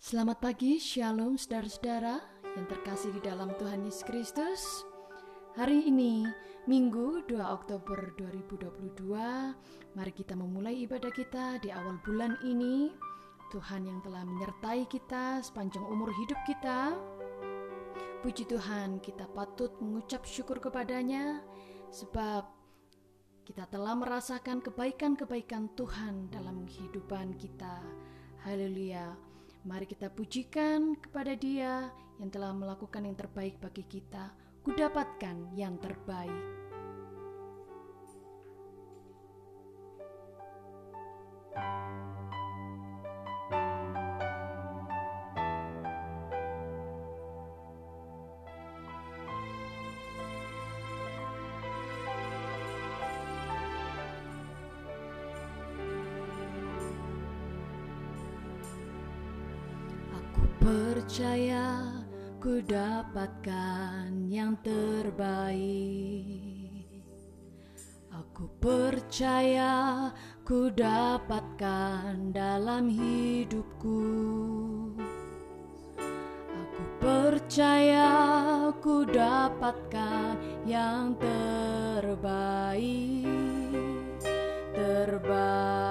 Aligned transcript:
Selamat 0.00 0.40
pagi, 0.40 0.80
Shalom 0.80 1.36
saudara-saudara 1.36 2.24
yang 2.56 2.64
terkasih 2.72 3.12
di 3.12 3.20
dalam 3.20 3.52
Tuhan 3.60 3.84
Yesus 3.84 4.00
Kristus. 4.08 4.88
Hari 5.60 5.92
ini, 5.92 6.24
Minggu 6.64 7.28
2 7.28 7.36
Oktober 7.36 8.08
2022, 8.16 8.96
mari 9.92 10.12
kita 10.16 10.32
memulai 10.32 10.88
ibadah 10.88 11.12
kita 11.12 11.60
di 11.60 11.68
awal 11.68 12.00
bulan 12.00 12.32
ini. 12.48 12.88
Tuhan 13.52 13.84
yang 13.84 14.00
telah 14.00 14.24
menyertai 14.24 14.88
kita 14.88 15.44
sepanjang 15.44 15.84
umur 15.84 16.08
hidup 16.16 16.40
kita. 16.48 16.96
Puji 18.24 18.48
Tuhan, 18.48 19.04
kita 19.04 19.28
patut 19.36 19.76
mengucap 19.84 20.24
syukur 20.24 20.64
kepadanya 20.64 21.44
sebab 21.92 22.48
kita 23.44 23.68
telah 23.68 23.92
merasakan 24.00 24.64
kebaikan-kebaikan 24.64 25.68
Tuhan 25.76 26.32
dalam 26.32 26.64
kehidupan 26.64 27.36
kita. 27.36 27.84
Haleluya. 28.48 29.29
Mari 29.60 29.84
kita 29.84 30.08
pujikan 30.08 30.96
kepada 30.96 31.36
Dia 31.36 31.92
yang 32.16 32.32
telah 32.32 32.56
melakukan 32.56 33.04
yang 33.04 33.12
terbaik 33.12 33.60
bagi 33.60 33.84
kita. 33.84 34.32
Kudapatkan 34.64 35.52
yang 35.52 35.76
terbaik. 35.76 36.60
Percaya 61.20 61.84
ku 62.40 62.64
dapatkan 62.64 64.24
yang 64.32 64.56
terbaik. 64.64 65.44
Aku 68.08 68.48
percaya 68.56 70.08
ku 70.48 70.72
dapatkan 70.72 72.32
dalam 72.32 72.88
hidupku. 72.88 74.00
Aku 76.56 76.84
percaya 77.04 78.08
ku 78.80 79.04
dapatkan 79.04 80.40
yang 80.64 81.20
terbaik. 81.20 82.08
Terbaik 84.72 85.89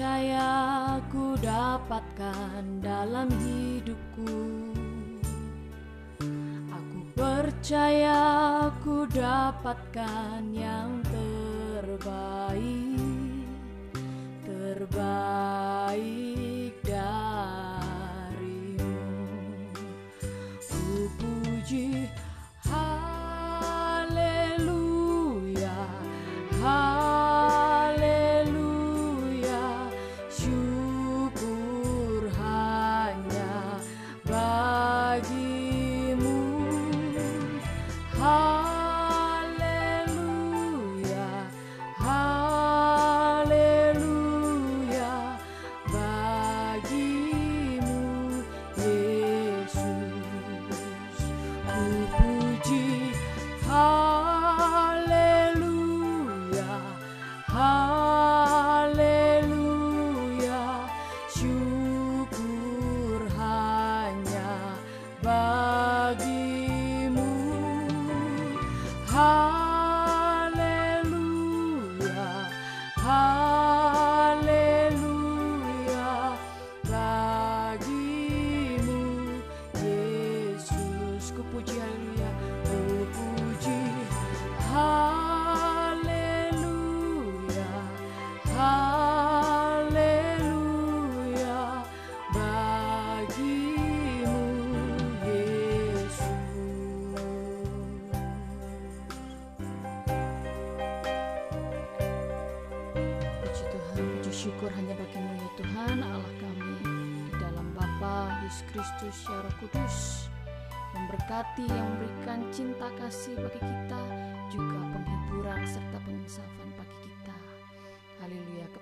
percaya 0.00 0.96
ku 1.12 1.36
dapatkan 1.44 2.80
dalam 2.80 3.28
hidupku. 3.36 4.32
Aku 6.72 7.04
percaya 7.12 8.72
ku 8.80 9.04
dapatkan 9.12 10.40
yang 10.56 11.04
terbaik. 11.04 12.96
Terbaik 14.48 16.39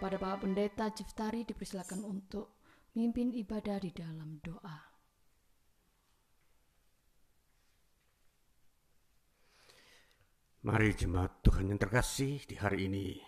Kepada 0.09 0.25
Bapak 0.25 0.49
Pendeta 0.49 0.89
Jeftari 0.89 1.45
dipersilakan 1.45 2.01
untuk 2.01 2.65
mimpin 2.97 3.29
ibadah 3.29 3.77
di 3.77 3.93
dalam 3.93 4.41
doa. 4.41 4.81
Mari 10.65 10.97
jemaat 10.97 11.45
Tuhan 11.45 11.69
yang 11.69 11.77
terkasih 11.77 12.41
di 12.49 12.57
hari 12.57 12.89
ini, 12.89 13.21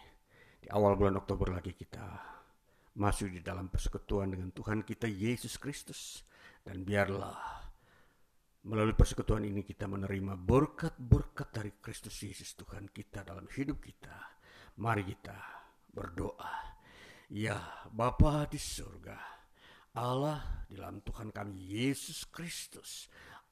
di 0.56 0.72
awal 0.72 0.96
bulan 0.96 1.20
Oktober 1.20 1.52
lagi 1.52 1.76
kita 1.76 2.16
masuk 2.96 3.28
di 3.28 3.44
dalam 3.44 3.68
persekutuan 3.68 4.32
dengan 4.32 4.48
Tuhan 4.48 4.80
kita 4.80 5.04
Yesus 5.04 5.60
Kristus. 5.60 6.24
Dan 6.64 6.88
biarlah 6.88 7.60
melalui 8.64 8.96
persekutuan 8.96 9.44
ini 9.44 9.68
kita 9.68 9.84
menerima 9.84 10.32
berkat-berkat 10.32 11.48
dari 11.52 11.76
Kristus 11.76 12.16
Yesus 12.24 12.56
Tuhan 12.56 12.88
kita 12.88 13.20
dalam 13.20 13.44
hidup 13.52 13.84
kita. 13.84 14.16
Mari 14.80 15.04
kita 15.04 15.59
berdoa. 15.90 16.70
Ya 17.30 17.86
Bapa 17.94 18.46
di 18.50 18.58
surga, 18.58 19.14
Allah 19.94 20.66
di 20.66 20.74
dalam 20.74 20.98
Tuhan 21.02 21.30
kami 21.30 21.54
Yesus 21.54 22.26
Kristus, 22.26 23.06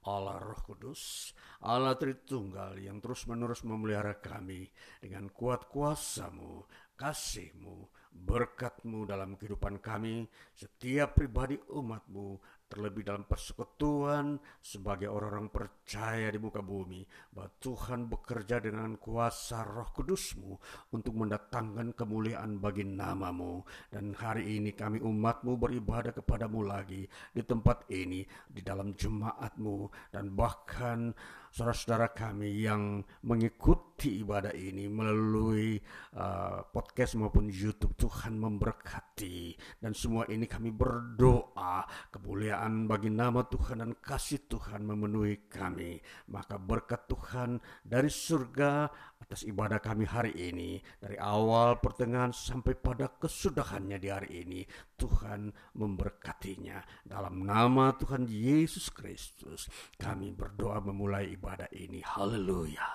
Allah 0.07 0.39
Roh 0.43 0.59
Kudus, 0.63 1.35
Allah 1.63 1.95
Tritunggal 1.95 2.79
yang 2.79 2.99
terus-menerus 2.99 3.63
memelihara 3.63 4.19
kami 4.19 4.67
dengan 4.99 5.31
kuat 5.31 5.71
kuasamu, 5.71 6.67
kasihmu, 6.99 7.87
berkatmu 8.11 9.07
dalam 9.07 9.39
kehidupan 9.39 9.79
kami, 9.79 10.27
setiap 10.55 11.15
pribadi 11.15 11.59
umatmu, 11.71 12.39
terlebih 12.69 13.01
dalam 13.01 13.25
persekutuan 13.25 14.37
sebagai 14.61 15.09
orang-orang 15.09 15.49
percaya 15.49 16.29
di 16.29 16.37
muka 16.37 16.61
bumi 16.61 17.01
bahwa 17.33 17.49
Tuhan 17.57 18.13
bekerja 18.13 18.61
dengan 18.61 19.01
kuasa 19.01 19.65
roh 19.65 19.89
kudusmu 19.97 20.53
untuk 20.93 21.17
mendatangkan 21.17 21.97
kemuliaan 21.97 22.61
bagi 22.61 22.85
namamu. 22.85 23.65
Dan 23.89 24.13
hari 24.13 24.61
ini 24.61 24.77
kami 24.77 25.01
umatmu 25.01 25.57
beribadah 25.57 26.13
kepadamu 26.13 26.61
lagi 26.69 27.09
di 27.33 27.43
tempat 27.43 27.89
ini 27.89 28.23
di 28.45 28.61
dalam 28.61 28.93
jemaatmu. 28.93 30.13
Dan 30.13 30.37
bahkan 30.37 31.17
saudara-saudara 31.53 32.13
kami 32.13 32.65
yang 32.65 33.03
mengikuti 33.25 34.21
ibadah 34.23 34.55
ini 34.55 34.87
melalui 34.87 35.81
uh, 36.15 36.63
podcast 36.69 37.17
maupun 37.17 37.49
YouTube 37.49 37.97
Tuhan 37.99 38.37
memberkati. 38.37 39.57
Dan 39.81 39.93
semua 39.97 40.29
ini 40.31 40.45
kami 40.45 40.71
berdoa 40.71 41.87
kemuliaan 42.13 42.87
bagi 42.87 43.11
nama 43.11 43.43
Tuhan 43.47 43.81
dan 43.83 43.93
kasih 43.99 44.47
Tuhan 44.47 44.85
memenuhi 44.85 45.49
kami. 45.49 45.99
Maka 46.31 46.61
berkat 46.61 47.09
Tuhan 47.09 47.59
dari 47.83 48.11
surga 48.11 48.91
atas 49.19 49.43
ibadah 49.43 49.83
kami 49.83 50.07
hari 50.07 50.33
ini 50.37 50.79
dari 51.03 51.19
awal 51.19 51.83
pertengahan 51.83 52.31
sampai 52.31 52.79
pada 52.79 53.11
kesudahannya 53.19 53.99
di 53.99 54.09
hari 54.09 54.31
ini 54.47 54.61
Tuhan 54.95 55.51
memberkatinya. 55.75 56.83
Dalam 57.03 57.43
nama 57.43 57.95
Tuhan 57.99 58.27
Yesus 58.27 58.91
Kristus 58.95 59.67
kami 59.99 60.35
berdoa 60.35 60.83
memulai 60.83 61.38
ibadah 61.39 61.71
ini. 61.71 62.03
Haleluya. 62.03 62.87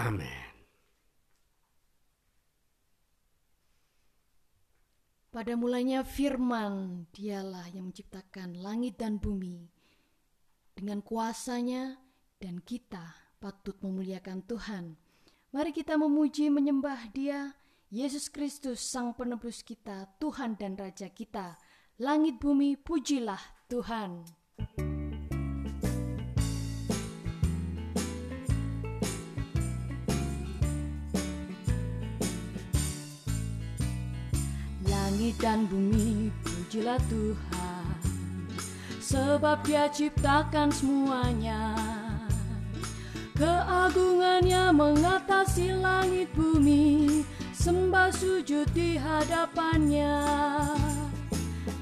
Amin 0.00 0.52
Pada 5.32 5.56
mulanya 5.56 6.04
firman 6.04 7.08
dialah 7.08 7.64
yang 7.72 7.88
menciptakan 7.88 8.60
langit 8.60 9.00
dan 9.00 9.16
bumi. 9.16 9.64
Dengan 10.76 11.00
kuasanya 11.00 11.96
dan 12.36 12.60
kita 12.60 13.16
patut 13.40 13.80
memuliakan 13.80 14.44
Tuhan. 14.44 14.92
Mari 15.56 15.72
kita 15.72 15.96
memuji 15.96 16.52
menyembah 16.52 17.08
Dia, 17.16 17.48
Yesus 17.88 18.28
Kristus 18.28 18.84
Sang 18.84 19.16
Penebus 19.16 19.64
kita, 19.64 20.04
Tuhan 20.20 20.60
dan 20.60 20.76
Raja 20.76 21.08
kita. 21.08 21.56
Langit 21.96 22.36
bumi 22.36 22.76
pujilah 22.76 23.40
Tuhan. 23.72 24.28
Langit 35.22 35.38
dan 35.38 35.70
bumi 35.70 36.34
pujilah 36.42 36.98
Tuhan, 37.06 37.94
sebab 38.98 39.62
Dia 39.62 39.86
ciptakan 39.86 40.66
semuanya. 40.74 41.78
Keagungannya 43.38 44.74
mengatasi 44.74 45.78
langit 45.78 46.26
bumi 46.34 47.22
Sembah 47.54 48.10
sujud 48.10 48.66
di 48.74 48.98
hadapannya. 48.98 50.26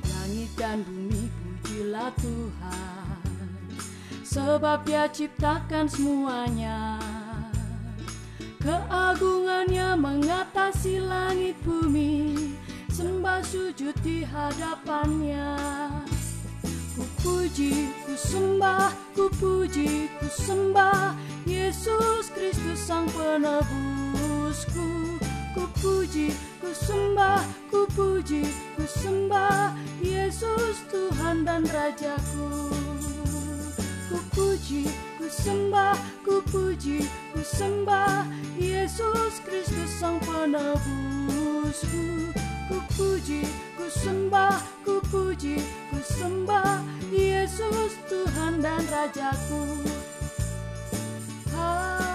Langit 0.04 0.52
dan 0.60 0.84
bumi 0.84 1.32
pujilah 1.64 2.12
Tuhan. 2.20 3.24
Sebab 4.20 4.84
dia 4.84 5.08
ciptakan 5.08 5.88
semuanya. 5.88 7.00
Keagungannya 8.60 9.96
mengatasi 9.96 11.00
langit 11.00 11.56
bumi 11.64 12.59
sujud 13.50 13.98
di 14.06 14.22
hadapannya. 14.22 15.58
Ku 16.94 17.02
puji, 17.18 17.90
ku 18.06 18.14
sembah, 18.14 18.94
ku 19.10 19.26
puji, 19.42 20.06
ku 20.22 20.30
sembah 20.30 21.18
Yesus 21.50 22.30
Kristus 22.30 22.78
Sang 22.78 23.10
Penebusku. 23.10 25.18
Ku 25.50 25.66
puji, 25.82 26.30
ku 26.62 26.70
sembah, 26.70 27.42
ku 27.74 27.90
puji, 27.90 28.46
ku 28.78 28.86
sembah 28.86 29.74
Yesus 29.98 30.86
Tuhan 30.86 31.42
dan 31.42 31.66
Rajaku. 31.66 32.70
Ku 34.14 34.18
puji, 34.30 34.86
ku 35.18 35.26
sembah, 35.26 35.98
ku 36.22 36.38
puji, 36.54 37.02
ku 37.34 37.42
sembah 37.42 38.30
Yesus 38.54 39.42
Kristus 39.42 39.90
Sang 39.98 40.22
Penebusku 40.22 42.29
Ku 42.70 42.78
puji, 42.94 43.42
ku 43.74 43.90
sembah, 43.90 44.62
ku 44.86 45.02
puji, 45.10 45.58
ku 45.90 45.98
sembah 45.98 46.78
Yesus 47.10 47.98
Tuhan 48.06 48.62
dan 48.62 48.86
Rajaku. 48.86 49.82
Haleluya 51.50 52.09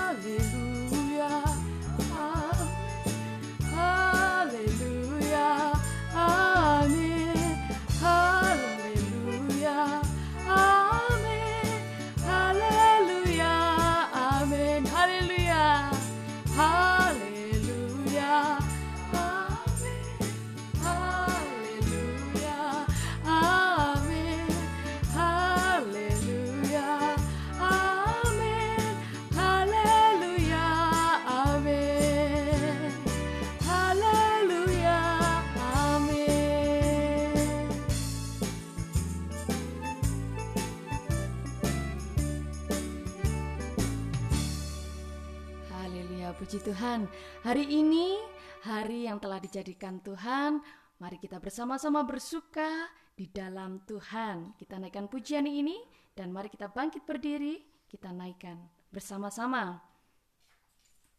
puji 46.56 46.72
Tuhan. 46.72 47.12
Hari 47.44 47.68
ini, 47.68 48.16
hari 48.64 49.12
yang 49.12 49.20
telah 49.20 49.44
dijadikan 49.44 50.00
Tuhan, 50.00 50.64
mari 51.04 51.20
kita 51.20 51.36
bersama-sama 51.44 52.08
bersuka 52.08 52.88
di 53.12 53.28
dalam 53.28 53.84
Tuhan. 53.84 54.56
Kita 54.56 54.80
naikkan 54.80 55.12
pujian 55.12 55.44
ini 55.44 55.76
dan 56.16 56.32
mari 56.32 56.48
kita 56.48 56.72
bangkit 56.72 57.04
berdiri, 57.04 57.60
kita 57.92 58.16
naikkan 58.16 58.56
bersama-sama. 58.88 59.84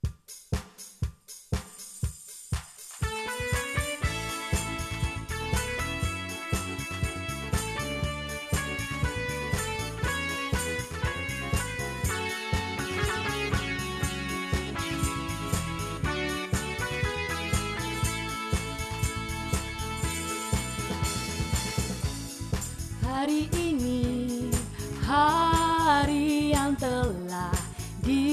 Hari 0.01 0.66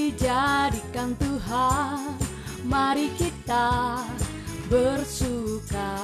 dijadikan 0.04 1.16
Tuhan. 1.16 2.12
Mari 2.68 3.08
kita 3.16 4.04
bersuka. 4.68 5.96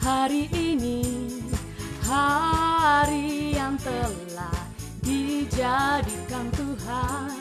Hari 0.00 0.48
ini 0.56 1.04
hari 2.00 3.52
yang 3.60 3.76
telah 3.84 4.56
dijadikan 5.04 6.48
Tuhan. 6.56 7.36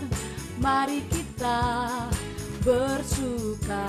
Mari 0.59 0.99
kita 1.07 1.63
bersuka. 2.59 3.87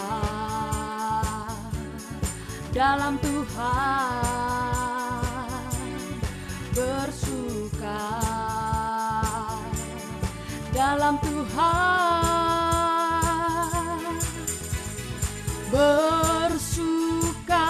Dalam 2.70 3.16
Tuhan 3.18 4.22
bersuka 6.76 7.45
dalam 10.76 11.16
Tuhan. 11.22 12.26
Bersuka 15.72 17.68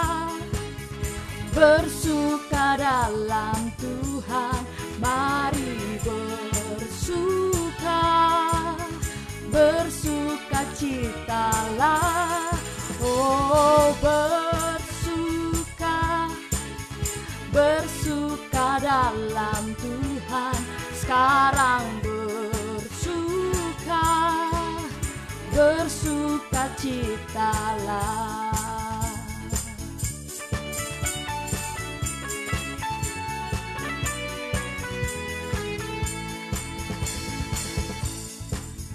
bersuka 1.57 2.77
dalam 2.77 3.73
Tuhan. 3.81 4.61
Mari 4.97 6.01
bersuka 6.01 8.05
bersuka 9.53 10.61
citalah 10.77 12.53
oh 13.05 13.93
bersuka 14.01 16.01
bersuka 17.53 18.69
dalam 18.81 19.65
Tuhan 19.81 20.06
sekarang 21.07 21.87
bersuka 22.03 24.11
bersuka 25.55 26.67
citalah 26.75 28.35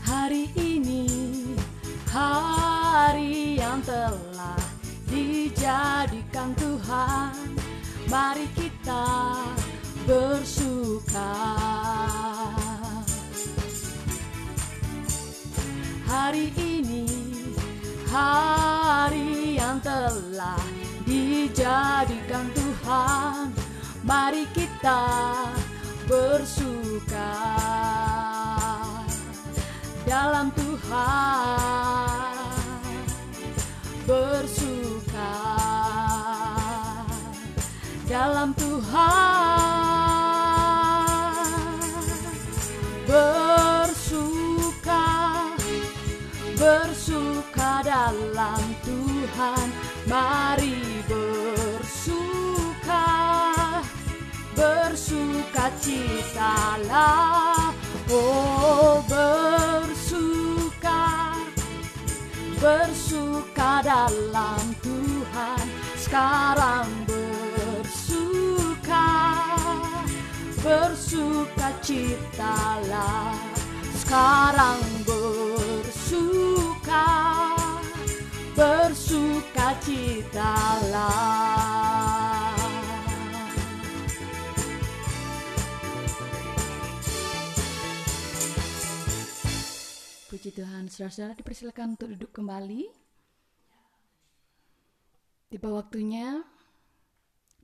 Hari 0.03 0.51
ini 0.59 1.07
hari 2.11 3.55
yang 3.55 3.79
telah 3.87 4.59
dijadikan 5.07 6.51
Tuhan. 6.59 7.55
Mari 8.11 8.51
kita 8.59 9.07
bersuka. 10.05 11.33
Hari 16.09 16.51
ini 16.57 17.05
hari 18.11 19.57
yang 19.57 19.79
telah 19.79 20.59
dijadikan 21.05 22.49
Tuhan. 22.51 23.53
Mari 24.01 24.49
kita 24.51 25.05
bersuka 26.09 27.33
dalam 30.03 30.49
Tuhan. 30.57 32.39
Bersuka 34.09 35.31
dalam 38.09 38.51
Tuhan 38.57 39.50
dalam 47.91 48.63
Tuhan. 48.87 49.67
Mari 50.07 51.03
bersuka 51.11 53.11
bersuka 54.55 55.67
citalah 55.83 57.75
oh 58.07 59.03
bersuka 59.11 61.03
bersuka 62.63 63.83
dalam 63.83 64.63
Tuhan. 64.79 65.65
Sekarang 65.99 66.87
bersuka 67.03 69.11
bersuka 70.63 71.75
citalah 71.83 73.35
sekarang 73.99 74.79
bersuka 75.03 75.30
Puji 90.41 90.57
Tuhan, 90.57 90.89
saudara-saudara 90.89 91.37
dipersilakan 91.37 91.93
untuk 91.93 92.17
duduk 92.17 92.33
kembali. 92.33 92.89
Tiba 95.53 95.69
waktunya 95.69 96.41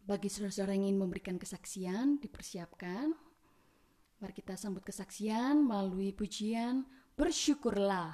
bagi 0.06 0.30
saudara-saudara 0.30 0.78
yang 0.78 0.94
ingin 0.94 1.02
memberikan 1.02 1.42
kesaksian, 1.42 2.22
dipersiapkan. 2.22 3.18
Mari 4.22 4.30
kita 4.30 4.54
sambut 4.62 4.86
kesaksian 4.86 5.58
melalui 5.58 6.14
pujian 6.14 6.86
Bersyukurlah. 7.18 8.14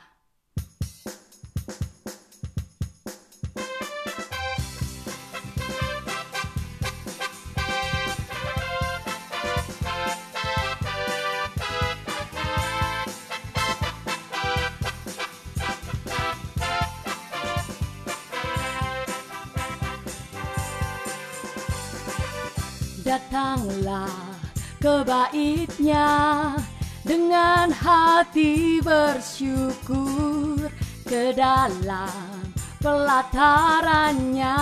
Bersyukur 28.83 30.67
ke 31.07 31.31
dalam 31.31 32.51
pelatarannya. 32.83 34.59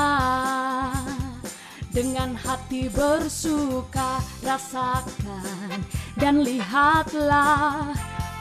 Dengan 1.91 2.39
hati 2.39 2.87
bersuka 2.87 4.23
rasakan 4.47 5.83
dan 6.15 6.39
lihatlah 6.39 7.91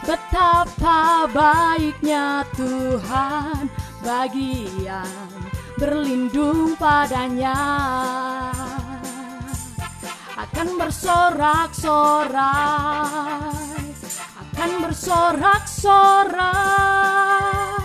betapa 0.06 1.26
baiknya 1.34 2.46
Tuhan 2.54 3.66
bagi 4.06 4.70
yang 4.86 5.34
berlindung 5.82 6.78
padanya. 6.78 7.58
Akan 10.38 10.78
bersorak-sorai 10.78 13.50
akan 14.60 14.92
bersorak-sorai 15.80 17.80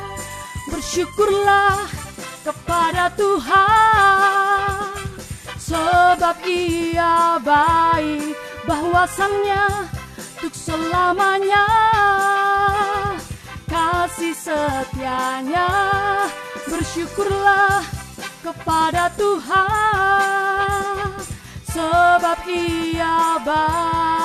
bersyukurlah 0.67 1.87
kepada 2.43 3.07
Tuhan. 3.15 4.91
Sebab 5.55 6.35
ia 6.45 7.39
baik 7.39 8.35
bahwasannya 8.67 9.87
untuk 10.35 10.53
selamanya. 10.53 11.65
Kasih 13.65 14.35
setianya. 14.35 15.71
Bersyukurlah 16.67 17.81
kepada 18.43 19.07
Tuhan. 19.15 21.15
Sebab 21.71 22.39
ia 22.47 23.39
baik 23.41 24.24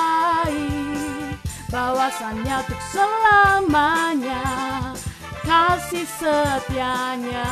bahwasannya 1.71 2.67
untuk 2.67 2.81
selamanya 2.91 4.43
kasih 5.47 6.03
setianya. 6.03 7.47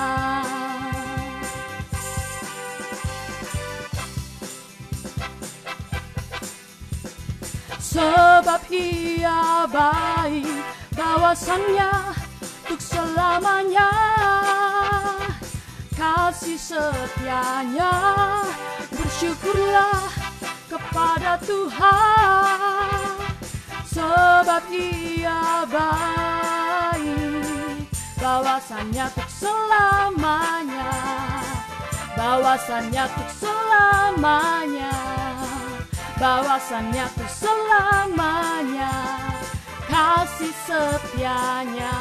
Sebab 7.80 8.62
ia 8.70 9.66
baik 9.72 10.68
bahwasannya 11.00 11.92
untuk 12.68 12.82
selamanya 12.84 13.92
kasih 15.96 16.60
setianya. 16.60 17.96
Bersyukurlah 18.92 20.12
kepada 20.68 21.40
Tuhan 21.48 22.79
sebab 24.00 24.64
ia 24.72 25.68
baik 25.68 27.04
bahwasannya 28.16 29.04
untuk 29.12 29.28
selamanya 29.28 30.92
bahwasannya 32.16 33.04
untuk 33.12 33.32
selamanya 33.36 34.96
bahwasannya 36.16 37.04
untuk 37.12 37.28
selamanya 37.28 38.92
kasih 39.92 40.56
setianya 40.64 41.96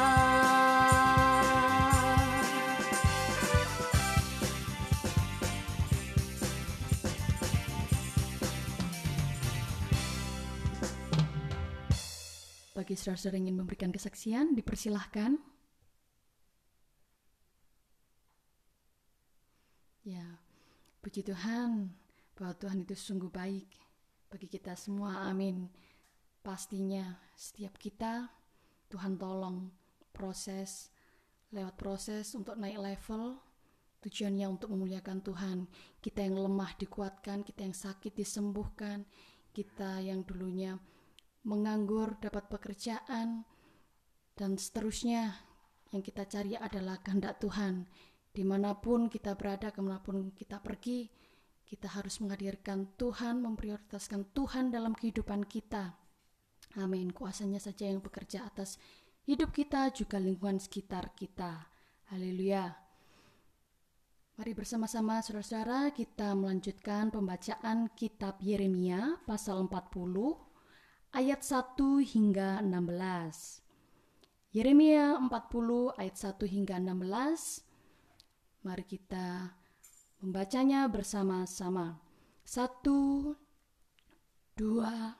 Bagi 12.89 13.05
saudara-saudara 13.05 13.37
ingin 13.37 13.53
memberikan 13.53 13.93
kesaksian, 13.93 14.57
dipersilahkan. 14.57 15.37
Ya, 20.01 20.25
puji 20.97 21.21
Tuhan, 21.21 21.93
bahwa 22.33 22.57
Tuhan 22.57 22.81
itu 22.81 22.97
sungguh 22.97 23.29
baik 23.29 23.69
bagi 24.33 24.49
kita 24.49 24.73
semua. 24.73 25.21
Amin. 25.29 25.69
Pastinya 26.41 27.13
setiap 27.37 27.77
kita 27.77 28.25
Tuhan 28.89 29.21
tolong 29.21 29.69
proses 30.09 30.89
lewat 31.53 31.77
proses 31.77 32.33
untuk 32.33 32.57
naik 32.57 32.81
level 32.81 33.37
tujuannya 34.01 34.49
untuk 34.49 34.73
memuliakan 34.73 35.21
Tuhan. 35.21 35.69
Kita 36.01 36.25
yang 36.25 36.41
lemah 36.41 36.73
dikuatkan, 36.73 37.45
kita 37.45 37.69
yang 37.69 37.77
sakit 37.77 38.17
disembuhkan, 38.17 39.05
kita 39.53 40.01
yang 40.01 40.25
dulunya 40.25 40.81
menganggur 41.43 42.19
dapat 42.19 42.51
pekerjaan, 42.51 43.43
dan 44.35 44.51
seterusnya 44.55 45.35
yang 45.91 46.01
kita 46.05 46.23
cari 46.27 46.55
adalah 46.55 46.99
kehendak 47.03 47.43
Tuhan. 47.43 47.87
Di 48.29 48.45
mana 48.45 48.77
pun 48.77 49.09
kita 49.09 49.35
berada, 49.35 49.73
ke 49.73 49.81
mana 49.81 49.99
pun 49.99 50.31
kita 50.31 50.61
pergi, 50.61 51.09
kita 51.65 51.91
harus 51.91 52.21
menghadirkan 52.21 52.95
Tuhan, 52.97 53.41
memprioritaskan 53.41 54.31
Tuhan 54.33 54.71
dalam 54.71 54.93
kehidupan 54.93 55.45
kita. 55.45 55.97
Amin. 56.77 57.09
Kuasanya 57.09 57.57
saja 57.57 57.89
yang 57.89 57.99
bekerja 58.01 58.45
atas 58.45 58.77
hidup 59.25 59.53
kita, 59.53 59.89
juga 59.91 60.21
lingkungan 60.21 60.61
sekitar 60.61 61.13
kita. 61.17 61.69
Haleluya. 62.13 62.73
Mari 64.39 64.55
bersama-sama 64.55 65.19
saudara-saudara 65.19 65.91
kita 65.91 66.31
melanjutkan 66.31 67.11
pembacaan 67.11 67.91
kitab 67.91 68.39
Yeremia 68.39 69.19
pasal 69.27 69.67
40 69.67 70.48
ayat 71.13 71.41
1 71.41 72.05
hingga 72.05 72.61
16. 72.61 73.63
Yeremia 74.53 75.17
40 75.17 75.93
ayat 75.97 76.15
1 76.17 76.45
hingga 76.45 76.75
16. 76.81 77.65
Mari 78.65 78.85
kita 78.85 79.55
membacanya 80.21 80.89
bersama-sama. 80.91 82.01
Satu, 82.43 83.33
dua, 84.57 85.15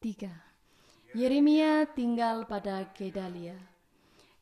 tiga. 0.00 0.32
Yeremia 1.12 1.92
tinggal 1.92 2.48
pada 2.48 2.88
Gedalia. 2.96 3.54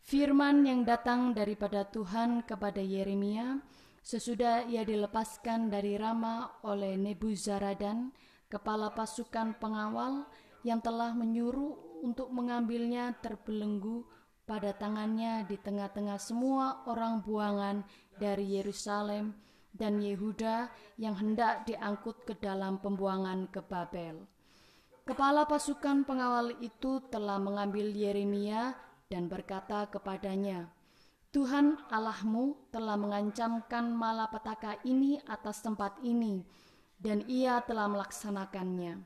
Firman 0.00 0.64
yang 0.64 0.86
datang 0.86 1.36
daripada 1.36 1.84
Tuhan 1.84 2.46
kepada 2.46 2.80
Yeremia 2.80 3.60
sesudah 4.00 4.64
ia 4.64 4.86
dilepaskan 4.86 5.68
dari 5.68 6.00
Rama 6.00 6.62
oleh 6.64 6.96
Nebuzaradan, 6.96 8.14
kepala 8.50 8.90
pasukan 8.90 9.54
pengawal 9.56 10.26
yang 10.66 10.82
telah 10.82 11.14
menyuruh 11.14 12.02
untuk 12.02 12.28
mengambilnya 12.34 13.14
terbelenggu 13.22 14.04
pada 14.44 14.74
tangannya 14.74 15.46
di 15.46 15.54
tengah-tengah 15.54 16.18
semua 16.18 16.82
orang 16.90 17.22
buangan 17.22 17.86
dari 18.18 18.58
Yerusalem 18.58 19.30
dan 19.70 20.02
Yehuda 20.02 20.66
yang 20.98 21.14
hendak 21.14 21.70
diangkut 21.70 22.26
ke 22.26 22.34
dalam 22.34 22.82
pembuangan 22.82 23.46
ke 23.46 23.62
Babel. 23.62 24.26
Kepala 25.06 25.46
pasukan 25.46 26.02
pengawal 26.02 26.58
itu 26.58 26.98
telah 27.08 27.38
mengambil 27.38 27.94
Yeremia 27.94 28.74
dan 29.06 29.30
berkata 29.30 29.86
kepadanya, 29.86 30.70
Tuhan 31.30 31.78
Allahmu 31.94 32.70
telah 32.74 32.98
mengancamkan 32.98 33.94
malapetaka 33.94 34.82
ini 34.82 35.22
atas 35.30 35.62
tempat 35.62 36.02
ini, 36.02 36.42
dan 37.00 37.24
ia 37.26 37.64
telah 37.64 37.88
melaksanakannya. 37.88 39.00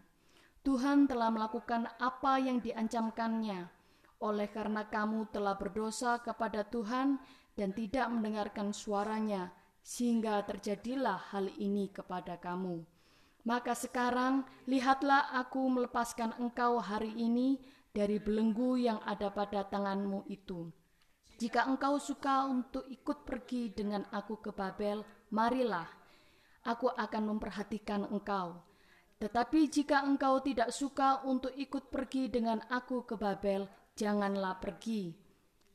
Tuhan 0.66 1.06
telah 1.06 1.30
melakukan 1.30 1.86
apa 2.02 2.42
yang 2.42 2.58
diancamkannya, 2.58 3.70
oleh 4.18 4.48
karena 4.50 4.88
kamu 4.90 5.30
telah 5.30 5.54
berdosa 5.54 6.18
kepada 6.18 6.66
Tuhan 6.66 7.22
dan 7.54 7.70
tidak 7.70 8.10
mendengarkan 8.10 8.74
suaranya, 8.74 9.54
sehingga 9.84 10.42
terjadilah 10.42 11.30
hal 11.30 11.52
ini 11.54 11.92
kepada 11.92 12.40
kamu. 12.40 12.82
Maka 13.44 13.76
sekarang, 13.76 14.48
lihatlah 14.64 15.30
aku 15.36 15.68
melepaskan 15.68 16.32
engkau 16.40 16.80
hari 16.80 17.12
ini 17.12 17.60
dari 17.92 18.16
belenggu 18.16 18.80
yang 18.80 18.98
ada 19.04 19.28
pada 19.28 19.68
tanganmu 19.68 20.24
itu. 20.32 20.72
Jika 21.36 21.68
engkau 21.68 22.00
suka 22.00 22.48
untuk 22.48 22.88
ikut 22.88 23.28
pergi 23.28 23.68
dengan 23.68 24.08
aku 24.08 24.40
ke 24.40 24.48
Babel, 24.48 25.04
marilah, 25.28 25.84
aku 26.64 26.90
akan 26.90 27.36
memperhatikan 27.36 28.08
engkau. 28.08 28.58
Tetapi 29.20 29.70
jika 29.70 30.02
engkau 30.02 30.42
tidak 30.42 30.74
suka 30.74 31.22
untuk 31.28 31.54
ikut 31.54 31.88
pergi 31.92 32.32
dengan 32.32 32.60
aku 32.66 33.06
ke 33.06 33.14
Babel, 33.14 33.68
janganlah 33.94 34.58
pergi. 34.58 35.14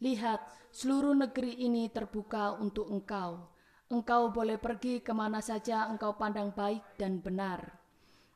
Lihat, 0.04 0.74
seluruh 0.74 1.16
negeri 1.16 1.64
ini 1.64 1.88
terbuka 1.88 2.60
untuk 2.60 2.90
engkau. 2.92 3.48
Engkau 3.90 4.30
boleh 4.30 4.58
pergi 4.58 5.02
ke 5.02 5.16
mana 5.16 5.40
saja 5.40 5.90
engkau 5.90 6.14
pandang 6.20 6.54
baik 6.54 6.84
dan 7.00 7.24
benar 7.24 7.80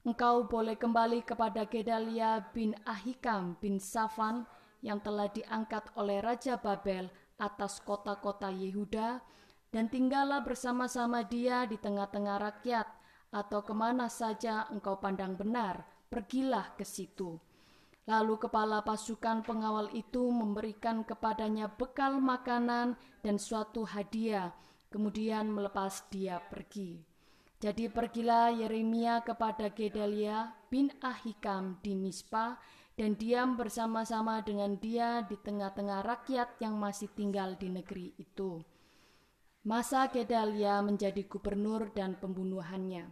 engkau 0.04 0.44
boleh 0.44 0.76
kembali 0.76 1.24
kepada 1.24 1.64
Gedalia 1.64 2.44
bin 2.52 2.76
Ahikam 2.84 3.56
bin 3.64 3.80
Safan 3.80 4.44
yang 4.84 5.00
telah 5.00 5.32
diangkat 5.32 5.88
oleh 5.96 6.20
Raja 6.20 6.60
Babel 6.60 7.08
atas 7.40 7.80
kota-kota 7.80 8.52
Yehuda 8.52 9.24
dan 9.74 9.90
tinggallah 9.90 10.46
bersama-sama 10.46 11.26
dia 11.26 11.66
di 11.66 11.82
tengah-tengah 11.82 12.38
rakyat 12.38 12.86
atau 13.34 13.66
ke 13.66 13.74
mana 13.74 14.06
saja 14.06 14.70
engkau 14.70 15.02
pandang 15.02 15.34
benar, 15.34 15.82
pergilah 16.14 16.78
ke 16.78 16.86
situ. 16.86 17.42
Lalu 18.06 18.38
kepala 18.38 18.86
pasukan 18.86 19.42
pengawal 19.42 19.90
itu 19.98 20.30
memberikan 20.30 21.02
kepadanya 21.02 21.74
bekal 21.74 22.22
makanan 22.22 22.94
dan 23.26 23.42
suatu 23.42 23.90
hadiah, 23.90 24.54
kemudian 24.94 25.50
melepas 25.50 26.06
dia 26.14 26.38
pergi. 26.38 27.02
Jadi 27.58 27.88
pergilah 27.88 28.54
Yeremia 28.54 29.24
kepada 29.24 29.72
Gedalia 29.72 30.54
bin 30.68 30.92
Ahikam 31.00 31.80
di 31.80 31.96
Mispa 31.96 32.60
dan 32.94 33.16
diam 33.18 33.56
bersama-sama 33.58 34.44
dengan 34.44 34.78
dia 34.78 35.24
di 35.26 35.40
tengah-tengah 35.40 36.04
rakyat 36.04 36.60
yang 36.62 36.78
masih 36.78 37.10
tinggal 37.16 37.56
di 37.56 37.72
negeri 37.72 38.14
itu. 38.20 38.62
Masa 39.64 40.12
Gedalia 40.12 40.84
menjadi 40.84 41.24
gubernur 41.24 41.88
dan 41.96 42.20
pembunuhannya. 42.20 43.08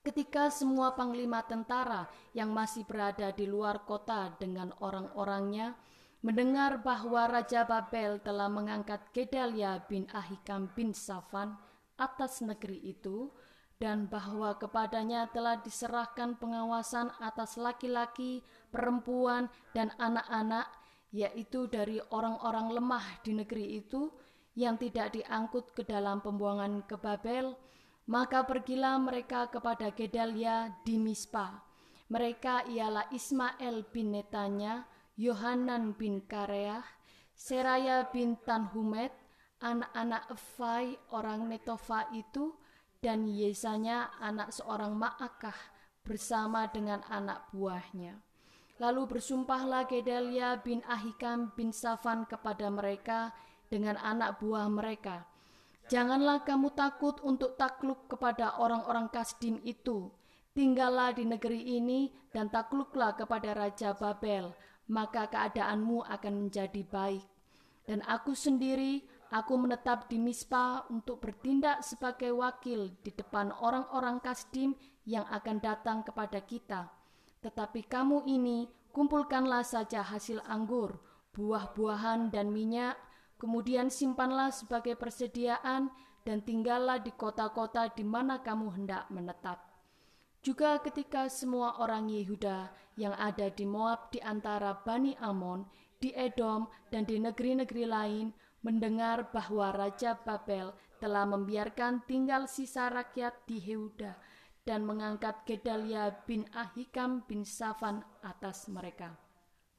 Ketika 0.00 0.48
semua 0.48 0.96
panglima 0.96 1.44
tentara 1.44 2.08
yang 2.32 2.48
masih 2.48 2.88
berada 2.88 3.28
di 3.28 3.44
luar 3.44 3.84
kota 3.84 4.32
dengan 4.40 4.72
orang-orangnya 4.80 5.76
mendengar 6.24 6.80
bahwa 6.80 7.28
Raja 7.28 7.68
Babel 7.68 8.24
telah 8.24 8.48
mengangkat 8.48 9.04
Gedalia 9.12 9.84
bin 9.84 10.08
Ahikam 10.16 10.72
bin 10.72 10.96
Safan 10.96 11.60
atas 12.00 12.40
negeri 12.40 12.80
itu, 12.80 13.28
dan 13.76 14.08
bahwa 14.08 14.56
kepadanya 14.56 15.28
telah 15.28 15.60
diserahkan 15.60 16.40
pengawasan 16.40 17.12
atas 17.20 17.60
laki-laki, 17.60 18.40
perempuan, 18.72 19.52
dan 19.76 19.92
anak-anak, 20.00 20.72
yaitu 21.12 21.68
dari 21.68 22.00
orang-orang 22.08 22.80
lemah 22.80 23.04
di 23.20 23.36
negeri 23.36 23.84
itu 23.84 24.08
yang 24.56 24.80
tidak 24.80 25.12
diangkut 25.12 25.76
ke 25.76 25.84
dalam 25.84 26.24
pembuangan 26.24 26.82
ke 26.88 26.96
Babel, 26.96 27.52
maka 28.08 28.42
pergilah 28.48 28.96
mereka 28.96 29.52
kepada 29.52 29.92
Gedalia 29.92 30.72
di 30.82 30.96
Mispa. 30.96 31.60
Mereka 32.08 32.70
ialah 32.72 33.12
Ismail 33.12 33.84
bin 33.92 34.16
Netanya, 34.16 34.88
Yohanan 35.20 35.92
bin 35.92 36.24
Kareah, 36.24 36.86
Seraya 37.36 38.08
bin 38.08 38.40
Tanhumet, 38.40 39.12
anak-anak 39.60 40.32
Efai 40.32 40.96
orang 41.12 41.52
Netofa 41.52 42.08
itu, 42.16 42.56
dan 43.04 43.28
Yesanya 43.28 44.08
anak 44.24 44.56
seorang 44.56 44.96
Ma'akah 44.96 45.58
bersama 46.00 46.70
dengan 46.70 47.04
anak 47.10 47.52
buahnya. 47.52 48.22
Lalu 48.78 49.18
bersumpahlah 49.18 49.88
Gedalia 49.88 50.60
bin 50.60 50.80
Ahikam 50.86 51.52
bin 51.56 51.72
Safan 51.72 52.28
kepada 52.28 52.68
mereka 52.68 53.32
dengan 53.66 53.98
anak 53.98 54.38
buah 54.42 54.70
mereka. 54.70 55.26
Janganlah 55.86 56.42
kamu 56.42 56.74
takut 56.74 57.22
untuk 57.22 57.54
takluk 57.54 58.10
kepada 58.10 58.58
orang-orang 58.58 59.06
Kasdim 59.10 59.62
itu. 59.62 60.10
Tinggallah 60.56 61.14
di 61.14 61.28
negeri 61.28 61.78
ini 61.78 62.10
dan 62.32 62.50
takluklah 62.50 63.14
kepada 63.14 63.54
Raja 63.54 63.94
Babel, 63.94 64.50
maka 64.90 65.30
keadaanmu 65.30 66.02
akan 66.06 66.34
menjadi 66.48 66.82
baik. 66.82 67.22
Dan 67.86 68.02
aku 68.02 68.34
sendiri 68.34 69.06
Aku 69.34 69.58
menetap 69.58 70.06
di 70.06 70.22
Mispa 70.22 70.86
untuk 70.86 71.18
bertindak 71.18 71.82
sebagai 71.82 72.30
wakil 72.30 72.94
di 73.02 73.10
depan 73.10 73.50
orang-orang 73.58 74.22
Kasdim 74.22 74.78
yang 75.02 75.26
akan 75.26 75.58
datang 75.58 76.06
kepada 76.06 76.38
kita. 76.46 76.86
Tetapi 77.42 77.90
kamu 77.90 78.22
ini 78.30 78.70
kumpulkanlah 78.94 79.66
saja 79.66 80.06
hasil 80.06 80.46
anggur, 80.46 81.02
buah-buahan 81.34 82.30
dan 82.30 82.54
minyak, 82.54 82.94
kemudian 83.36 83.92
simpanlah 83.92 84.52
sebagai 84.52 84.96
persediaan 84.96 85.92
dan 86.26 86.42
tinggallah 86.42 86.98
di 86.98 87.14
kota-kota 87.14 87.92
di 87.94 88.02
mana 88.02 88.42
kamu 88.42 88.74
hendak 88.74 89.06
menetap. 89.12 89.62
Juga 90.42 90.78
ketika 90.78 91.26
semua 91.26 91.78
orang 91.82 92.06
Yehuda 92.06 92.70
yang 92.98 93.14
ada 93.18 93.50
di 93.50 93.66
Moab 93.66 94.14
di 94.14 94.22
antara 94.22 94.78
Bani 94.78 95.14
Amon, 95.18 95.66
di 95.98 96.14
Edom, 96.14 96.70
dan 96.90 97.02
di 97.02 97.18
negeri-negeri 97.18 97.84
lain 97.86 98.30
mendengar 98.62 99.30
bahwa 99.30 99.74
Raja 99.74 100.18
Babel 100.18 100.74
telah 100.98 101.26
membiarkan 101.28 102.02
tinggal 102.08 102.50
sisa 102.50 102.88
rakyat 102.88 103.46
di 103.46 103.62
Yehuda 103.62 104.14
dan 104.66 104.82
mengangkat 104.82 105.46
Gedalia 105.46 106.10
bin 106.26 106.42
Ahikam 106.50 107.22
bin 107.30 107.46
Safan 107.46 108.02
atas 108.26 108.66
mereka. 108.66 109.14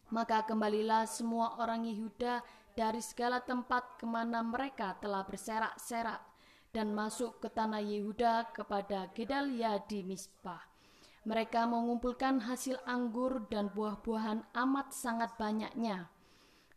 Maka 0.08 0.48
kembalilah 0.48 1.04
semua 1.04 1.60
orang 1.60 1.84
Yehuda 1.84 2.40
dari 2.78 3.02
segala 3.02 3.42
tempat 3.42 3.98
ke 3.98 4.06
mana 4.06 4.46
mereka 4.46 4.94
telah 5.02 5.26
berserak-serak 5.26 6.22
dan 6.70 6.94
masuk 6.94 7.42
ke 7.42 7.50
tanah 7.50 7.82
Yehuda 7.82 8.54
kepada 8.54 9.10
Gedalia 9.18 9.82
di 9.90 10.06
Mispah. 10.06 10.62
Mereka 11.26 11.66
mengumpulkan 11.66 12.46
hasil 12.46 12.78
anggur 12.86 13.50
dan 13.50 13.74
buah-buahan 13.74 14.54
amat 14.54 14.94
sangat 14.94 15.34
banyaknya. 15.42 16.06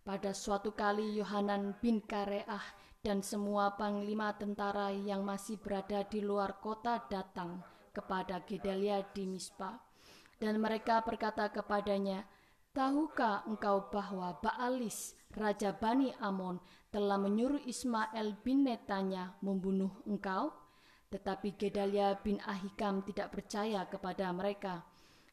Pada 0.00 0.32
suatu 0.32 0.72
kali 0.72 1.20
Yohanan 1.20 1.76
bin 1.84 2.00
Kareah 2.00 2.64
dan 3.04 3.20
semua 3.20 3.76
panglima 3.76 4.32
tentara 4.34 4.88
yang 4.96 5.20
masih 5.20 5.60
berada 5.60 6.00
di 6.08 6.24
luar 6.24 6.56
kota 6.64 7.04
datang 7.12 7.60
kepada 7.92 8.40
Gedalia 8.48 9.04
di 9.12 9.28
Mispa. 9.28 9.76
Dan 10.40 10.64
mereka 10.64 11.04
berkata 11.04 11.52
kepadanya, 11.52 12.24
Tahukah 12.70 13.42
engkau 13.50 13.90
bahwa 13.90 14.38
Baalis, 14.38 15.18
Raja 15.34 15.74
Bani 15.74 16.14
Amon, 16.22 16.62
telah 16.94 17.18
menyuruh 17.18 17.58
Ismail 17.66 18.38
bin 18.46 18.62
Netanya 18.62 19.34
membunuh 19.42 19.90
engkau? 20.06 20.54
Tetapi 21.10 21.58
Gedalia 21.58 22.14
bin 22.22 22.38
Ahikam 22.46 23.02
tidak 23.02 23.34
percaya 23.34 23.82
kepada 23.90 24.30
mereka. 24.30 24.86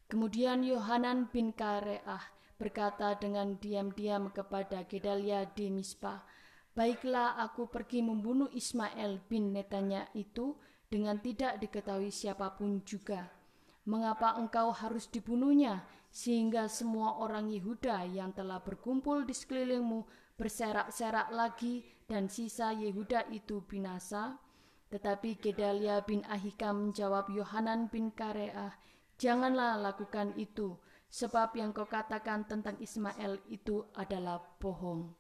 Kemudian 0.10 0.65
Yohanan 0.65 1.30
bin 1.30 1.54
Kareah 1.54 2.26
berkata 2.58 3.13
dengan 3.21 3.54
diam-diam 3.62 4.34
kepada 4.34 4.82
Gedalia 4.89 5.45
di 5.45 5.69
Mispa, 5.69 6.26
Baiklah 6.73 7.38
aku 7.38 7.69
pergi 7.69 8.02
membunuh 8.02 8.50
Ismail 8.50 9.21
bin 9.30 9.54
Netanya 9.54 10.10
itu 10.17 10.58
dengan 10.89 11.21
tidak 11.21 11.62
diketahui 11.62 12.10
siapa 12.10 12.58
pun 12.58 12.82
juga. 12.82 13.30
Mengapa 13.86 14.34
engkau 14.41 14.73
harus 14.73 15.06
dibunuhnya 15.06 15.86
sehingga 16.17 16.65
semua 16.65 17.21
orang 17.21 17.53
Yehuda 17.53 18.10
yang 18.10 18.34
telah 18.34 18.58
berkumpul 18.58 19.21
di 19.21 19.38
sekelilingmu 19.38 20.01
berserak-serak 20.34 21.30
lagi 21.30 21.86
dan 22.10 22.25
sisa 22.25 22.73
Yehuda 22.73 23.30
itu 23.30 23.62
binasa? 23.62 24.41
Tetapi 24.89 25.38
Gedalia 25.38 26.01
bin 26.01 26.25
Ahikam 26.25 26.89
menjawab 26.89 27.30
Yohanan 27.30 27.86
bin 27.93 28.10
Kareah, 28.10 28.73
Janganlah 29.21 29.77
lakukan 29.77 30.34
itu, 30.41 30.77
sebab 31.10 31.53
yang 31.53 31.69
kau 31.69 31.86
katakan 31.86 32.49
tentang 32.49 32.82
Ismail 32.82 33.38
itu 33.53 33.86
adalah 33.93 34.41
bohong. 34.58 35.13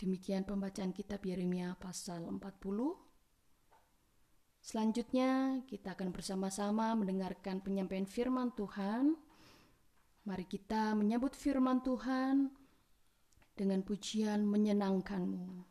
Demikian 0.00 0.48
pembacaan 0.48 0.96
kitab 0.96 1.20
Yeremia 1.24 1.76
pasal 1.76 2.24
40 2.24 3.09
Selanjutnya 4.60 5.64
kita 5.64 5.96
akan 5.96 6.12
bersama-sama 6.12 6.92
mendengarkan 6.92 7.64
penyampaian 7.64 8.04
firman 8.04 8.52
Tuhan. 8.52 9.16
Mari 10.28 10.44
kita 10.44 10.92
menyambut 10.92 11.32
firman 11.32 11.80
Tuhan 11.80 12.52
dengan 13.56 13.80
pujian 13.80 14.44
menyenangkanmu. 14.44 15.69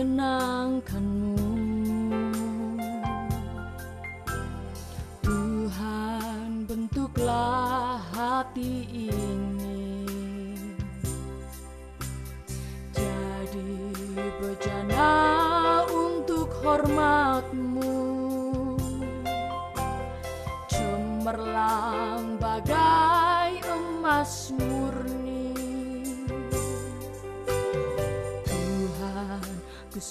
Menyenangkanmu. 0.00 1.36
Tuhan 5.20 6.64
bentuklah 6.64 8.00
hati 8.16 8.88
ini. 9.12 10.08
Jadi 12.96 13.76
bejana 14.40 15.84
untuk 15.92 16.48
hormatmu. 16.64 17.92
Cemerlang 20.72 22.40
bagai 22.40 23.60
emas 23.68 24.48
murni 24.56 24.99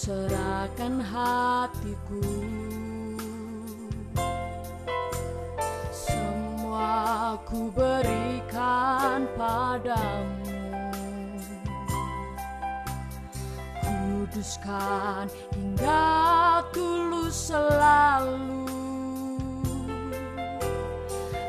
serahkan 0.09 1.05
hatiku. 1.05 2.25
Semua 5.93 7.37
ku 7.45 7.69
berikan 7.69 9.29
padamu. 9.37 10.49
Kuduskan 13.85 15.29
hingga 15.53 16.65
tulus 16.73 17.53
selalu. 17.53 18.65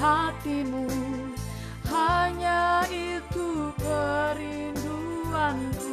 Hatimu. 0.00 0.88
Hanya 1.84 2.88
itu 2.88 3.68
kerinduanku. 3.76 5.92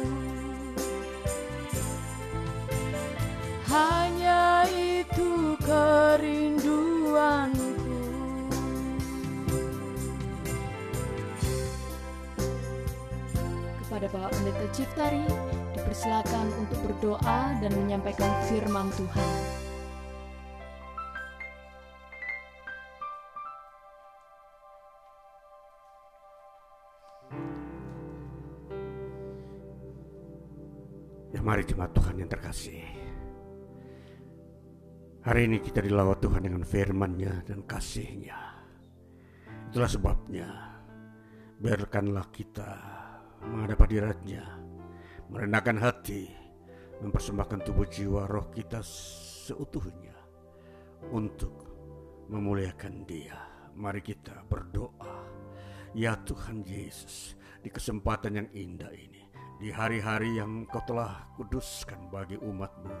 Hanya 3.68 4.64
itu 4.72 5.52
kerinduanku 5.60 6.07
Kepada 13.98 14.14
Bapak 14.14 14.30
Pendeta 14.38 14.66
Ciftari 14.70 15.26
dipersilakan 15.74 16.46
untuk 16.62 16.78
berdoa 16.86 17.58
dan 17.58 17.72
menyampaikan 17.82 18.30
firman 18.46 18.86
Tuhan. 18.94 19.30
Ya 31.34 31.42
mari 31.42 31.66
jemaat 31.66 31.90
Tuhan 31.90 32.22
yang 32.22 32.30
terkasih. 32.30 32.86
Hari 35.26 35.50
ini 35.50 35.58
kita 35.58 35.82
dilawat 35.82 36.22
Tuhan 36.22 36.46
dengan 36.46 36.62
firman-Nya 36.62 37.50
dan 37.50 37.66
kasih-Nya. 37.66 38.62
Itulah 39.74 39.90
sebabnya, 39.90 40.46
biarkanlah 41.58 42.30
kita 42.30 42.97
menghadap 43.46 43.86
hadirat-Nya, 43.86 44.44
merendahkan 45.30 45.78
hati, 45.78 46.30
mempersembahkan 46.98 47.62
tubuh 47.62 47.86
jiwa 47.86 48.26
roh 48.26 48.50
kita 48.50 48.82
seutuhnya 48.82 50.16
untuk 51.14 51.68
memuliakan 52.26 53.06
Dia. 53.06 53.38
Mari 53.78 54.02
kita 54.02 54.42
berdoa. 54.50 55.30
Ya 55.96 56.18
Tuhan 56.20 56.66
Yesus, 56.66 57.38
di 57.64 57.72
kesempatan 57.72 58.36
yang 58.36 58.48
indah 58.52 58.92
ini, 58.92 59.24
di 59.56 59.72
hari-hari 59.72 60.36
yang 60.36 60.68
kau 60.68 60.84
telah 60.84 61.26
kuduskan 61.34 62.12
bagi 62.12 62.36
umatmu 62.36 62.92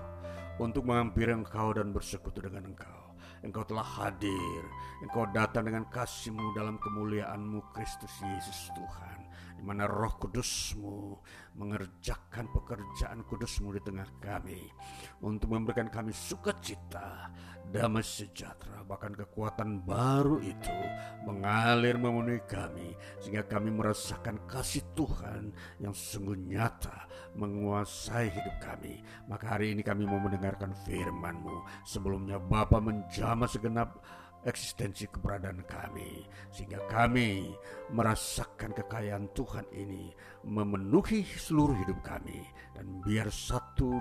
untuk 0.58 0.88
menghampiri 0.88 1.36
engkau 1.36 1.76
dan 1.76 1.92
bersekutu 1.92 2.42
dengan 2.42 2.72
engkau. 2.72 3.12
Engkau 3.44 3.62
telah 3.62 3.86
hadir, 3.86 4.62
engkau 5.04 5.28
datang 5.30 5.70
dengan 5.70 5.86
kasihmu 5.86 6.58
dalam 6.58 6.80
kemuliaanmu 6.82 7.62
Kristus 7.70 8.10
Yesus 8.18 8.72
Tuhan. 8.74 9.27
Di 9.58 9.66
mana 9.66 9.90
roh 9.90 10.14
kudusmu 10.22 11.18
mengerjakan 11.58 12.46
pekerjaan 12.54 13.26
kudusmu 13.26 13.74
di 13.74 13.82
tengah 13.82 14.06
kami. 14.22 14.70
Untuk 15.18 15.50
memberikan 15.50 15.90
kami 15.90 16.14
sukacita, 16.14 17.34
damai 17.74 18.06
sejahtera, 18.06 18.86
bahkan 18.86 19.18
kekuatan 19.18 19.82
baru 19.82 20.38
itu 20.38 20.78
mengalir 21.26 21.98
memenuhi 21.98 22.38
kami. 22.46 22.94
Sehingga 23.18 23.42
kami 23.50 23.74
merasakan 23.74 24.38
kasih 24.46 24.86
Tuhan 24.94 25.50
yang 25.82 25.90
sungguh 25.90 26.38
nyata 26.38 27.10
menguasai 27.34 28.30
hidup 28.30 28.56
kami. 28.62 29.02
Maka 29.26 29.58
hari 29.58 29.74
ini 29.74 29.82
kami 29.82 30.06
mau 30.06 30.22
mendengarkan 30.22 30.70
firman-Mu. 30.86 31.82
Sebelumnya 31.82 32.38
Bapa 32.38 32.78
menjama 32.78 33.50
segenap 33.50 33.98
eksistensi 34.48 35.04
keberadaan 35.12 35.62
kami 35.68 36.24
sehingga 36.48 36.80
kami 36.88 37.52
merasakan 37.92 38.72
kekayaan 38.72 39.28
Tuhan 39.36 39.68
ini 39.76 40.10
memenuhi 40.48 41.22
seluruh 41.22 41.76
hidup 41.76 42.00
kami 42.00 42.40
dan 42.72 43.04
biar 43.04 43.28
satu 43.28 43.92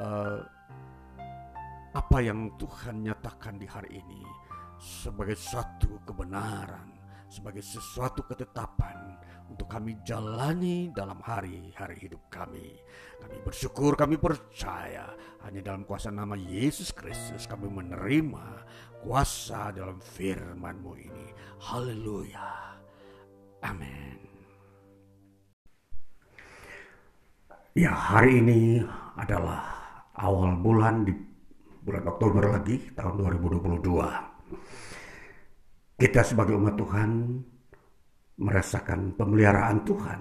uh, 0.00 0.40
apa 1.92 2.18
yang 2.24 2.56
Tuhan 2.56 3.04
nyatakan 3.04 3.60
di 3.60 3.68
hari 3.68 4.00
ini 4.00 4.24
sebagai 4.80 5.36
satu 5.36 6.00
kebenaran 6.08 7.02
sebagai 7.32 7.64
sesuatu 7.64 8.28
ketetapan 8.28 9.16
untuk 9.48 9.64
kami 9.64 9.96
jalani 10.04 10.92
dalam 10.92 11.16
hari-hari 11.24 11.96
hidup 12.04 12.28
kami. 12.28 12.76
Kami 13.16 13.36
bersyukur, 13.40 13.96
kami 13.96 14.20
percaya 14.20 15.08
hanya 15.48 15.60
dalam 15.64 15.88
kuasa 15.88 16.12
nama 16.12 16.36
Yesus 16.36 16.92
Kristus 16.92 17.48
kami 17.48 17.72
menerima 17.72 18.46
kuasa 19.02 19.74
dalam 19.74 19.98
firman-Mu 19.98 20.94
ini. 20.94 21.26
Haleluya. 21.58 22.78
Amin. 23.66 24.18
Ya, 27.74 27.90
hari 27.90 28.38
ini 28.38 28.78
adalah 29.18 29.66
awal 30.14 30.54
bulan 30.62 31.02
di 31.02 31.10
bulan 31.82 32.06
Oktober 32.06 32.54
lagi 32.54 32.78
tahun 32.94 33.18
2022. 33.42 33.90
Kita 35.98 36.22
sebagai 36.22 36.54
umat 36.58 36.74
Tuhan 36.78 37.10
merasakan 38.38 39.18
pemeliharaan 39.18 39.78
Tuhan 39.86 40.20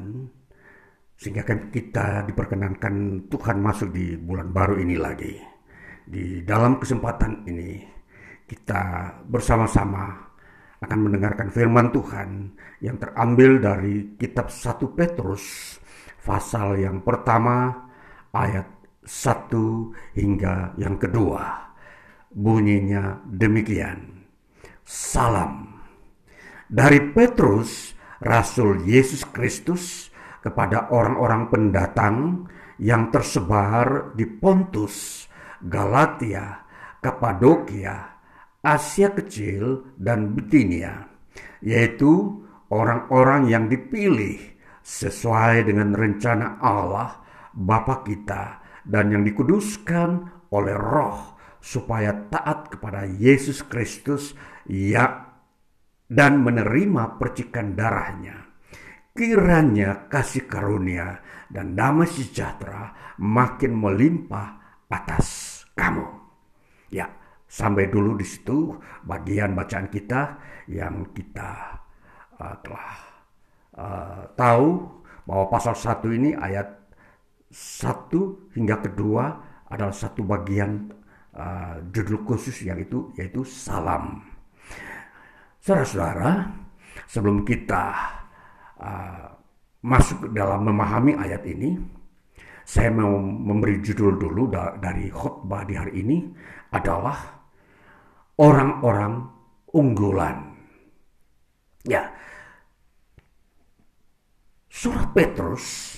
sehingga 1.17 1.45
kita 1.69 2.25
diperkenankan 2.25 3.29
Tuhan 3.29 3.57
masuk 3.61 3.93
di 3.93 4.17
bulan 4.17 4.49
baru 4.49 4.81
ini 4.81 4.97
lagi. 4.97 5.37
Di 6.01 6.41
dalam 6.41 6.81
kesempatan 6.81 7.45
ini 7.45 8.00
kita 8.51 9.15
bersama-sama 9.31 10.27
akan 10.83 10.99
mendengarkan 11.07 11.47
firman 11.47 11.87
Tuhan 11.95 12.51
yang 12.83 12.99
terambil 12.99 13.63
dari 13.63 14.19
kitab 14.19 14.51
1 14.51 14.91
Petrus 14.91 15.77
pasal 16.19 16.83
yang 16.83 16.99
pertama 16.99 17.87
ayat 18.35 18.67
1 19.07 20.19
hingga 20.19 20.75
yang 20.75 20.99
kedua. 20.99 21.71
Bunyinya 22.31 23.23
demikian. 23.23 24.27
Salam 24.83 25.79
dari 26.67 26.99
Petrus 27.15 27.95
Rasul 28.19 28.83
Yesus 28.83 29.23
Kristus 29.31 30.11
kepada 30.43 30.91
orang-orang 30.91 31.47
pendatang 31.47 32.15
yang 32.81 33.13
tersebar 33.13 34.11
di 34.17 34.27
Pontus, 34.27 35.27
Galatia, 35.61 36.65
Kapadokia, 36.99 38.10
Asia 38.61 39.09
Kecil, 39.09 39.97
dan 39.97 40.37
Bitinia, 40.37 41.09
yaitu 41.65 42.45
orang-orang 42.69 43.49
yang 43.49 43.65
dipilih 43.65 44.37
sesuai 44.81 45.69
dengan 45.69 45.93
rencana 45.93 46.61
Allah 46.61 47.21
Bapa 47.51 48.05
kita 48.05 48.61
dan 48.87 49.13
yang 49.13 49.21
dikuduskan 49.27 50.09
oleh 50.53 50.73
Roh 50.73 51.37
supaya 51.61 52.15
taat 52.31 52.73
kepada 52.73 53.05
Yesus 53.05 53.61
Kristus 53.67 54.33
ya 54.65 55.29
dan 56.09 56.41
menerima 56.41 57.21
percikan 57.21 57.77
darahnya. 57.77 58.49
Kiranya 59.11 60.07
kasih 60.07 60.47
karunia 60.47 61.19
dan 61.51 61.75
damai 61.75 62.07
sejahtera 62.07 63.15
makin 63.19 63.75
melimpah 63.75 64.79
atas 64.87 65.61
kamu. 65.75 66.07
Ya, 66.87 67.11
sampai 67.51 67.91
dulu 67.91 68.15
di 68.15 68.23
situ 68.23 68.71
bagian 69.03 69.51
bacaan 69.51 69.91
kita 69.91 70.39
yang 70.71 71.11
kita 71.11 71.75
uh, 72.39 72.55
telah 72.63 72.91
uh, 73.75 74.23
tahu 74.39 74.87
bahwa 75.27 75.51
pasal 75.51 75.75
satu 75.75 76.15
ini 76.15 76.31
ayat 76.31 76.79
satu 77.51 78.47
hingga 78.55 78.79
kedua 78.79 79.35
adalah 79.67 79.91
satu 79.91 80.23
bagian 80.23 80.95
uh, 81.35 81.75
judul 81.91 82.23
khusus 82.23 82.55
yang 82.63 82.79
itu 82.79 83.11
yaitu 83.19 83.43
salam. 83.43 84.23
Saudara-saudara, 85.59 86.55
sebelum 87.03 87.43
kita 87.43 87.83
uh, 88.79 89.27
masuk 89.83 90.31
dalam 90.31 90.63
memahami 90.71 91.19
ayat 91.19 91.43
ini, 91.43 91.75
saya 92.63 92.87
mau 92.95 93.19
memberi 93.19 93.83
judul 93.83 94.15
dulu 94.15 94.47
da 94.47 94.79
dari 94.79 95.11
khutbah 95.11 95.67
di 95.67 95.75
hari 95.75 95.99
ini 95.99 96.17
adalah 96.71 97.40
orang-orang 98.41 99.21
unggulan. 99.69 100.49
Ya, 101.85 102.09
surat 104.69 105.13
Petrus 105.13 105.97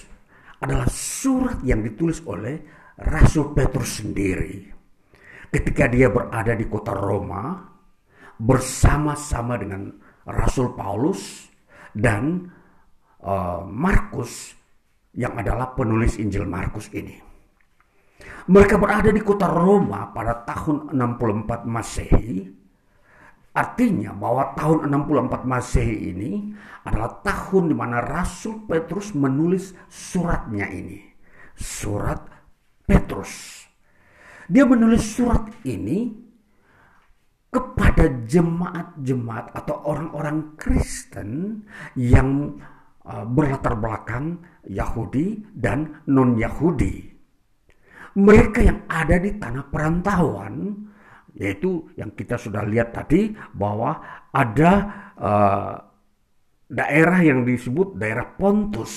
adalah 0.60 0.88
surat 0.91 1.60
yang 1.63 1.84
ditulis 1.84 2.23
oleh 2.27 2.60
Rasul 2.99 3.51
Petrus 3.51 4.03
sendiri 4.03 4.71
ketika 5.51 5.91
dia 5.91 6.08
berada 6.08 6.56
di 6.56 6.65
kota 6.71 6.95
Roma 6.95 7.67
bersama-sama 8.39 9.60
dengan 9.60 9.91
Rasul 10.23 10.71
Paulus 10.71 11.51
dan 11.91 12.47
uh, 13.21 13.62
Markus 13.67 14.56
yang 15.13 15.36
adalah 15.38 15.75
penulis 15.75 16.17
Injil 16.17 16.47
Markus 16.47 16.89
ini. 16.95 17.33
Mereka 18.43 18.75
berada 18.75 19.07
di 19.07 19.23
kota 19.23 19.47
Roma 19.47 20.12
pada 20.12 20.43
tahun 20.43 20.91
64 20.91 21.63
Masehi. 21.63 22.43
Artinya 23.53 24.12
bahwa 24.17 24.57
tahun 24.57 24.89
64 24.89 25.45
Masehi 25.45 25.95
ini 26.09 26.31
adalah 26.83 27.21
tahun 27.21 27.69
di 27.69 27.75
mana 27.77 28.01
Rasul 28.01 28.65
Petrus 28.65 29.13
menulis 29.13 29.77
suratnya 29.88 30.67
ini. 30.73 30.99
Surat 31.53 32.19
Petrus. 32.83 33.63
Dia 34.49 34.65
menulis 34.65 35.05
surat 35.05 35.47
ini 35.63 36.12
kepada 37.53 38.09
jemaat-jemaat 38.25 39.53
atau 39.53 39.86
orang-orang 39.86 40.57
Kristen 40.57 41.62
yang 41.93 42.57
uh, 43.05 43.21
berlatar 43.21 43.77
belakang 43.77 44.41
Yahudi 44.65 45.45
dan 45.53 46.01
non-Yahudi. 46.09 47.12
Mereka 48.13 48.60
yang 48.62 48.80
ada 48.86 49.17
di 49.17 49.34
tanah 49.38 49.65
perantauan, 49.73 50.54
yaitu 51.34 51.89
yang 51.97 52.13
kita 52.13 52.38
sudah 52.38 52.62
lihat 52.62 52.93
tadi 52.93 53.34
bahwa 53.58 53.97
ada 54.30 54.71
uh, 55.17 55.73
daerah 56.69 57.19
yang 57.26 57.41
disebut 57.41 57.97
daerah 57.97 58.38
Pontus, 58.38 58.93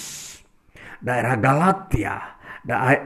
daerah 1.01 1.41
Galatia, 1.41 2.37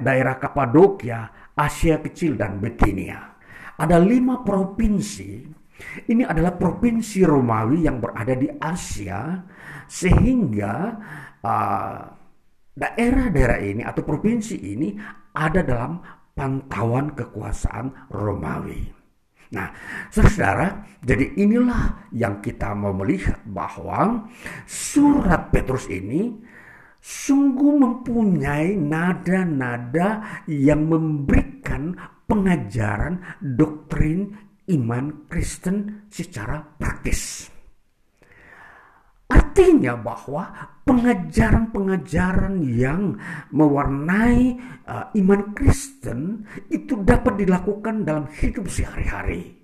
daerah 0.02 0.34
Kapadokia, 0.38 1.52
Asia 1.54 2.02
Kecil 2.02 2.34
dan 2.34 2.58
Betinia 2.58 3.30
ada 3.80 3.96
lima 3.96 4.44
provinsi. 4.44 5.56
Ini 5.80 6.28
adalah 6.28 6.52
provinsi 6.60 7.24
Romawi 7.24 7.88
yang 7.88 8.04
berada 8.04 8.36
di 8.36 8.52
Asia, 8.60 9.40
sehingga 9.88 10.74
uh, 11.40 12.00
daerah-daerah 12.80 13.60
ini 13.60 13.82
atau 13.84 14.00
provinsi 14.00 14.56
ini 14.56 14.96
ada 15.36 15.60
dalam 15.60 16.00
pantauan 16.32 17.12
kekuasaan 17.12 18.08
Romawi. 18.08 18.88
Nah, 19.50 19.68
saudara, 20.08 20.86
jadi 21.02 21.36
inilah 21.36 22.08
yang 22.14 22.38
kita 22.40 22.70
mau 22.72 22.94
melihat 22.94 23.42
bahwa 23.44 24.30
surat 24.64 25.50
Petrus 25.50 25.90
ini 25.90 26.38
sungguh 27.02 27.74
mempunyai 27.82 28.78
nada-nada 28.78 30.40
yang 30.46 30.86
memberikan 30.86 31.98
pengajaran 32.30 33.18
doktrin 33.42 34.38
iman 34.70 35.26
Kristen 35.26 36.06
secara 36.06 36.62
praktis. 36.78 37.50
Artinya 39.26 39.98
bahwa 39.98 40.46
pengajaran-pengajaran 40.90 42.66
yang 42.66 43.14
mewarnai 43.54 44.58
uh, 44.90 45.06
iman 45.14 45.54
Kristen 45.54 46.42
itu 46.66 46.98
dapat 47.06 47.38
dilakukan 47.38 48.02
dalam 48.02 48.26
hidup 48.26 48.66
sehari-hari. 48.66 49.54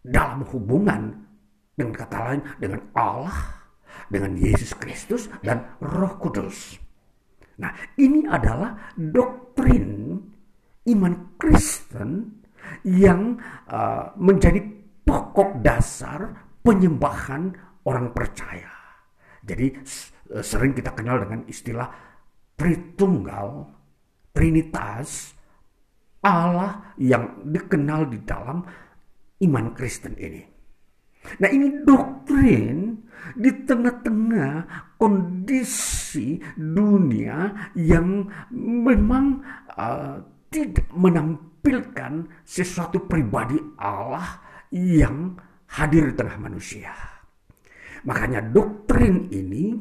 Dalam 0.00 0.48
hubungan 0.48 1.12
dengan 1.76 1.92
kata 1.92 2.18
lain 2.24 2.42
dengan 2.56 2.80
Allah, 2.96 3.36
dengan 4.08 4.32
Yesus 4.40 4.72
Kristus 4.80 5.28
dan 5.44 5.76
Roh 5.84 6.16
Kudus. 6.16 6.80
Nah, 7.60 7.76
ini 8.00 8.24
adalah 8.24 8.96
doktrin 8.96 10.16
iman 10.88 11.36
Kristen 11.36 12.40
yang 12.88 13.36
uh, 13.68 14.16
menjadi 14.16 14.64
pokok 15.04 15.60
dasar 15.60 16.48
penyembahan 16.64 17.52
orang 17.84 18.08
percaya. 18.16 18.72
Jadi 19.44 19.72
sering 20.38 20.72
kita 20.78 20.94
kenal 20.94 21.18
dengan 21.26 21.42
istilah 21.50 21.90
Tritunggal, 22.54 23.66
Trinitas, 24.30 25.34
Allah 26.20 26.94
yang 27.00 27.48
dikenal 27.48 28.12
di 28.12 28.18
dalam 28.22 28.60
iman 29.40 29.66
Kristen 29.72 30.14
ini. 30.20 30.44
Nah 31.40 31.48
ini 31.52 31.84
doktrin 31.84 32.96
di 33.36 33.50
tengah-tengah 33.64 34.52
kondisi 34.96 36.40
dunia 36.56 37.68
yang 37.76 38.24
memang 38.52 39.40
uh, 39.76 40.16
tidak 40.48 40.88
menampilkan 40.96 42.24
sesuatu 42.44 43.04
pribadi 43.04 43.56
Allah 43.76 44.40
yang 44.72 45.36
hadir 45.76 46.12
di 46.12 46.14
tengah 46.16 46.36
manusia. 46.40 46.92
Makanya 48.08 48.40
doktrin 48.40 49.28
ini 49.28 49.76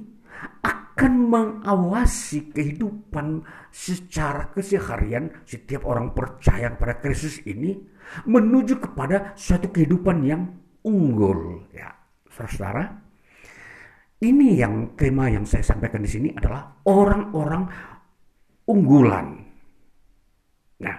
akan 0.63 1.13
mengawasi 1.31 2.51
kehidupan 2.51 3.43
secara 3.71 4.51
keseharian 4.51 5.31
setiap 5.47 5.87
orang 5.87 6.11
percaya 6.11 6.73
pada 6.75 6.99
Kristus 6.99 7.39
ini 7.47 7.79
menuju 8.27 8.83
kepada 8.83 9.31
suatu 9.39 9.71
kehidupan 9.71 10.17
yang 10.27 10.49
unggul. 10.83 11.69
Ya 11.71 11.95
saudara 12.27 13.09
ini 14.19 14.59
yang 14.59 14.99
tema 14.99 15.31
yang 15.31 15.47
saya 15.47 15.63
sampaikan 15.63 16.03
di 16.03 16.11
sini 16.11 16.29
adalah 16.35 16.83
orang-orang 16.83 17.63
unggulan. 18.67 19.27
Nah, 20.83 20.95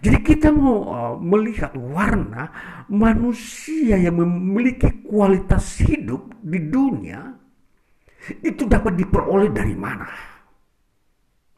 jadi 0.00 0.18
kita 0.24 0.48
mau 0.50 0.88
uh, 0.88 1.14
melihat 1.20 1.76
warna 1.76 2.48
manusia 2.88 4.00
yang 4.00 4.18
memiliki 4.18 5.04
kualitas 5.04 5.84
hidup 5.84 6.32
di 6.40 6.58
dunia 6.72 7.31
itu 8.42 8.66
dapat 8.68 8.94
diperoleh 8.98 9.50
dari 9.50 9.74
mana? 9.74 10.08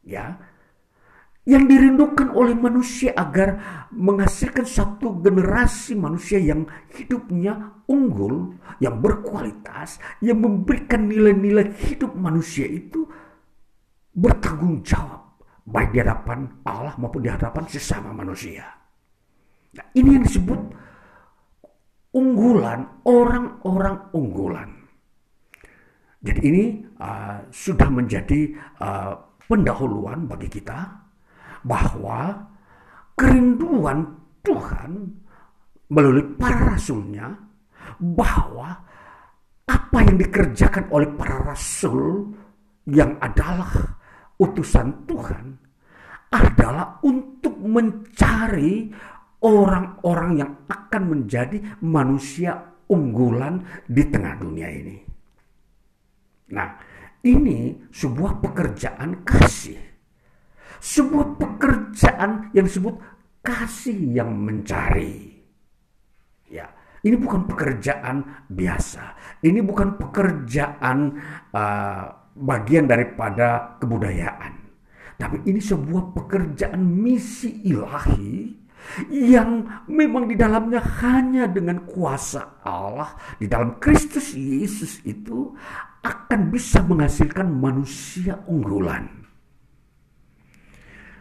Ya, 0.04 0.36
yang 1.44 1.68
dirindukan 1.68 2.32
oleh 2.32 2.56
manusia 2.56 3.12
agar 3.12 3.60
menghasilkan 3.92 4.64
satu 4.64 5.20
generasi 5.20 5.92
manusia 5.92 6.40
yang 6.40 6.64
hidupnya 6.96 7.84
unggul, 7.84 8.56
yang 8.80 8.96
berkualitas, 9.00 10.00
yang 10.24 10.40
memberikan 10.40 11.04
nilai-nilai 11.04 11.76
hidup 11.84 12.16
manusia 12.16 12.64
itu 12.64 13.04
bertanggung 14.16 14.80
jawab 14.80 15.36
baik 15.68 15.92
di 15.92 15.98
hadapan 16.00 16.48
Allah 16.64 16.96
maupun 16.96 17.20
di 17.24 17.28
hadapan 17.28 17.64
sesama 17.68 18.12
manusia. 18.12 18.64
Nah, 19.76 19.86
ini 19.96 20.16
yang 20.16 20.24
disebut 20.24 20.60
unggulan, 22.16 22.88
orang-orang 23.04 23.96
unggulan. 24.16 24.70
Jadi 26.24 26.40
ini 26.40 26.64
uh, 27.04 27.36
sudah 27.52 27.88
menjadi 27.92 28.56
uh, 28.80 29.12
pendahuluan 29.44 30.24
bagi 30.24 30.48
kita 30.48 30.88
bahwa 31.68 32.48
kerinduan 33.12 34.08
Tuhan 34.40 35.04
melalui 35.92 36.24
para 36.40 36.72
rasulnya 36.72 37.28
bahwa 38.00 38.72
apa 39.68 39.98
yang 40.00 40.16
dikerjakan 40.16 40.88
oleh 40.88 41.12
para 41.12 41.44
rasul 41.44 42.32
yang 42.88 43.20
adalah 43.20 43.68
utusan 44.40 45.04
Tuhan 45.04 45.60
adalah 46.32 47.04
untuk 47.04 47.54
mencari 47.60 48.88
orang-orang 49.44 50.40
yang 50.40 50.52
akan 50.72 51.02
menjadi 51.04 51.60
manusia 51.84 52.74
unggulan 52.88 53.60
di 53.84 54.02
tengah 54.08 54.40
dunia 54.40 54.68
ini. 54.72 55.03
Nah, 56.54 56.78
ini 57.26 57.90
sebuah 57.90 58.38
pekerjaan 58.38 59.26
kasih. 59.26 59.80
Sebuah 60.78 61.34
pekerjaan 61.40 62.54
yang 62.54 62.70
disebut 62.70 62.94
kasih 63.42 64.22
yang 64.22 64.30
mencari. 64.30 65.34
Ya, 66.46 66.70
ini 67.02 67.18
bukan 67.18 67.50
pekerjaan 67.50 68.46
biasa. 68.46 69.16
Ini 69.42 69.60
bukan 69.64 69.98
pekerjaan 69.98 71.18
uh, 71.50 72.04
bagian 72.38 72.86
daripada 72.86 73.74
kebudayaan. 73.82 74.54
Tapi 75.14 75.46
ini 75.46 75.58
sebuah 75.62 76.14
pekerjaan 76.14 76.82
misi 76.82 77.64
ilahi 77.66 78.64
yang 79.08 79.64
memang 79.88 80.28
di 80.28 80.36
dalamnya 80.36 80.82
hanya 81.00 81.48
dengan 81.48 81.88
kuasa 81.88 82.60
Allah 82.60 83.16
di 83.40 83.48
dalam 83.48 83.80
Kristus 83.80 84.36
Yesus 84.36 85.00
itu 85.08 85.56
akan 86.04 86.52
bisa 86.52 86.84
menghasilkan 86.84 87.48
manusia 87.48 88.44
unggulan. 88.44 89.08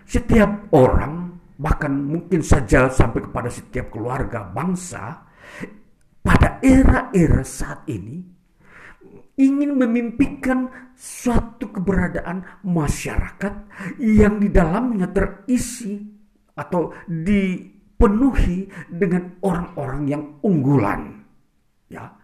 Setiap 0.04 0.70
orang 0.76 1.40
bahkan 1.56 1.96
mungkin 1.96 2.44
saja 2.44 2.92
sampai 2.92 3.24
kepada 3.24 3.48
setiap 3.48 3.88
keluarga 3.90 4.44
bangsa 4.44 5.24
pada 6.20 6.60
era-era 6.60 7.42
saat 7.48 7.88
ini 7.88 8.20
ingin 9.40 9.74
memimpikan 9.74 10.70
suatu 10.94 11.74
keberadaan 11.74 12.62
masyarakat 12.62 13.54
yang 13.98 14.38
di 14.38 14.50
dalamnya 14.54 15.10
terisi 15.10 15.98
atau 16.54 16.94
dipenuhi 17.10 18.70
dengan 18.94 19.42
orang-orang 19.42 20.02
yang 20.06 20.24
unggulan. 20.46 21.26
Ya. 21.90 22.23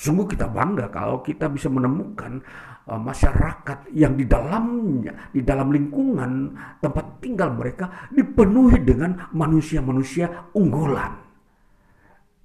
Sungguh 0.00 0.32
kita 0.32 0.48
bangga 0.48 0.88
kalau 0.88 1.20
kita 1.20 1.52
bisa 1.52 1.68
menemukan 1.68 2.40
uh, 2.88 2.96
masyarakat 2.96 3.92
yang 3.92 4.16
di 4.16 4.24
dalamnya, 4.24 5.28
di 5.28 5.44
dalam 5.44 5.68
lingkungan 5.68 6.56
tempat 6.80 7.20
tinggal 7.20 7.52
mereka 7.52 8.08
dipenuhi 8.08 8.80
dengan 8.80 9.28
manusia-manusia 9.36 10.48
unggulan 10.56 11.20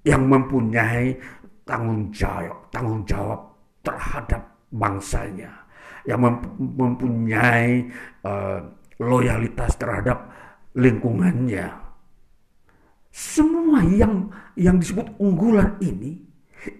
yang 0.04 0.28
mempunyai 0.28 1.16
tanggung 1.64 2.12
jawab, 2.12 2.68
tanggung 2.68 3.08
jawab 3.08 3.40
terhadap 3.80 4.52
bangsanya 4.68 5.48
yang 6.04 6.20
mempunyai 6.60 7.88
uh, 8.20 8.60
loyalitas 9.00 9.80
terhadap 9.80 10.28
lingkungannya. 10.76 11.72
Semua 13.08 13.80
yang 13.80 14.28
yang 14.60 14.76
disebut 14.76 15.08
unggulan 15.16 15.80
ini 15.80 16.25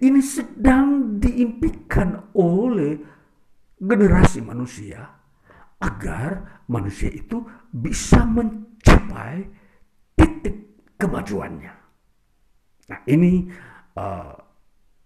ini 0.00 0.20
sedang 0.22 1.18
diimpikan 1.20 2.32
oleh 2.34 2.98
generasi 3.76 4.40
manusia 4.40 5.04
agar 5.80 6.62
manusia 6.66 7.12
itu 7.12 7.44
bisa 7.68 8.24
mencapai 8.24 9.44
titik 10.16 10.56
kemajuannya. 10.96 11.74
Nah, 12.86 13.00
ini 13.10 13.50
uh, 13.98 14.32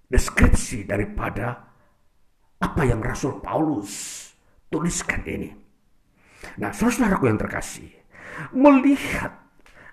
deskripsi 0.07 0.87
daripada 0.87 1.59
apa 2.61 2.83
yang 2.85 3.01
Rasul 3.01 3.41
Paulus 3.41 4.29
tuliskan 4.69 5.25
ini. 5.27 5.51
Nah, 6.61 6.71
saudaraku 6.71 7.29
yang 7.29 7.41
terkasih, 7.41 7.91
melihat 8.53 9.35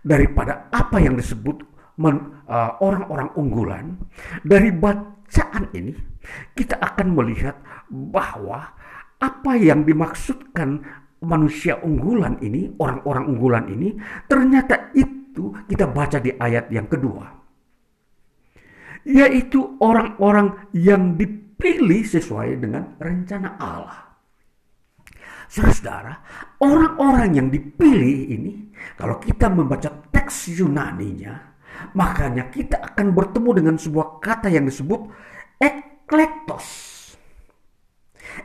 daripada 0.04 0.72
apa 0.72 1.00
yang 1.02 1.16
disebut 1.16 1.64
orang-orang 1.98 3.30
uh, 3.34 3.40
unggulan 3.40 3.86
dari 4.46 4.70
bacaan 4.70 5.74
ini, 5.74 5.94
kita 6.54 6.78
akan 6.78 7.08
melihat 7.18 7.58
bahwa 7.90 8.78
apa 9.18 9.52
yang 9.58 9.82
dimaksudkan 9.82 10.86
manusia 11.26 11.82
unggulan 11.82 12.38
ini, 12.46 12.70
orang-orang 12.78 13.26
unggulan 13.26 13.66
ini, 13.74 13.98
ternyata 14.30 14.94
itu 14.94 15.58
kita 15.66 15.90
baca 15.90 16.22
di 16.22 16.30
ayat 16.38 16.70
yang 16.70 16.86
kedua. 16.86 17.26
Yaitu 19.08 19.80
orang-orang 19.82 20.70
yang 20.76 21.16
dipilih 21.18 22.04
sesuai 22.06 22.62
dengan 22.62 23.00
rencana 23.02 23.58
Allah. 23.58 24.00
Saudara, 25.48 26.12
orang-orang 26.60 27.40
yang 27.40 27.48
dipilih 27.48 28.36
ini, 28.36 28.54
kalau 29.00 29.16
kita 29.16 29.48
membaca 29.48 29.88
teks 30.12 30.52
Yunaninya, 30.60 31.57
makanya 31.94 32.50
kita 32.50 32.80
akan 32.94 33.14
bertemu 33.14 33.50
dengan 33.58 33.76
sebuah 33.76 34.22
kata 34.22 34.48
yang 34.52 34.66
disebut 34.66 35.08
eklektos 35.58 36.98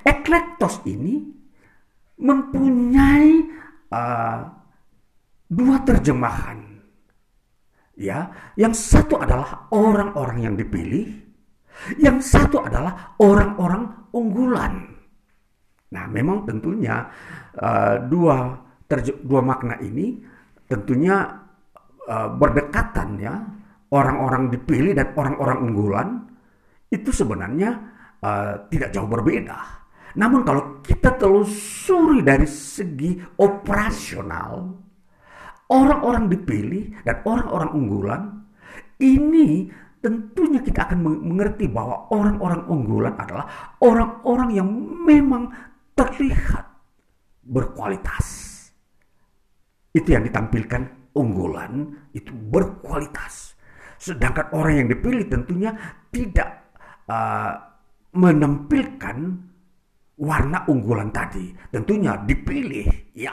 Eklektos 0.00 0.80
ini 0.88 1.20
mempunyai 2.16 3.30
uh, 3.92 4.40
dua 5.52 5.76
terjemahan. 5.84 6.64
Ya, 7.92 8.32
yang 8.56 8.72
satu 8.72 9.20
adalah 9.20 9.68
orang-orang 9.68 10.48
yang 10.48 10.54
dipilih, 10.56 11.12
yang 12.00 12.24
satu 12.24 12.64
adalah 12.64 13.12
orang-orang 13.20 14.08
unggulan. 14.16 14.96
Nah, 15.92 16.08
memang 16.08 16.48
tentunya 16.48 17.04
uh, 17.60 18.00
dua 18.08 18.64
dua 19.24 19.40
makna 19.44 19.76
ini 19.84 20.24
tentunya 20.68 21.41
uh, 22.08 22.28
berdekatan 22.32 23.18
ya. 23.20 23.34
Orang-orang 23.92 24.48
dipilih 24.48 24.96
dan 24.96 25.12
orang-orang 25.12 25.58
unggulan 25.68 26.08
itu 26.88 27.12
sebenarnya 27.12 27.76
uh, 28.24 28.64
tidak 28.72 28.88
jauh 28.88 29.04
berbeda. 29.04 29.84
Namun 30.16 30.44
kalau 30.44 30.80
kita 30.84 31.16
telusuri 31.16 32.24
dari 32.24 32.48
segi 32.48 33.16
operasional, 33.40 34.72
orang-orang 35.72 36.28
dipilih 36.28 37.04
dan 37.04 37.20
orang-orang 37.24 37.70
unggulan, 37.72 38.22
ini 39.00 39.68
tentunya 40.04 40.60
kita 40.60 40.88
akan 40.88 41.00
mengerti 41.00 41.68
bahwa 41.68 42.12
orang-orang 42.12 42.62
unggulan 42.68 43.14
adalah 43.16 43.76
orang-orang 43.80 44.50
yang 44.52 44.68
memang 45.04 45.48
terlihat 45.96 46.68
berkualitas. 47.44 48.48
Itu 49.92 50.12
yang 50.12 50.24
ditampilkan 50.24 51.01
unggulan 51.16 51.92
itu 52.12 52.32
berkualitas. 52.32 53.56
Sedangkan 53.96 54.50
orang 54.56 54.84
yang 54.84 54.88
dipilih 54.90 55.26
tentunya 55.30 55.70
tidak 56.10 56.74
uh, 57.06 57.54
menampilkan 58.12 59.16
warna 60.22 60.68
unggulan 60.68 61.08
tadi 61.08 61.50
tentunya 61.72 62.14
dipilih 62.20 62.84
ya 63.16 63.32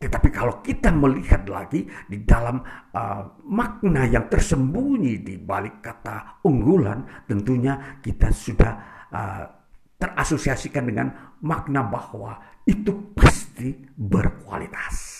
tetapi 0.00 0.28
kalau 0.28 0.60
kita 0.60 0.92
melihat 0.92 1.48
lagi 1.48 1.86
di 2.08 2.24
dalam 2.24 2.60
uh, 2.92 3.22
makna 3.48 4.04
yang 4.04 4.28
tersembunyi 4.28 5.24
di 5.24 5.40
balik 5.40 5.80
kata 5.80 6.44
unggulan 6.44 7.24
tentunya 7.28 8.00
kita 8.04 8.28
sudah 8.28 8.72
uh, 9.12 9.44
terasosiasikan 9.96 10.84
dengan 10.84 11.08
makna 11.40 11.86
bahwa 11.88 12.36
itu 12.68 13.14
pasti 13.16 13.72
berkualitas. 13.96 15.13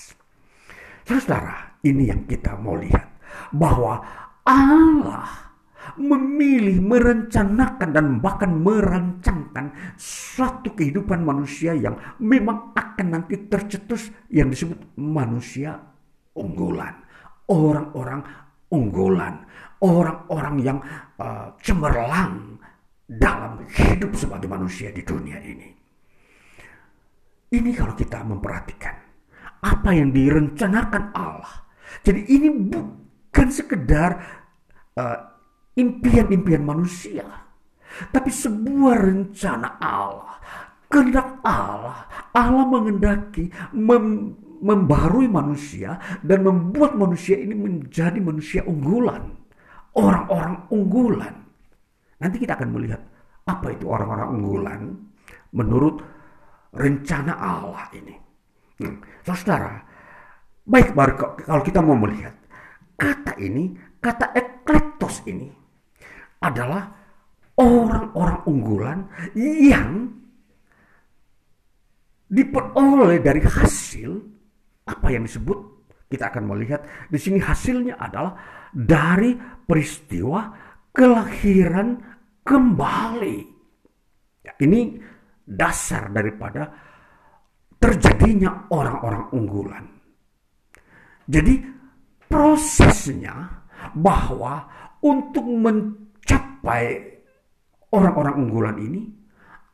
Saudara, 1.05 1.77
ini 1.85 2.09
yang 2.09 2.25
kita 2.25 2.57
mau 2.57 2.81
lihat 2.81 3.21
bahwa 3.53 4.01
Allah 4.49 5.29
memilih, 6.01 6.81
merencanakan 6.81 7.93
dan 7.93 8.07
bahkan 8.25 8.57
merancangkan 8.57 9.95
suatu 10.01 10.73
kehidupan 10.73 11.21
manusia 11.21 11.77
yang 11.77 12.01
memang 12.17 12.73
akan 12.73 13.21
nanti 13.21 13.37
tercetus 13.53 14.09
yang 14.33 14.49
disebut 14.49 14.81
manusia 14.97 15.77
unggulan. 16.33 17.05
Orang-orang 17.53 18.25
unggulan, 18.73 19.45
orang-orang 19.85 20.57
yang 20.65 20.79
uh, 21.21 21.53
cemerlang 21.61 22.57
dalam 23.05 23.61
hidup 23.69 24.17
sebagai 24.17 24.49
manusia 24.49 24.89
di 24.89 25.05
dunia 25.05 25.37
ini. 25.45 25.69
Ini 27.53 27.71
kalau 27.77 27.93
kita 27.93 28.25
memperhatikan 28.25 29.04
apa 29.65 29.97
yang 29.97 30.13
direncanakan 30.13 31.17
Allah. 31.17 31.65
Jadi 32.05 32.21
ini 32.29 32.53
bukan 32.53 33.49
sekedar 33.49 34.21
uh, 35.01 35.19
impian-impian 35.73 36.61
manusia, 36.61 37.25
tapi 38.13 38.29
sebuah 38.29 39.01
rencana 39.01 39.81
Allah. 39.81 40.37
Kehendak 40.93 41.43
Allah, 41.43 42.07
Allah 42.37 42.65
mengendaki 42.69 43.51
mem 43.75 44.37
membarui 44.65 45.29
manusia 45.29 46.01
dan 46.25 46.41
membuat 46.41 46.97
manusia 46.97 47.37
ini 47.37 47.53
menjadi 47.53 48.17
manusia 48.17 48.65
unggulan, 48.65 49.37
orang-orang 49.93 50.65
unggulan. 50.73 51.35
Nanti 52.17 52.41
kita 52.41 52.57
akan 52.57 52.73
melihat 52.73 53.05
apa 53.45 53.77
itu 53.77 53.85
orang-orang 53.85 54.29
unggulan 54.33 54.81
menurut 55.53 56.01
rencana 56.73 57.37
Allah 57.37 57.93
ini. 57.93 58.24
Hmm. 58.81 58.99
Saudara, 59.23 59.79
baik 60.67 60.97
baru 60.97 61.39
kalau 61.45 61.63
kita 61.63 61.79
mau 61.79 61.95
melihat 61.95 62.35
kata 62.99 63.39
ini, 63.39 63.75
kata 64.03 64.35
eklektos 64.35 65.23
ini 65.31 65.51
adalah 66.43 66.91
orang-orang 67.59 68.41
unggulan 68.51 68.99
yang 69.39 70.11
diperoleh 72.27 73.23
dari 73.23 73.41
hasil 73.47 74.11
apa 74.85 75.07
yang 75.07 75.23
disebut 75.23 75.75
kita 76.11 76.31
akan 76.31 76.45
melihat 76.47 76.85
di 77.11 77.19
sini 77.19 77.43
hasilnya 77.43 77.99
adalah 77.99 78.39
dari 78.71 79.35
peristiwa 79.39 80.51
kelahiran 80.95 81.99
kembali. 82.47 83.39
Ya, 84.45 84.53
ini 84.63 84.95
dasar 85.43 86.13
daripada 86.15 86.71
terjadinya 87.85 88.65
orang-orang 88.73 89.29
unggulan. 89.37 89.85
Jadi 91.29 91.61
prosesnya 92.25 93.61
bahwa 93.93 94.65
untuk 95.05 95.45
men 95.45 96.09
capai 96.25 96.97
orang-orang 97.93 98.41
unggulan 98.41 98.77
ini, 98.81 99.03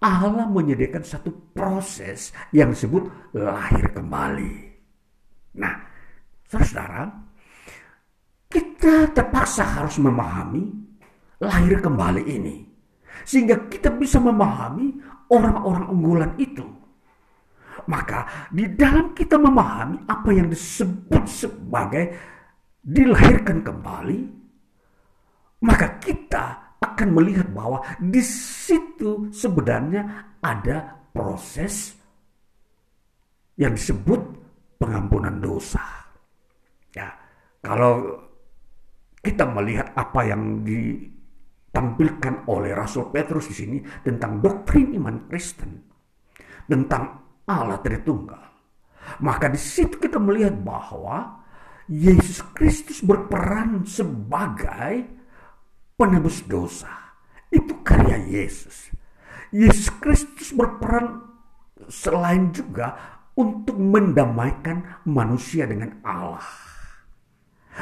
Allah 0.03 0.51
menyediakan 0.51 1.07
satu 1.07 1.55
proses 1.55 2.35
yang 2.51 2.75
disebut 2.75 3.31
lahir 3.39 3.87
kembali. 3.95 4.55
Nah, 5.63 5.75
saudara, 6.51 7.07
kita 8.51 9.15
terpaksa 9.15 9.63
harus 9.63 10.03
memahami 10.03 10.67
lahir 11.39 11.79
kembali 11.79 12.27
ini. 12.27 12.67
Sehingga 13.23 13.71
kita 13.71 13.95
bisa 13.95 14.19
memahami 14.19 14.99
orang-orang 15.31 15.87
unggulan 15.95 16.35
itu. 16.43 16.80
Maka 17.89 18.49
di 18.51 18.67
dalam 18.75 19.15
kita 19.15 19.39
memahami 19.39 20.05
apa 20.05 20.31
yang 20.35 20.51
disebut 20.51 21.25
sebagai 21.25 22.05
dilahirkan 22.81 23.61
kembali, 23.61 24.21
maka 25.65 26.01
kita 26.01 26.45
akan 26.81 27.09
melihat 27.13 27.53
bahwa 27.53 27.85
di 28.01 28.25
situ 28.25 29.29
sebenarnya 29.29 30.33
ada 30.41 30.97
proses 31.13 31.93
yang 33.61 33.77
disebut 33.77 34.21
pengampunan 34.81 35.37
dosa. 35.37 35.85
Ya, 36.97 37.13
kalau 37.61 38.25
kita 39.21 39.45
melihat 39.45 39.93
apa 39.93 40.25
yang 40.25 40.65
ditampilkan 40.65 42.49
oleh 42.49 42.73
Rasul 42.73 43.13
Petrus 43.13 43.53
di 43.53 43.55
sini 43.61 43.77
tentang 44.01 44.41
doktrin 44.41 44.97
iman 44.97 45.29
Kristen, 45.29 45.77
tentang 46.65 47.20
Allah 47.47 47.79
Tritunggal, 47.81 48.45
maka 49.25 49.49
di 49.49 49.61
situ 49.61 49.97
kita 49.97 50.21
melihat 50.21 50.55
bahwa 50.61 51.41
Yesus 51.91 52.47
Kristus 52.55 53.03
berperan 53.03 53.83
sebagai 53.83 55.11
penebus 55.99 56.47
dosa. 56.47 56.89
Itu 57.51 57.83
karya 57.83 58.15
Yesus. 58.31 58.95
Yesus 59.51 59.91
Kristus 59.99 60.55
berperan 60.55 61.27
selain 61.91 62.55
juga 62.55 62.95
untuk 63.35 63.75
mendamaikan 63.75 65.03
manusia 65.03 65.67
dengan 65.67 65.99
Allah. 66.07 66.47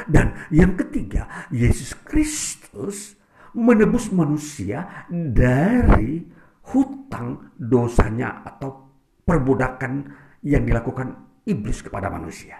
Dan 0.09 0.49
yang 0.49 0.73
ketiga, 0.73 1.47
Yesus 1.53 1.93
Kristus 2.01 3.13
menebus 3.53 4.09
manusia 4.09 5.05
dari 5.09 6.25
hutang 6.73 7.53
dosanya 7.57 8.41
atau 8.41 8.88
perbudakan 9.29 10.09
yang 10.41 10.65
dilakukan 10.65 11.13
iblis 11.45 11.85
kepada 11.85 12.09
manusia. 12.09 12.57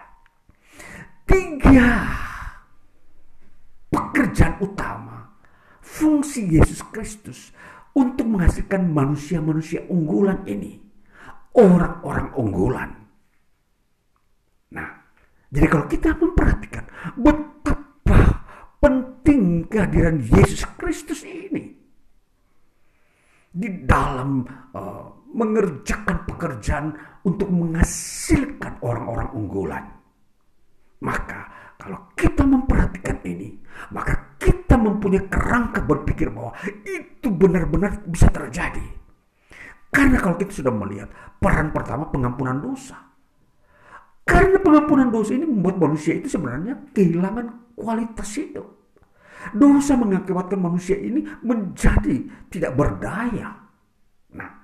Tiga 1.26 2.06
pekerjaan 3.90 4.62
utama 4.62 5.34
fungsi 5.82 6.46
Yesus 6.46 6.86
Kristus 6.94 7.50
untuk 7.90 8.30
menghasilkan 8.30 8.86
manusia-manusia 8.86 9.82
unggulan 9.90 10.46
ini. 10.46 10.78
Orang-orang 11.50 12.30
unggulan. 12.38 12.90
Nah, 14.70 14.86
jadi 15.50 15.66
kalau 15.66 15.90
kita 15.90 16.14
memperhatikan 16.14 16.86
betapa 17.18 18.46
penting 18.78 19.66
kehadiran 19.66 20.22
Yesus 20.22 20.62
Kristus 20.78 21.26
ini 21.26 21.74
di 23.50 23.68
dalam 23.82 24.46
uh, 24.70 25.19
mengerjakan 25.34 26.26
pekerjaan 26.26 26.94
untuk 27.22 27.48
menghasilkan 27.50 28.80
orang-orang 28.82 29.28
unggulan. 29.36 29.84
Maka 31.00 31.74
kalau 31.80 32.12
kita 32.12 32.44
memperhatikan 32.44 33.24
ini, 33.24 33.56
maka 33.94 34.36
kita 34.36 34.76
mempunyai 34.76 35.24
kerangka 35.32 35.80
berpikir 35.80 36.28
bahwa 36.28 36.52
itu 36.84 37.28
benar-benar 37.32 38.04
bisa 38.04 38.28
terjadi. 38.28 38.84
Karena 39.90 40.20
kalau 40.22 40.36
kita 40.38 40.62
sudah 40.62 40.70
melihat 40.70 41.08
peran 41.40 41.72
pertama 41.72 42.06
pengampunan 42.12 42.60
dosa. 42.60 43.00
Karena 44.22 44.60
pengampunan 44.62 45.10
dosa 45.10 45.34
ini 45.34 45.48
membuat 45.48 45.80
manusia 45.80 46.14
itu 46.14 46.30
sebenarnya 46.30 46.78
kehilangan 46.94 47.74
kualitas 47.74 48.30
hidup. 48.38 48.68
Dosa 49.56 49.96
mengakibatkan 49.96 50.60
manusia 50.60 51.00
ini 51.00 51.24
menjadi 51.40 52.28
tidak 52.52 52.76
berdaya. 52.76 53.56
Nah, 54.36 54.59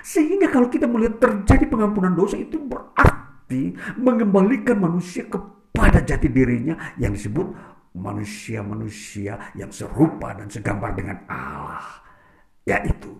sehingga 0.00 0.48
kalau 0.48 0.70
kita 0.70 0.86
melihat 0.86 1.18
terjadi 1.18 1.66
pengampunan 1.68 2.14
dosa 2.14 2.38
itu 2.38 2.56
berarti 2.56 3.74
mengembalikan 3.98 4.78
manusia 4.78 5.26
kepada 5.26 6.00
jati 6.02 6.30
dirinya 6.30 6.96
yang 6.96 7.12
disebut 7.12 7.50
manusia-manusia 7.94 9.52
yang 9.58 9.70
serupa 9.74 10.34
dan 10.34 10.46
segambar 10.46 10.94
dengan 10.94 11.18
Allah. 11.26 12.02
Yaitu 12.64 13.10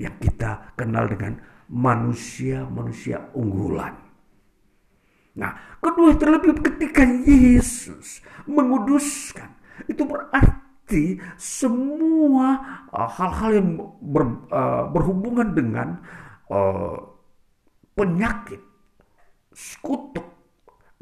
yang 0.00 0.16
kita 0.20 0.72
kenal 0.76 1.08
dengan 1.08 1.36
manusia-manusia 1.68 3.28
unggulan. 3.34 3.92
Nah, 5.36 5.52
kedua 5.84 6.16
terlebih 6.16 6.56
ketika 6.64 7.04
Yesus 7.04 8.24
menguduskan, 8.48 9.52
itu 9.84 10.00
berarti 10.08 10.65
semua 11.34 12.62
uh, 12.94 13.10
hal-hal 13.10 13.50
uh, 13.50 13.56
yang 13.58 13.74
ber, 13.98 14.46
uh, 14.54 14.86
berhubungan 14.94 15.50
dengan 15.50 15.98
uh, 16.46 16.94
penyakit, 17.98 18.62
skutuk, 19.50 20.30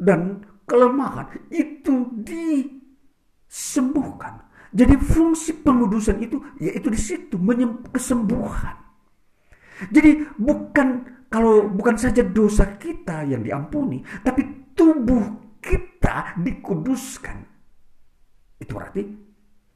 dan 0.00 0.40
kelemahan 0.64 1.28
itu 1.52 2.08
disembuhkan. 2.24 4.40
Jadi 4.74 4.98
fungsi 4.98 5.54
pengudusan 5.62 6.18
itu 6.18 6.42
yaitu 6.58 6.90
di 6.90 6.98
situ 6.98 7.38
kesembuhan. 7.94 8.74
Jadi 9.92 10.24
bukan 10.34 10.88
kalau 11.30 11.70
bukan 11.70 11.94
saja 11.98 12.22
dosa 12.26 12.78
kita 12.78 13.22
yang 13.26 13.42
diampuni, 13.42 14.02
tapi 14.22 14.70
tubuh 14.74 15.58
kita 15.62 16.34
dikuduskan. 16.42 17.38
Itu 18.58 18.74
berarti 18.74 19.02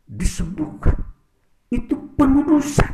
disembuhkan. 0.09 0.97
Itu 1.69 2.17
pengudusan. 2.17 2.93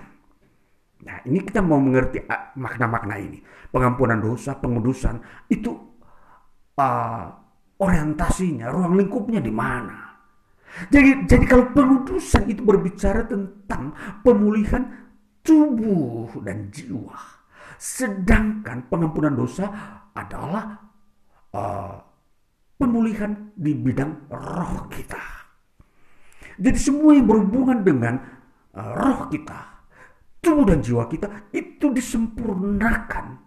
Nah, 1.04 1.20
ini 1.30 1.38
kita 1.46 1.62
mau 1.62 1.78
mengerti 1.78 2.18
ah, 2.26 2.50
makna-makna 2.58 3.14
ini. 3.22 3.38
Pengampunan 3.70 4.18
dosa, 4.18 4.58
pengudusan 4.58 5.22
itu 5.46 5.70
uh, 6.78 7.26
orientasinya, 7.78 8.70
ruang 8.72 8.98
lingkupnya 8.98 9.38
di 9.38 9.52
mana? 9.54 10.16
Jadi, 10.90 11.30
jadi 11.30 11.44
kalau 11.46 11.70
pengudusan 11.70 12.50
itu 12.50 12.66
berbicara 12.66 13.30
tentang 13.30 13.94
pemulihan 14.26 14.90
tubuh 15.46 16.34
dan 16.42 16.66
jiwa, 16.74 17.14
sedangkan 17.78 18.90
pengampunan 18.90 19.38
dosa 19.38 19.70
adalah 20.10 20.82
uh, 21.54 21.94
pemulihan 22.74 23.54
di 23.54 23.70
bidang 23.70 24.26
roh 24.34 24.90
kita. 24.90 25.43
Jadi 26.58 26.78
semua 26.78 27.14
yang 27.14 27.26
berhubungan 27.26 27.82
dengan 27.82 28.14
uh, 28.74 28.92
roh 28.94 29.26
kita, 29.30 29.86
tubuh 30.38 30.68
dan 30.68 30.84
jiwa 30.84 31.08
kita 31.10 31.50
itu 31.50 31.90
disempurnakan 31.90 33.40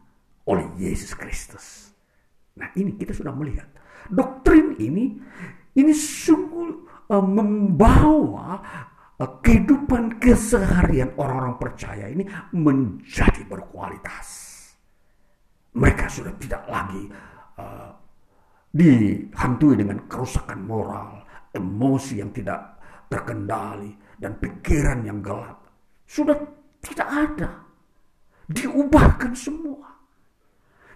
oleh 0.47 0.66
Yesus 0.80 1.14
Kristus. 1.16 1.91
Nah 2.58 2.74
ini 2.76 2.95
kita 2.97 3.14
sudah 3.14 3.32
melihat 3.36 3.70
doktrin 4.10 4.76
ini 4.80 5.20
ini 5.78 5.93
sungguh 5.93 6.88
uh, 7.12 7.24
membawa 7.24 8.60
uh, 9.20 9.32
kehidupan 9.43 10.18
keseharian 10.18 11.14
orang-orang 11.16 11.55
percaya 11.62 12.10
ini 12.10 12.26
menjadi 12.55 13.45
berkualitas. 13.45 14.55
Mereka 15.78 16.10
sudah 16.10 16.34
tidak 16.41 16.66
lagi 16.66 17.05
uh, 17.62 17.93
dihantui 18.74 19.78
dengan 19.78 20.10
kerusakan 20.10 20.66
moral, 20.66 21.22
emosi 21.53 22.18
yang 22.18 22.34
tidak 22.34 22.76
terkendali, 23.08 23.91
dan 24.20 24.36
pikiran 24.38 25.03
yang 25.03 25.20
gelap. 25.24 25.68
Sudah 26.08 26.36
tidak 26.84 27.10
ada. 27.10 27.51
Diubahkan 28.47 29.36
semua. 29.36 29.88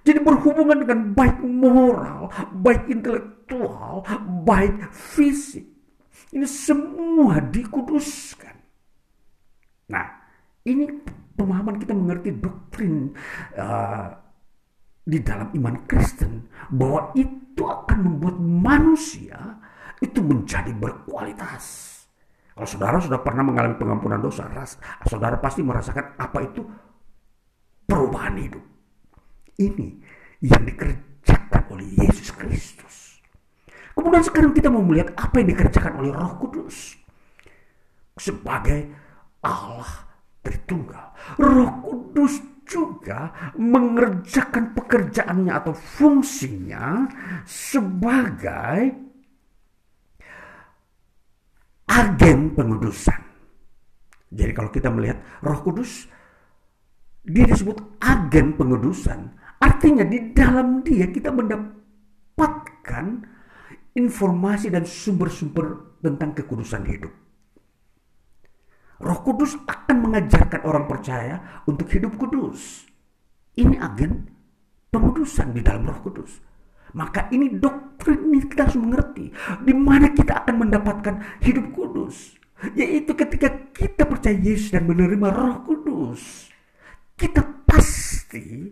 Jadi 0.02 0.18
berhubungan 0.18 0.82
dengan 0.82 1.14
baik 1.14 1.46
moral, 1.46 2.32
baik 2.58 2.90
intelektual, 2.90 4.02
baik 4.48 4.90
fisik. 4.90 5.68
Ini 6.32 6.48
semua 6.48 7.38
dikuduskan. 7.44 8.56
Nah, 9.92 10.08
ini 10.66 10.90
pemahaman 11.36 11.78
kita 11.78 11.94
mengerti 11.94 12.34
doktrin 12.40 13.14
uh, 13.60 14.10
di 15.06 15.20
dalam 15.22 15.52
iman 15.54 15.76
Kristen 15.86 16.48
bahwa 16.72 17.12
itu 17.14 17.62
akan 17.62 18.00
membuat 18.00 18.38
manusia 18.40 19.60
itu 20.00 20.24
menjadi 20.24 20.72
berkualitas. 20.74 21.91
Kalau 22.62 22.78
saudara 22.78 23.02
sudah 23.02 23.18
pernah 23.26 23.42
mengalami 23.42 23.74
pengampunan 23.74 24.22
dosa, 24.22 24.46
saudara 25.10 25.34
pasti 25.42 25.66
merasakan 25.66 26.14
apa 26.14 26.46
itu 26.46 26.62
perubahan 27.90 28.38
hidup. 28.38 28.62
Ini 29.58 29.98
yang 30.46 30.70
dikerjakan 30.70 31.74
oleh 31.74 31.90
Yesus 32.06 32.30
Kristus. 32.30 33.18
Kemudian 33.98 34.22
sekarang 34.22 34.54
kita 34.54 34.70
mau 34.70 34.86
melihat 34.86 35.10
apa 35.18 35.42
yang 35.42 35.58
dikerjakan 35.58 36.06
oleh 36.06 36.14
Roh 36.14 36.38
Kudus 36.38 37.02
sebagai 38.22 38.94
Allah 39.42 40.06
Tritunggal. 40.46 41.18
Roh 41.42 41.82
Kudus 41.82 42.46
juga 42.70 43.34
mengerjakan 43.58 44.78
pekerjaannya 44.78 45.50
atau 45.50 45.74
fungsinya 45.74 47.10
sebagai 47.42 49.10
agen 51.92 52.56
pengudusan. 52.56 53.20
Jadi 54.32 54.52
kalau 54.56 54.72
kita 54.72 54.88
melihat 54.88 55.20
Roh 55.44 55.60
Kudus 55.60 56.08
dia 57.28 57.44
disebut 57.44 58.00
agen 58.00 58.56
pengudusan 58.56 59.42
Artinya 59.62 60.02
di 60.02 60.34
dalam 60.34 60.82
dia 60.82 61.06
kita 61.06 61.30
mendapatkan 61.30 63.06
informasi 63.94 64.74
dan 64.74 64.90
sumber-sumber 64.90 65.98
tentang 66.02 66.34
kekudusan 66.34 66.82
hidup. 66.90 67.14
Roh 69.02 69.20
Kudus 69.22 69.54
akan 69.70 69.98
mengajarkan 70.10 70.66
orang 70.66 70.90
percaya 70.90 71.62
untuk 71.70 71.86
hidup 71.94 72.18
kudus. 72.18 72.90
Ini 73.54 73.78
agen 73.78 74.34
pengudusan 74.90 75.54
di 75.54 75.62
dalam 75.62 75.86
Roh 75.86 76.02
Kudus. 76.10 76.42
Maka 76.92 77.32
ini 77.32 77.56
doktrin 77.56 78.28
ini 78.28 78.44
kita 78.48 78.68
harus 78.68 78.80
mengerti 78.80 79.32
di 79.64 79.74
mana 79.76 80.12
kita 80.12 80.44
akan 80.44 80.56
mendapatkan 80.68 81.16
hidup 81.44 81.72
kudus. 81.72 82.36
Yaitu 82.78 83.18
ketika 83.18 83.50
kita 83.74 84.06
percaya 84.06 84.38
Yesus 84.38 84.70
dan 84.70 84.86
menerima 84.86 85.34
Roh 85.34 85.66
Kudus. 85.66 86.54
Kita 87.18 87.42
pasti 87.66 88.70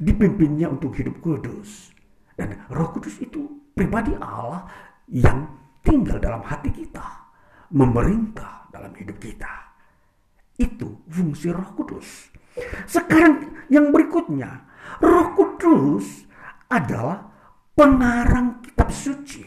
dipimpinnya 0.00 0.72
untuk 0.72 0.96
hidup 0.96 1.20
kudus. 1.20 1.92
Dan 2.32 2.56
Roh 2.72 2.88
Kudus 2.96 3.20
itu 3.20 3.68
pribadi 3.76 4.16
Allah 4.16 4.64
yang 5.12 5.44
tinggal 5.84 6.16
dalam 6.16 6.40
hati 6.40 6.72
kita, 6.72 7.04
memerintah 7.72 8.68
dalam 8.72 8.92
hidup 8.96 9.20
kita. 9.20 9.72
Itu 10.56 11.04
fungsi 11.08 11.52
Roh 11.52 11.70
Kudus. 11.76 12.32
Sekarang 12.84 13.64
yang 13.68 13.92
berikutnya, 13.92 14.68
Roh 15.00 15.36
Kudus 15.36 16.28
adalah 16.68 17.31
pengarang 17.72 18.60
kitab 18.64 18.88
suci. 18.92 19.44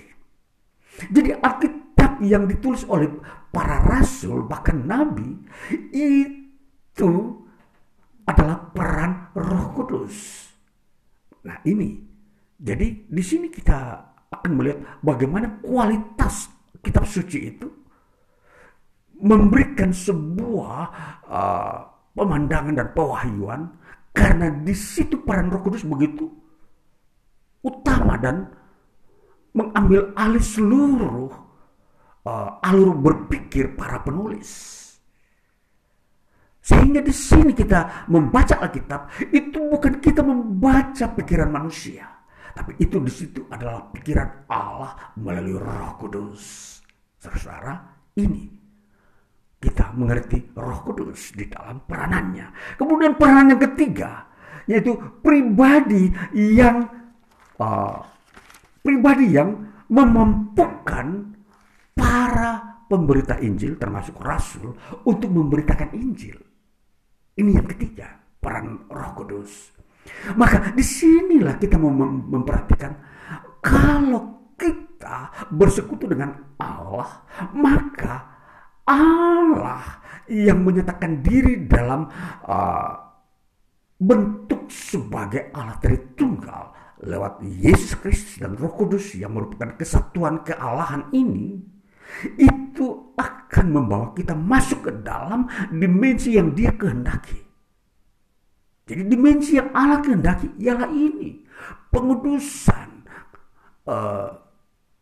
Jadi 1.12 1.36
Alkitab 1.36 2.24
yang 2.24 2.48
ditulis 2.48 2.88
oleh 2.88 3.12
para 3.52 3.84
rasul 3.84 4.48
bahkan 4.48 4.80
nabi 4.84 5.36
itu 5.92 7.12
adalah 8.26 8.72
peran 8.74 9.32
Roh 9.38 9.66
Kudus. 9.76 10.16
Nah, 11.46 11.62
ini 11.68 12.02
jadi 12.58 13.06
di 13.06 13.24
sini 13.24 13.52
kita 13.52 14.02
akan 14.32 14.52
melihat 14.58 14.80
bagaimana 15.06 15.62
kualitas 15.62 16.50
kitab 16.82 17.06
suci 17.06 17.40
itu 17.52 17.68
memberikan 19.22 19.94
sebuah 19.94 20.80
uh, 21.30 21.80
pemandangan 22.16 22.76
dan 22.76 22.88
pewahyuan 22.92 23.62
karena 24.16 24.50
di 24.64 24.74
situ 24.74 25.22
peran 25.22 25.52
Roh 25.52 25.62
Kudus 25.62 25.84
begitu 25.84 26.45
utama 27.66 28.14
dan 28.22 28.46
mengambil 29.58 30.14
alih 30.14 30.44
seluruh 30.44 31.32
uh, 32.26 32.62
alur 32.62 32.94
berpikir 32.94 33.74
para 33.74 34.06
penulis. 34.06 34.74
Sehingga 36.66 37.02
di 37.02 37.14
sini 37.14 37.54
kita 37.54 38.10
membaca 38.10 38.58
Alkitab 38.58 39.30
itu 39.30 39.58
bukan 39.70 40.02
kita 40.02 40.26
membaca 40.26 41.06
pikiran 41.14 41.54
manusia, 41.54 42.10
tapi 42.58 42.74
itu 42.82 42.98
di 43.02 43.14
situ 43.14 43.46
adalah 43.54 43.86
pikiran 43.94 44.50
Allah 44.50 45.14
melalui 45.22 45.62
Roh 45.62 45.94
Kudus. 46.02 46.42
Saudara, 47.22 47.86
ini 48.18 48.50
kita 49.62 49.94
mengerti 49.94 50.58
Roh 50.58 50.82
Kudus 50.82 51.38
di 51.38 51.46
dalam 51.46 51.86
peranannya. 51.86 52.78
Kemudian 52.82 53.14
peranan 53.14 53.54
yang 53.58 53.62
ketiga 53.62 54.26
yaitu 54.66 54.98
pribadi 55.22 56.10
yang 56.34 56.90
uh, 57.60 58.00
pribadi 58.82 59.34
yang 59.34 59.50
memampukan 59.90 61.36
para 61.94 62.82
pemberita 62.86 63.38
Injil 63.42 63.78
termasuk 63.78 64.18
rasul 64.22 64.78
untuk 65.06 65.30
memberitakan 65.30 65.94
Injil. 65.98 66.38
Ini 67.36 67.50
yang 67.52 67.68
ketiga, 67.68 68.16
peran 68.40 68.88
Roh 68.88 69.12
Kudus. 69.18 69.76
Maka 70.38 70.72
di 70.72 70.86
sinilah 70.86 71.58
kita 71.58 71.82
mau 71.82 71.90
memperhatikan 72.30 72.94
kalau 73.60 74.54
kita 74.56 75.50
bersekutu 75.50 76.06
dengan 76.06 76.56
Allah, 76.62 77.26
maka 77.58 78.16
Allah 78.86 80.06
yang 80.30 80.62
menyatakan 80.62 81.26
diri 81.26 81.66
dalam 81.66 82.06
uh, 82.46 82.94
bentuk 83.98 84.70
sebagai 84.70 85.50
Allah 85.58 85.78
Tritunggal 85.82 86.85
lewat 87.06 87.46
Yesus 87.46 87.96
Kristus 88.02 88.42
dan 88.42 88.58
Roh 88.58 88.74
Kudus 88.74 89.14
yang 89.14 89.38
merupakan 89.38 89.78
kesatuan 89.78 90.42
kealahan 90.42 91.08
ini 91.14 91.62
itu 92.38 93.16
akan 93.16 93.66
membawa 93.72 94.12
kita 94.14 94.34
masuk 94.36 94.90
ke 94.90 94.92
dalam 95.02 95.48
dimensi 95.72 96.36
yang 96.36 96.54
dia 96.54 96.74
kehendaki. 96.74 97.42
Jadi 98.86 99.02
dimensi 99.10 99.58
yang 99.58 99.74
Allah 99.74 100.02
kehendaki 100.02 100.54
ialah 100.62 100.90
ini. 100.94 101.42
Pengudusan, 101.90 102.90
uh, 103.90 104.30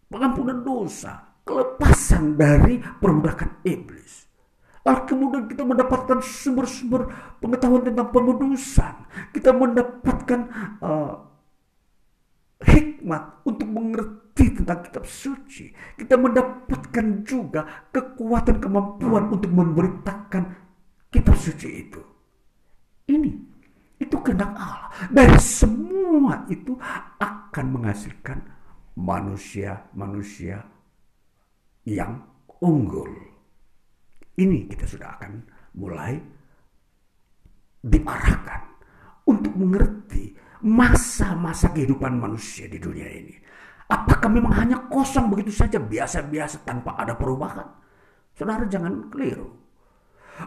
pengampunan 0.08 0.64
dosa, 0.64 1.42
kelepasan 1.44 2.40
dari 2.40 2.80
perbudakan 2.80 3.60
iblis. 3.68 4.24
Lalu 4.84 5.02
kemudian 5.08 5.44
kita 5.48 5.64
mendapatkan 5.64 6.20
sumber-sumber 6.20 7.08
pengetahuan 7.40 7.84
tentang 7.88 8.08
pengudusan. 8.12 8.96
Kita 9.32 9.52
mendapatkan 9.52 10.40
uh, 10.80 11.33
hikmat 12.64 13.44
untuk 13.44 13.68
mengerti 13.70 14.52
tentang 14.56 14.84
kitab 14.88 15.04
suci. 15.06 15.72
Kita 16.00 16.16
mendapatkan 16.16 17.06
juga 17.28 17.90
kekuatan 17.92 18.58
kemampuan 18.64 19.30
untuk 19.30 19.52
memberitakan 19.52 20.44
kitab 21.12 21.36
suci 21.38 21.70
itu. 21.70 22.02
Ini 23.08 23.32
itu 24.00 24.16
kehendak 24.24 24.56
Allah. 24.56 24.90
Dari 25.12 25.38
semua 25.40 26.44
itu 26.48 26.76
akan 27.20 27.66
menghasilkan 27.80 28.40
manusia-manusia 28.98 30.64
yang 31.84 32.24
unggul. 32.64 33.12
Ini 34.34 34.66
kita 34.72 34.90
sudah 34.90 35.20
akan 35.20 35.32
mulai 35.78 36.18
diarahkan 37.84 38.62
untuk 39.28 39.54
mengerti 39.60 40.34
masa-masa 40.64 41.70
kehidupan 41.76 42.16
manusia 42.16 42.72
di 42.72 42.80
dunia 42.80 43.08
ini. 43.08 43.36
Apakah 43.92 44.32
memang 44.32 44.56
hanya 44.58 44.88
kosong 44.88 45.28
begitu 45.28 45.52
saja 45.52 45.78
biasa-biasa 45.78 46.64
tanpa 46.64 46.96
ada 46.96 47.14
perubahan? 47.20 47.68
Saudara 48.34 48.66
jangan 48.66 49.12
keliru. 49.12 49.52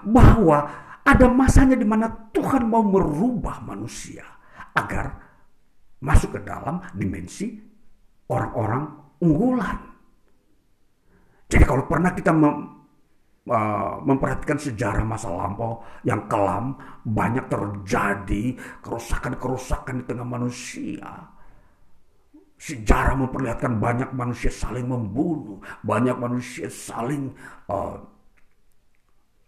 Bahwa 0.03 0.67
ada 1.07 1.27
masanya 1.31 1.79
di 1.79 1.87
mana 1.87 2.11
Tuhan 2.35 2.67
mau 2.67 2.83
merubah 2.83 3.63
manusia 3.63 4.27
agar 4.75 5.23
masuk 6.03 6.35
ke 6.35 6.41
dalam 6.43 6.83
dimensi 6.97 7.55
orang-orang 8.27 8.83
unggulan. 9.23 9.79
Jadi 11.47 11.63
kalau 11.63 11.87
pernah 11.87 12.11
kita 12.11 12.35
Uh, 13.47 14.03
memperhatikan 14.03 14.59
sejarah 14.59 15.07
masa 15.07 15.31
lampau 15.31 15.79
yang 16.03 16.19
kelam, 16.27 16.75
banyak 17.07 17.47
terjadi 17.47 18.59
kerusakan-kerusakan 18.83 20.03
di 20.03 20.05
tengah 20.11 20.27
manusia. 20.27 21.31
Sejarah 22.59 23.15
memperlihatkan 23.15 23.79
banyak 23.79 24.11
manusia 24.19 24.51
saling 24.51 24.91
membunuh, 24.91 25.63
banyak 25.87 26.19
manusia 26.19 26.67
saling 26.67 27.31
uh, 27.71 28.03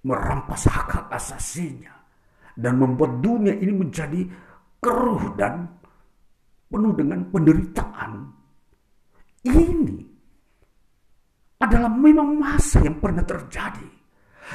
merampas 0.06 0.70
hak-hak 0.70 1.10
asasinya, 1.10 1.98
dan 2.54 2.78
membuat 2.78 3.18
dunia 3.18 3.58
ini 3.58 3.82
menjadi 3.82 4.30
keruh 4.78 5.34
dan 5.34 5.66
penuh 6.70 6.94
dengan 6.94 7.26
penderitaan. 7.34 8.30
Ini 9.42 10.17
adalah 11.58 11.90
memang 11.90 12.38
masa 12.38 12.78
yang 12.82 13.02
pernah 13.02 13.26
terjadi. 13.26 13.90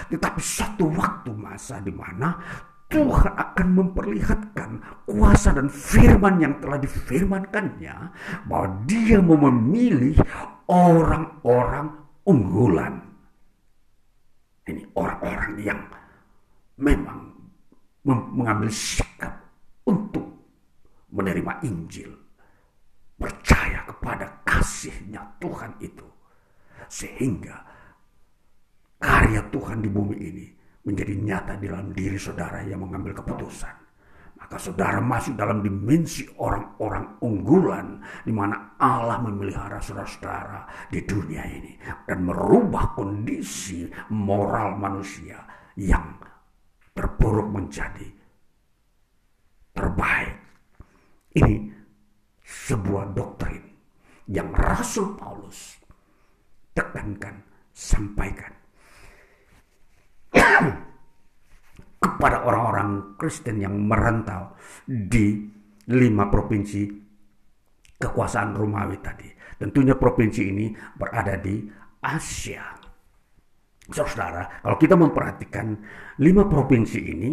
Tetapi 0.10 0.42
satu 0.42 0.90
waktu 0.90 1.30
masa 1.36 1.78
di 1.84 1.94
mana 1.94 2.34
Tuhan 2.90 3.34
akan 3.34 3.68
memperlihatkan 3.74 4.72
kuasa 5.10 5.54
dan 5.54 5.68
firman 5.70 6.38
yang 6.38 6.54
telah 6.62 6.78
difirmankannya 6.78 7.96
bahwa 8.46 8.68
dia 8.86 9.18
mau 9.22 9.38
memilih 9.50 10.18
orang-orang 10.70 11.90
unggulan. 12.26 13.02
Ini 14.64 14.82
orang-orang 14.96 15.54
yang 15.60 15.82
memang 16.80 17.34
mengambil 18.06 18.70
sikap 18.72 19.34
untuk 19.90 20.24
menerima 21.12 21.54
Injil. 21.68 22.14
Percaya 23.18 23.86
kepada 23.90 24.26
kasihnya 24.46 25.22
Tuhan 25.42 25.74
itu 25.82 26.13
sehingga 26.94 27.58
karya 29.02 29.42
Tuhan 29.50 29.82
di 29.82 29.90
bumi 29.90 30.18
ini 30.22 30.46
menjadi 30.86 31.14
nyata 31.18 31.54
di 31.58 31.66
dalam 31.66 31.90
diri 31.90 32.22
saudara 32.22 32.62
yang 32.62 32.86
mengambil 32.86 33.18
keputusan. 33.18 33.82
Maka 34.38 34.60
saudara 34.60 35.00
masuk 35.00 35.40
dalam 35.40 35.64
dimensi 35.64 36.28
orang-orang 36.38 37.18
unggulan 37.24 38.04
di 38.28 38.36
mana 38.36 38.76
Allah 38.76 39.24
memelihara 39.24 39.80
saudara-saudara 39.80 40.92
di 40.92 41.00
dunia 41.08 41.48
ini 41.48 41.80
dan 42.04 42.28
merubah 42.28 42.92
kondisi 42.92 43.88
moral 44.12 44.76
manusia 44.76 45.40
yang 45.80 46.20
terburuk 46.92 47.50
menjadi 47.56 48.08
terbaik. 49.72 50.36
Ini 51.40 51.56
sebuah 52.44 53.16
doktrin 53.16 53.64
yang 54.28 54.52
Rasul 54.52 55.16
Paulus 55.16 55.83
tekankan, 56.74 57.46
sampaikan 57.74 58.54
kepada 62.04 62.44
orang-orang 62.44 63.16
Kristen 63.16 63.62
yang 63.62 63.78
merantau 63.86 64.58
di 64.86 65.46
lima 65.94 66.28
provinsi 66.28 66.90
kekuasaan 67.98 68.58
Romawi 68.58 68.98
tadi. 69.00 69.30
Tentunya 69.56 69.96
provinsi 69.96 70.42
ini 70.44 70.76
berada 70.98 71.40
di 71.40 71.64
Asia. 72.04 72.66
Saudara, 73.84 74.64
kalau 74.64 74.78
kita 74.80 74.96
memperhatikan 74.96 75.76
lima 76.20 76.48
provinsi 76.48 77.00
ini, 77.00 77.32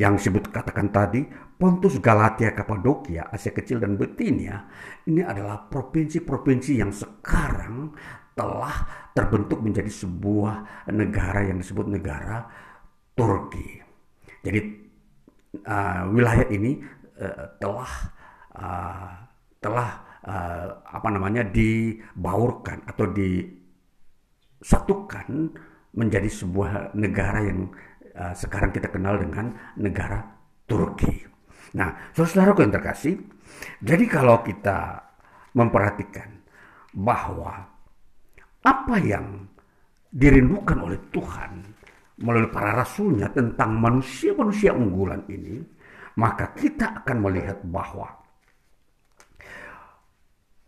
yang 0.00 0.16
disebut 0.16 0.48
katakan 0.48 0.88
tadi, 0.88 1.20
Pontus, 1.60 2.00
Galatia, 2.00 2.56
Kapadokia, 2.56 3.28
Asia 3.28 3.52
Kecil, 3.52 3.84
dan 3.84 4.00
Betinia, 4.00 4.64
ini 5.04 5.20
adalah 5.20 5.68
provinsi-provinsi 5.68 6.72
yang 6.80 6.88
sekarang 6.88 7.92
telah 8.34 8.74
terbentuk 9.14 9.60
menjadi 9.60 9.90
sebuah 9.90 10.86
negara 10.94 11.42
yang 11.50 11.58
disebut 11.58 11.86
negara 11.90 12.46
Turki. 13.14 13.80
Jadi 14.40 14.60
uh, 15.66 16.08
wilayah 16.08 16.48
ini 16.48 16.80
uh, 17.20 17.46
telah 17.60 17.92
uh, 18.56 19.12
telah 19.60 19.90
uh, 20.24 20.80
apa 20.88 21.08
namanya 21.12 21.44
dibaurkan 21.44 22.80
atau 22.88 23.04
disatukan 23.12 25.28
menjadi 25.90 26.30
sebuah 26.30 26.94
negara 26.96 27.42
yang 27.44 27.68
uh, 28.16 28.32
sekarang 28.32 28.72
kita 28.72 28.88
kenal 28.88 29.18
dengan 29.18 29.52
negara 29.76 30.22
Turki. 30.64 31.28
Nah, 31.70 32.10
saudara-saudaraku 32.14 32.66
yang 32.66 32.74
terkasih, 32.74 33.14
jadi 33.78 34.04
kalau 34.10 34.42
kita 34.42 35.06
memperhatikan 35.54 36.42
bahwa 36.94 37.69
apa 38.60 38.96
yang 39.00 39.48
dirindukan 40.10 40.78
oleh 40.84 41.00
Tuhan 41.08 41.52
melalui 42.20 42.52
para 42.52 42.76
rasulnya 42.76 43.32
tentang 43.32 43.80
manusia-manusia 43.80 44.76
unggulan 44.76 45.24
ini, 45.32 45.64
maka 46.20 46.52
kita 46.52 47.00
akan 47.00 47.16
melihat 47.24 47.64
bahwa 47.64 48.20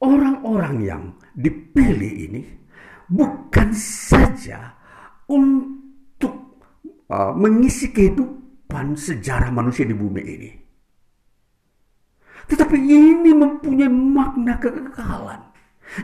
orang-orang 0.01 0.76
yang 0.80 1.03
dipilih 1.36 2.12
ini 2.32 2.43
bukan 3.12 3.68
saja 3.76 4.72
untuk 5.28 6.64
uh, 7.12 7.36
mengisi 7.36 7.93
kehidupan 7.93 8.97
sejarah 8.97 9.53
manusia 9.53 9.84
di 9.84 9.93
bumi 9.93 10.22
ini. 10.24 10.51
Tetapi 12.49 12.76
ini 12.80 13.30
mempunyai 13.36 13.93
makna 13.93 14.57
kekekalan. 14.59 15.51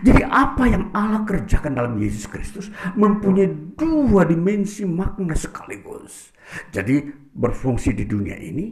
Jadi 0.04 0.20
apa 0.20 0.68
yang 0.68 0.92
Allah 0.92 1.24
kerjakan 1.24 1.72
dalam 1.72 1.96
Yesus 1.96 2.28
Kristus 2.28 2.68
mempunyai 2.92 3.48
dua 3.72 4.28
dimensi 4.28 4.84
makna 4.84 5.32
sekaligus. 5.32 6.34
Jadi 6.68 7.08
berfungsi 7.32 7.96
di 7.96 8.04
dunia 8.04 8.36
ini, 8.36 8.68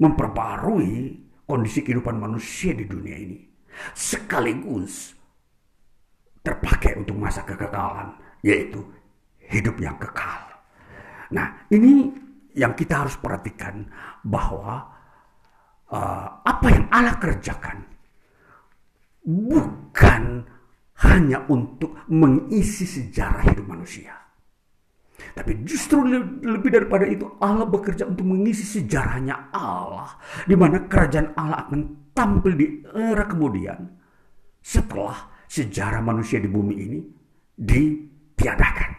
memperbarui 0.00 0.92
kondisi 1.44 1.84
kehidupan 1.84 2.16
manusia 2.16 2.72
di 2.72 2.88
dunia 2.88 3.16
ini. 3.20 3.38
Sekaligus 3.92 5.12
terpakai 6.40 6.96
untuk 6.96 7.20
masa 7.20 7.44
kekekalan, 7.44 8.16
yaitu 8.40 8.80
hidup 9.52 9.76
yang 9.76 9.96
kekal. 10.00 10.40
Nah 11.32 11.68
ini 11.68 12.12
yang 12.56 12.72
kita 12.72 13.04
harus 13.04 13.16
perhatikan 13.20 13.88
bahwa 14.24 14.88
uh, 15.88 16.26
apa 16.44 16.66
yang 16.68 16.84
Allah 16.92 17.16
kerjakan 17.16 17.91
bukan 19.22 20.46
hanya 21.02 21.42
untuk 21.50 21.98
mengisi 22.10 22.86
sejarah 22.86 23.42
hidup 23.50 23.66
manusia. 23.66 24.22
Tapi 25.32 25.62
justru 25.64 26.02
lebih 26.42 26.70
daripada 26.74 27.06
itu 27.06 27.24
Allah 27.38 27.64
bekerja 27.64 28.04
untuk 28.10 28.26
mengisi 28.26 28.66
sejarahnya 28.66 29.54
Allah. 29.54 30.18
Di 30.44 30.58
mana 30.58 30.84
kerajaan 30.84 31.32
Allah 31.38 31.66
akan 31.66 32.12
tampil 32.12 32.52
di 32.58 32.66
era 32.92 33.24
kemudian 33.24 33.80
setelah 34.60 35.46
sejarah 35.48 36.02
manusia 36.04 36.38
di 36.42 36.48
bumi 36.50 36.74
ini 36.74 36.98
ditiadakan. 37.56 38.90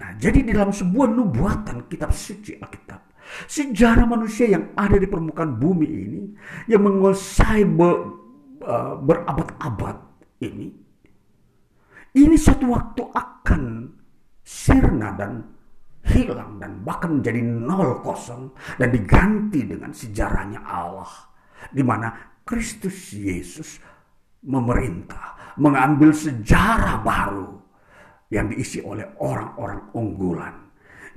Nah, 0.00 0.14
jadi 0.16 0.46
di 0.46 0.52
dalam 0.54 0.70
sebuah 0.70 1.08
nubuatan 1.12 1.90
kitab 1.90 2.14
suci 2.14 2.56
Alkitab, 2.56 3.10
sejarah 3.50 4.06
manusia 4.06 4.46
yang 4.46 4.70
ada 4.78 4.96
di 4.96 5.04
permukaan 5.10 5.58
bumi 5.58 5.88
ini 5.88 6.22
yang 6.70 6.86
menguasai 6.86 7.66
uh, 8.64 8.96
berabad-abad 9.00 9.96
ini, 10.44 10.72
ini 12.16 12.36
suatu 12.36 12.70
waktu 12.70 13.02
akan 13.12 13.62
sirna 14.42 15.14
dan 15.14 15.46
hilang 16.00 16.56
dan 16.58 16.80
bahkan 16.82 17.20
menjadi 17.20 17.40
nol 17.44 18.00
kosong 18.00 18.50
dan 18.80 18.88
diganti 18.88 19.68
dengan 19.68 19.92
sejarahnya 19.92 20.64
Allah 20.64 21.08
di 21.68 21.84
mana 21.84 22.08
Kristus 22.42 23.12
Yesus 23.12 23.78
memerintah 24.42 25.54
mengambil 25.60 26.10
sejarah 26.10 27.04
baru 27.04 27.52
yang 28.32 28.48
diisi 28.48 28.80
oleh 28.80 29.04
orang-orang 29.20 29.90
unggulan. 29.92 30.54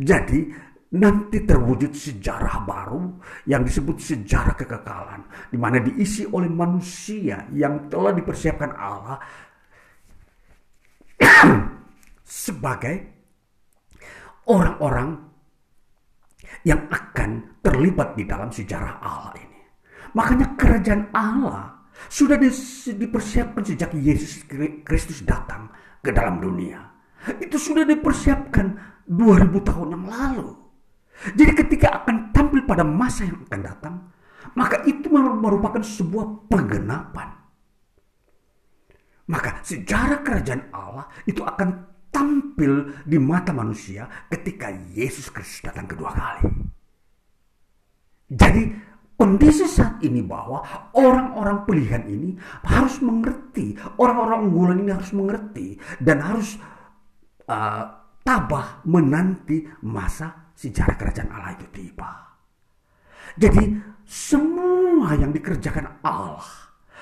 Jadi 0.01 0.49
nanti 0.93 1.41
terwujud 1.41 1.89
sejarah 1.89 2.61
baru 2.69 3.17
yang 3.49 3.65
disebut 3.65 3.97
sejarah 3.97 4.53
kekekalan 4.53 5.25
di 5.49 5.57
mana 5.57 5.81
diisi 5.81 6.21
oleh 6.29 6.49
manusia 6.49 7.49
yang 7.49 7.89
telah 7.89 8.13
dipersiapkan 8.13 8.71
Allah 8.77 9.17
sebagai 12.45 12.95
orang-orang 14.45 15.17
yang 16.63 16.87
akan 16.87 17.59
terlibat 17.59 18.15
di 18.15 18.23
dalam 18.23 18.53
sejarah 18.53 19.01
Allah 19.01 19.33
ini. 19.41 19.59
Makanya 20.13 20.53
kerajaan 20.53 21.09
Allah 21.11 21.89
sudah 22.07 22.37
dipersiapkan 22.37 23.65
sejak 23.65 23.91
Yesus 23.97 24.45
Kristus 24.85 25.25
datang 25.25 25.73
ke 26.05 26.13
dalam 26.13 26.37
dunia. 26.37 26.79
Itu 27.39 27.57
sudah 27.57 27.87
dipersiapkan 27.87 28.77
2000 29.07 29.67
tahun 29.67 29.87
yang 29.95 30.05
lalu. 30.05 30.62
Jadi 31.33 31.51
ketika 31.55 32.03
akan 32.03 32.33
tampil 32.35 32.65
pada 32.65 32.83
masa 32.83 33.29
yang 33.29 33.45
akan 33.47 33.61
datang, 33.61 33.95
maka 34.57 34.83
itu 34.83 35.07
merupakan 35.13 35.79
sebuah 35.79 36.49
penggenapan. 36.51 37.29
Maka 39.23 39.63
sejarah 39.63 40.19
kerajaan 40.19 40.67
Allah 40.75 41.07
itu 41.23 41.39
akan 41.41 41.69
tampil 42.11 42.91
di 43.07 43.17
mata 43.17 43.55
manusia 43.55 44.05
ketika 44.27 44.69
Yesus 44.69 45.31
Kristus 45.31 45.63
datang 45.63 45.87
kedua 45.87 46.11
kali. 46.11 46.43
Jadi 48.27 48.61
kondisi 49.15 49.63
saat 49.63 50.03
ini 50.03 50.19
bahwa 50.19 50.91
orang-orang 50.91 51.63
pilihan 51.63 52.03
ini 52.05 52.35
harus 52.67 52.99
mengerti, 52.99 53.79
orang-orang 53.95 54.51
unggulan 54.51 54.77
ini 54.83 54.91
harus 54.91 55.11
mengerti 55.15 55.79
dan 56.03 56.19
harus 56.19 56.59
uh, 57.47 57.83
tabah 58.27 58.83
menanti 58.83 59.63
masa 59.87 60.42
sejarah 60.63 60.95
kerajaan 60.95 61.31
Allah 61.35 61.51
itu 61.59 61.67
tiba. 61.75 62.11
Jadi 63.35 63.63
semua 64.07 65.11
yang 65.19 65.35
dikerjakan 65.35 65.99
Allah 66.07 66.47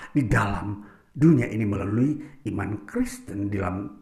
di 0.09 0.25
dalam 0.25 0.81
dunia 1.13 1.45
ini 1.45 1.65
melalui 1.67 2.17
iman 2.49 2.87
Kristen 2.89 3.51
di 3.51 3.61
dalam 3.61 4.01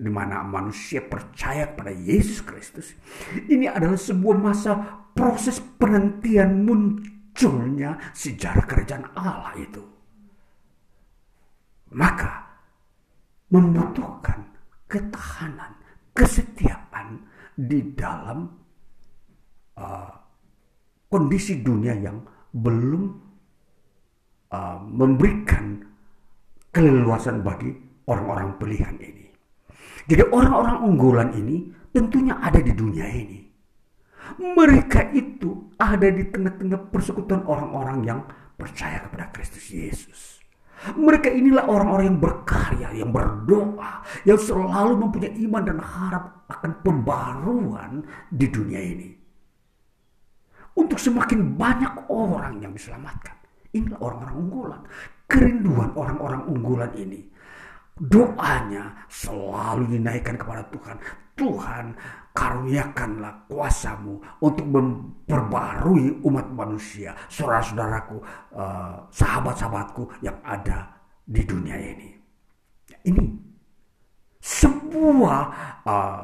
di 0.00 0.08
mana 0.08 0.40
manusia 0.40 1.04
percaya 1.04 1.68
pada 1.68 1.92
Yesus 1.92 2.40
Kristus 2.40 2.96
ini 3.52 3.68
adalah 3.68 4.00
sebuah 4.00 4.36
masa 4.40 4.72
proses 5.12 5.60
penantian 5.60 6.64
munculnya 6.64 8.00
sejarah 8.16 8.64
kerajaan 8.64 9.12
Allah 9.12 9.52
itu 9.60 9.84
maka 11.92 12.48
membutuhkan 13.52 14.40
ketahanan 14.88 15.76
kesetiaan 16.16 17.20
di 17.60 17.92
dalam 17.92 18.59
uh, 19.80 20.10
kondisi 21.08 21.64
dunia 21.64 21.96
yang 21.96 22.22
belum 22.52 23.02
uh, 24.52 24.78
memberikan 24.84 25.80
keleluasan 26.70 27.42
bagi 27.42 27.72
orang-orang 28.06 28.60
pilihan 28.60 28.94
ini. 29.00 29.26
Jadi 30.06 30.22
orang-orang 30.30 30.76
unggulan 30.86 31.30
ini 31.34 31.70
tentunya 31.90 32.38
ada 32.38 32.60
di 32.62 32.72
dunia 32.74 33.06
ini. 33.10 33.40
Mereka 34.38 35.10
itu 35.10 35.74
ada 35.74 36.06
di 36.06 36.22
tengah-tengah 36.30 36.94
persekutuan 36.94 37.42
orang-orang 37.50 37.98
yang 38.06 38.20
percaya 38.54 39.02
kepada 39.02 39.34
Kristus 39.34 39.66
Yesus. 39.74 40.38
Mereka 40.96 41.28
inilah 41.28 41.68
orang-orang 41.68 42.14
yang 42.14 42.20
berkarya, 42.22 42.88
yang 42.96 43.10
berdoa, 43.12 44.00
yang 44.24 44.40
selalu 44.40 44.96
mempunyai 44.96 45.34
iman 45.44 45.62
dan 45.66 45.78
harap 45.82 46.48
akan 46.48 46.72
pembaruan 46.80 47.92
di 48.32 48.46
dunia 48.48 48.80
ini 48.80 49.19
untuk 50.90 51.06
semakin 51.06 51.54
banyak 51.54 51.94
orang 52.10 52.58
yang 52.58 52.74
diselamatkan. 52.74 53.38
Inilah 53.70 54.02
orang-orang 54.02 54.36
unggulan. 54.42 54.82
Kerinduan 55.30 55.90
orang-orang 55.94 56.42
unggulan 56.50 56.90
ini. 56.98 57.30
Doanya 57.94 59.06
selalu 59.06 59.86
dinaikkan 59.94 60.34
kepada 60.34 60.66
Tuhan. 60.74 60.98
Tuhan 61.38 61.94
karuniakanlah 62.34 63.46
kuasamu 63.46 64.18
untuk 64.42 64.66
memperbarui 64.66 66.26
umat 66.26 66.50
manusia. 66.50 67.14
Saudara-saudaraku, 67.30 68.18
uh, 68.58 69.06
sahabat-sahabatku 69.14 70.10
yang 70.26 70.42
ada 70.42 70.90
di 71.22 71.46
dunia 71.46 71.78
ini. 71.78 72.18
Ini 73.06 73.24
sebuah 74.42 75.42
uh, 75.86 76.22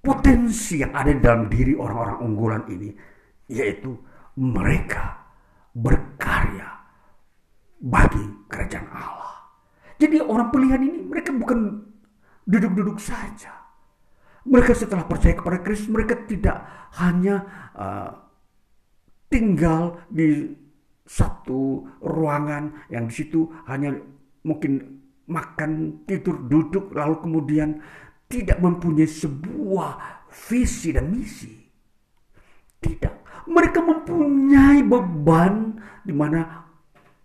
potensi 0.00 0.80
yang 0.80 0.96
ada 0.96 1.12
dalam 1.12 1.52
diri 1.52 1.76
orang-orang 1.76 2.18
unggulan 2.24 2.64
ini, 2.72 2.88
yaitu 3.48 3.96
mereka 4.38 5.18
berkarya 5.74 6.68
bagi 7.82 8.22
kerajaan 8.46 8.88
Allah. 8.92 9.34
Jadi 9.98 10.22
orang 10.22 10.48
pilihan 10.54 10.82
ini 10.84 10.98
mereka 11.02 11.34
bukan 11.34 11.82
duduk-duduk 12.46 13.02
saja. 13.02 13.50
Mereka 14.46 14.72
setelah 14.72 15.04
percaya 15.04 15.34
kepada 15.34 15.60
Kristus, 15.60 15.90
mereka 15.90 16.14
tidak 16.24 16.64
hanya 16.96 17.44
uh, 17.74 18.10
tinggal 19.28 20.00
di 20.08 20.56
satu 21.04 21.84
ruangan 22.00 22.88
yang 22.88 23.08
di 23.08 23.14
situ 23.16 23.48
hanya 23.68 23.92
mungkin 24.44 25.02
makan, 25.28 26.04
tidur, 26.08 26.40
duduk, 26.48 26.96
lalu 26.96 27.20
kemudian 27.20 27.84
tidak 28.28 28.60
mempunyai 28.60 29.08
sebuah 29.08 30.24
visi 30.48 30.96
dan 30.96 31.12
misi. 31.12 31.52
Tidak. 32.80 33.27
Mereka 33.48 33.80
mempunyai 33.80 34.84
beban 34.84 35.80
di 36.04 36.12
mana 36.12 36.68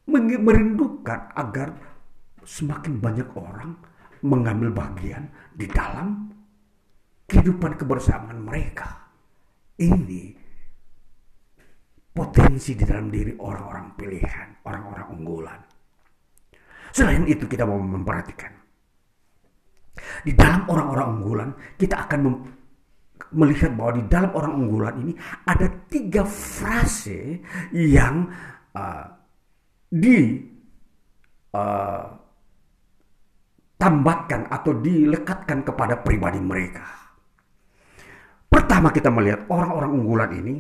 merindukan 0.08 1.36
agar 1.36 1.76
semakin 2.44 3.00
banyak 3.00 3.30
orang 3.36 3.76
mengambil 4.24 4.72
bagian 4.72 5.28
di 5.52 5.68
dalam 5.68 6.32
kehidupan 7.28 7.76
kebersamaan 7.76 8.40
mereka. 8.40 9.12
Ini 9.80 10.24
potensi 12.14 12.78
di 12.78 12.84
dalam 12.86 13.10
diri 13.10 13.34
orang-orang 13.36 13.98
pilihan, 13.98 14.48
orang-orang 14.64 15.08
unggulan. 15.12 15.60
Selain 16.94 17.26
itu 17.26 17.50
kita 17.50 17.66
mau 17.66 17.82
memperhatikan. 17.82 18.54
Di 20.22 20.32
dalam 20.38 20.70
orang-orang 20.70 21.08
unggulan 21.18 21.50
kita 21.76 22.06
akan 22.06 22.20
melihat 23.34 23.74
bahwa 23.76 23.98
di 23.98 24.04
dalam 24.08 24.32
orang 24.34 24.54
unggulan 24.58 24.96
ini 25.04 25.14
ada 25.46 25.68
tiga 25.90 26.24
frase 26.24 27.42
yang 27.74 28.30
uh, 28.74 29.06
di 29.90 30.42
uh, 31.54 32.06
tambatkan 33.78 34.48
atau 34.48 34.72
dilekatkan 34.80 35.66
kepada 35.66 36.00
pribadi 36.00 36.40
mereka. 36.40 36.86
Pertama 38.48 38.94
kita 38.94 39.10
melihat 39.10 39.50
orang-orang 39.50 39.92
unggulan 39.98 40.32
ini, 40.38 40.56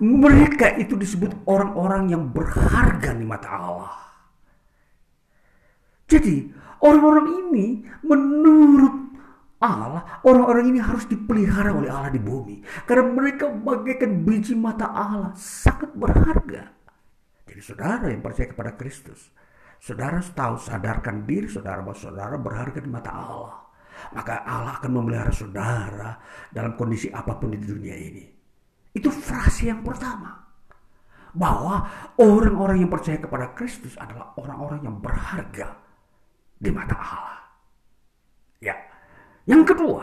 mereka 0.00 0.74
itu 0.80 0.96
disebut 0.96 1.44
orang-orang 1.44 2.08
yang 2.10 2.32
berharga 2.32 3.12
di 3.12 3.24
mata 3.28 3.48
Allah. 3.52 3.94
Jadi 6.08 6.50
orang-orang 6.80 7.26
ini 7.46 7.66
menurut 8.02 9.03
Allah, 9.64 10.20
orang-orang 10.28 10.76
ini 10.76 10.80
harus 10.84 11.08
dipelihara 11.08 11.72
oleh 11.72 11.88
Allah 11.88 12.12
di 12.12 12.20
bumi. 12.20 12.60
Karena 12.84 13.08
mereka 13.08 13.48
bagaikan 13.48 14.20
biji 14.20 14.52
mata 14.52 14.92
Allah, 14.92 15.32
sangat 15.40 15.96
berharga. 15.96 16.68
Jadi 17.48 17.60
saudara 17.64 18.12
yang 18.12 18.20
percaya 18.20 18.52
kepada 18.52 18.76
Kristus, 18.76 19.32
Saudara 19.84 20.16
tahu 20.16 20.56
sadarkan 20.56 21.28
diri 21.28 21.44
saudara 21.44 21.84
bahwa 21.84 21.92
saudara 21.92 22.40
berharga 22.40 22.80
di 22.80 22.88
mata 22.88 23.12
Allah. 23.12 23.68
Maka 24.16 24.40
Allah 24.48 24.80
akan 24.80 24.90
memelihara 24.96 25.28
saudara 25.28 26.16
dalam 26.48 26.72
kondisi 26.72 27.12
apa 27.12 27.36
pun 27.36 27.52
di 27.52 27.60
dunia 27.60 27.92
ini. 27.92 28.24
Itu 28.96 29.12
frase 29.12 29.68
yang 29.68 29.84
pertama. 29.84 30.40
Bahwa 31.36 31.84
orang-orang 32.16 32.80
yang 32.80 32.88
percaya 32.88 33.20
kepada 33.20 33.52
Kristus 33.52 33.92
adalah 34.00 34.32
orang-orang 34.40 34.88
yang 34.88 34.96
berharga 35.04 35.76
di 36.56 36.70
mata 36.72 36.96
Allah. 36.96 37.43
Ya. 39.44 39.56
Yang 39.56 39.76
kedua, 39.76 40.02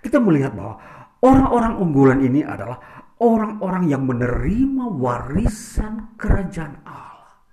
kita 0.00 0.18
melihat 0.20 0.56
bahwa 0.56 0.80
orang-orang 1.20 1.74
unggulan 1.80 2.20
ini 2.24 2.40
adalah 2.44 2.80
orang-orang 3.20 3.90
yang 3.90 4.02
menerima 4.06 4.84
warisan 4.96 6.16
kerajaan 6.16 6.80
Allah. 6.86 7.44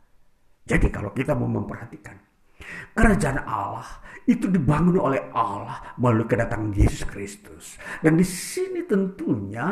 Jadi 0.65 0.89
kalau 0.89 1.13
kita 1.13 1.37
mau 1.37 1.49
memperhatikan 1.49 2.17
kerajaan 2.95 3.43
Allah 3.45 3.85
itu 4.25 4.49
dibangun 4.49 4.97
oleh 4.97 5.21
Allah 5.35 5.93
melalui 6.01 6.25
kedatangan 6.25 6.73
Yesus 6.73 7.05
Kristus. 7.05 7.77
Dan 8.01 8.17
di 8.17 8.25
sini 8.25 8.81
tentunya 8.89 9.65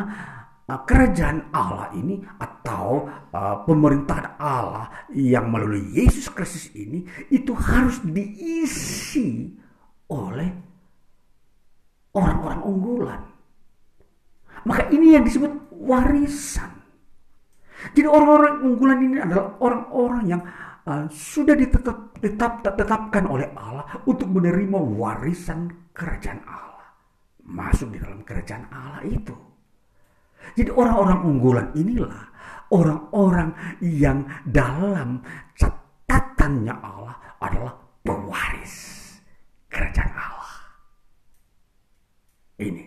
uh, 0.69 0.81
kerajaan 0.85 1.49
Allah 1.49 1.89
ini 1.97 2.21
atau 2.37 3.09
uh, 3.33 3.65
pemerintahan 3.65 4.37
Allah 4.37 5.09
yang 5.09 5.49
melalui 5.49 5.89
Yesus 5.97 6.29
Kristus 6.29 6.69
ini 6.77 7.05
itu 7.33 7.57
harus 7.57 8.05
diisi 8.05 9.57
oleh 10.13 10.72
orang-orang 12.13 12.61
unggulan. 12.61 13.21
Maka 14.63 14.87
ini 14.93 15.17
yang 15.17 15.27
disebut 15.27 15.51
warisan. 15.75 16.71
Jadi 17.91 18.07
orang-orang 18.07 18.63
unggulan 18.63 18.99
ini 19.03 19.17
adalah 19.19 19.59
orang-orang 19.59 20.23
yang 20.23 20.41
uh, 20.87 21.03
sudah 21.11 21.51
ditetap, 21.51 22.15
tetap, 22.23 22.63
ditetapkan 22.63 23.27
oleh 23.27 23.51
Allah 23.59 23.83
untuk 24.07 24.31
menerima 24.31 24.79
warisan 24.79 25.67
kerajaan 25.91 26.39
Allah. 26.47 26.87
Masuk 27.43 27.91
di 27.91 27.99
dalam 27.99 28.23
kerajaan 28.23 28.71
Allah 28.71 29.03
itu. 29.03 29.35
Jadi 30.55 30.71
orang-orang 30.71 31.19
unggulan 31.27 31.67
inilah 31.75 32.23
orang-orang 32.73 33.53
yang 33.79 34.25
dalam 34.47 35.21
catatannya 35.55 36.75
Allah 36.83 37.15
adalah 37.39 37.73
pewaris 38.01 38.75
kerajaan 39.69 40.13
Allah. 40.17 40.42
Ini. 42.59 42.85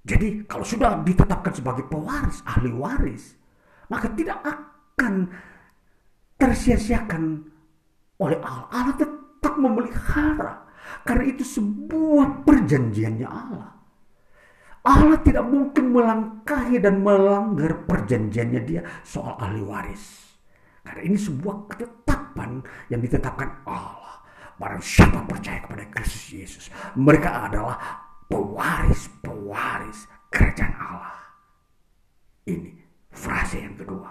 Jadi 0.00 0.48
kalau 0.48 0.64
sudah 0.64 1.04
ditetapkan 1.04 1.52
sebagai 1.52 1.84
pewaris, 1.84 2.40
ahli 2.48 2.72
waris, 2.72 3.36
maka 3.92 4.08
tidak 4.16 4.40
akan 4.40 5.28
tersia-siakan 6.40 7.44
oleh 8.16 8.38
Allah. 8.40 8.66
Allah 8.72 8.94
tetap 8.96 9.54
memelihara. 9.60 10.64
Karena 11.04 11.24
itu 11.28 11.44
sebuah 11.44 12.44
perjanjiannya 12.48 13.28
Allah. 13.28 13.70
Allah 14.80 15.20
tidak 15.20 15.44
mungkin 15.44 15.92
melangkahi 15.92 16.80
dan 16.80 17.04
melanggar 17.04 17.84
perjanjiannya 17.84 18.60
dia 18.64 18.80
soal 19.04 19.36
ahli 19.36 19.60
waris. 19.60 20.32
Karena 20.80 21.04
ini 21.04 21.20
sebuah 21.20 21.68
ketetapan 21.68 22.64
yang 22.88 23.04
ditetapkan 23.04 23.60
Allah. 23.68 24.24
Barang 24.56 24.80
siapa 24.80 25.24
percaya 25.28 25.60
kepada 25.60 25.84
Kristus 25.92 26.32
Yesus. 26.32 26.64
Mereka 26.96 27.52
adalah 27.52 27.76
pewaris-pewaris 28.30 30.06
kerajaan 30.30 30.74
Allah. 30.78 31.18
Ini 32.46 32.70
frase 33.10 33.60
yang 33.60 33.76
kedua. 33.76 34.08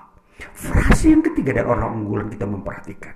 Frase 0.53 1.11
yang 1.15 1.23
ketiga 1.23 1.55
dari 1.55 1.67
orang 1.67 2.03
unggulan 2.03 2.27
kita 2.27 2.45
memperhatikan. 2.45 3.15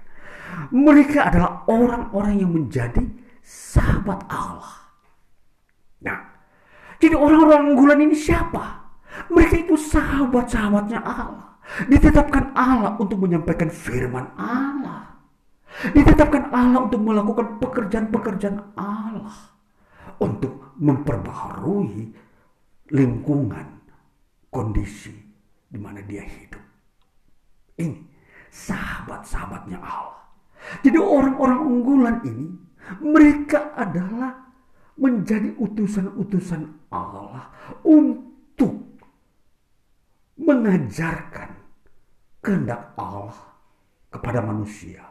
Mereka 0.71 1.19
adalah 1.27 1.67
orang-orang 1.67 2.39
yang 2.39 2.51
menjadi 2.55 3.03
sahabat 3.43 4.23
Allah. 4.31 4.95
Nah, 6.03 6.19
jadi 6.99 7.15
orang-orang 7.19 7.75
unggulan 7.75 7.99
ini 7.99 8.15
siapa? 8.15 8.83
Mereka 9.29 9.67
itu 9.67 9.75
sahabat-sahabatnya 9.77 10.99
Allah. 11.03 11.59
Ditetapkan 11.87 12.51
Allah 12.55 12.95
untuk 12.99 13.23
menyampaikan 13.23 13.71
firman 13.71 14.31
Allah. 14.35 15.15
Ditetapkan 15.95 16.53
Allah 16.53 16.85
untuk 16.85 17.01
melakukan 17.01 17.57
pekerjaan-pekerjaan 17.59 18.77
Allah. 18.77 19.52
Untuk 20.23 20.79
memperbaharui 20.79 22.15
lingkungan, 22.95 23.67
kondisi 24.47 25.11
di 25.67 25.75
mana 25.81 25.99
dia 26.05 26.23
hidup. 26.23 26.63
Ini 27.75 27.99
sahabat-sahabatnya 28.53 29.81
Allah. 29.81 30.21
Jadi 30.85 30.95
orang-orang 30.95 31.59
unggulan 31.59 32.17
ini 32.23 32.47
mereka 33.01 33.73
adalah 33.75 34.53
menjadi 34.95 35.57
utusan-utusan 35.57 36.93
Allah 36.93 37.49
untuk 37.81 39.01
mengajarkan 40.37 41.49
kehendak 42.45 42.93
Allah 42.93 43.33
kepada 44.13 44.45
manusia 44.45 45.01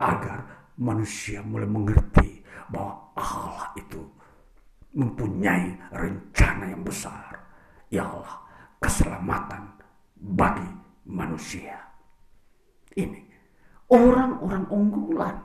agar 0.00 0.72
manusia 0.80 1.44
mulai 1.44 1.68
mengerti 1.68 2.40
bahwa 2.72 3.12
Allah 3.18 3.68
itu 3.76 4.00
mempunyai 4.98 5.78
rencana 5.94 6.74
yang 6.74 6.82
besar. 6.82 7.38
Ya 7.88 8.02
Allah, 8.04 8.42
keselamatan 8.82 9.78
bagi 10.18 10.66
manusia 11.06 11.78
ini 12.98 13.22
orang-orang 13.88 14.66
unggulan. 14.68 15.36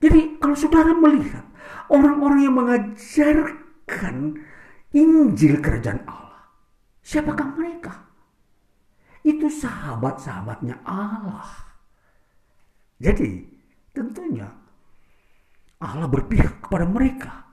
Jadi 0.00 0.40
kalau 0.40 0.56
saudara 0.56 0.96
melihat 0.96 1.44
orang-orang 1.92 2.40
yang 2.48 2.56
mengajarkan 2.56 4.40
Injil 4.90 5.60
kerajaan 5.60 6.02
Allah, 6.08 6.48
siapakah 7.04 7.52
mereka? 7.54 8.08
Itu 9.20 9.52
sahabat-sahabatnya 9.52 10.80
Allah. 10.88 11.46
Jadi 12.96 13.44
tentunya 13.92 14.48
Allah 15.80 16.08
berpihak 16.08 16.64
kepada 16.64 16.88
mereka 16.88 17.50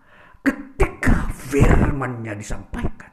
firman-Nya 1.47 2.33
disampaikan, 2.35 3.11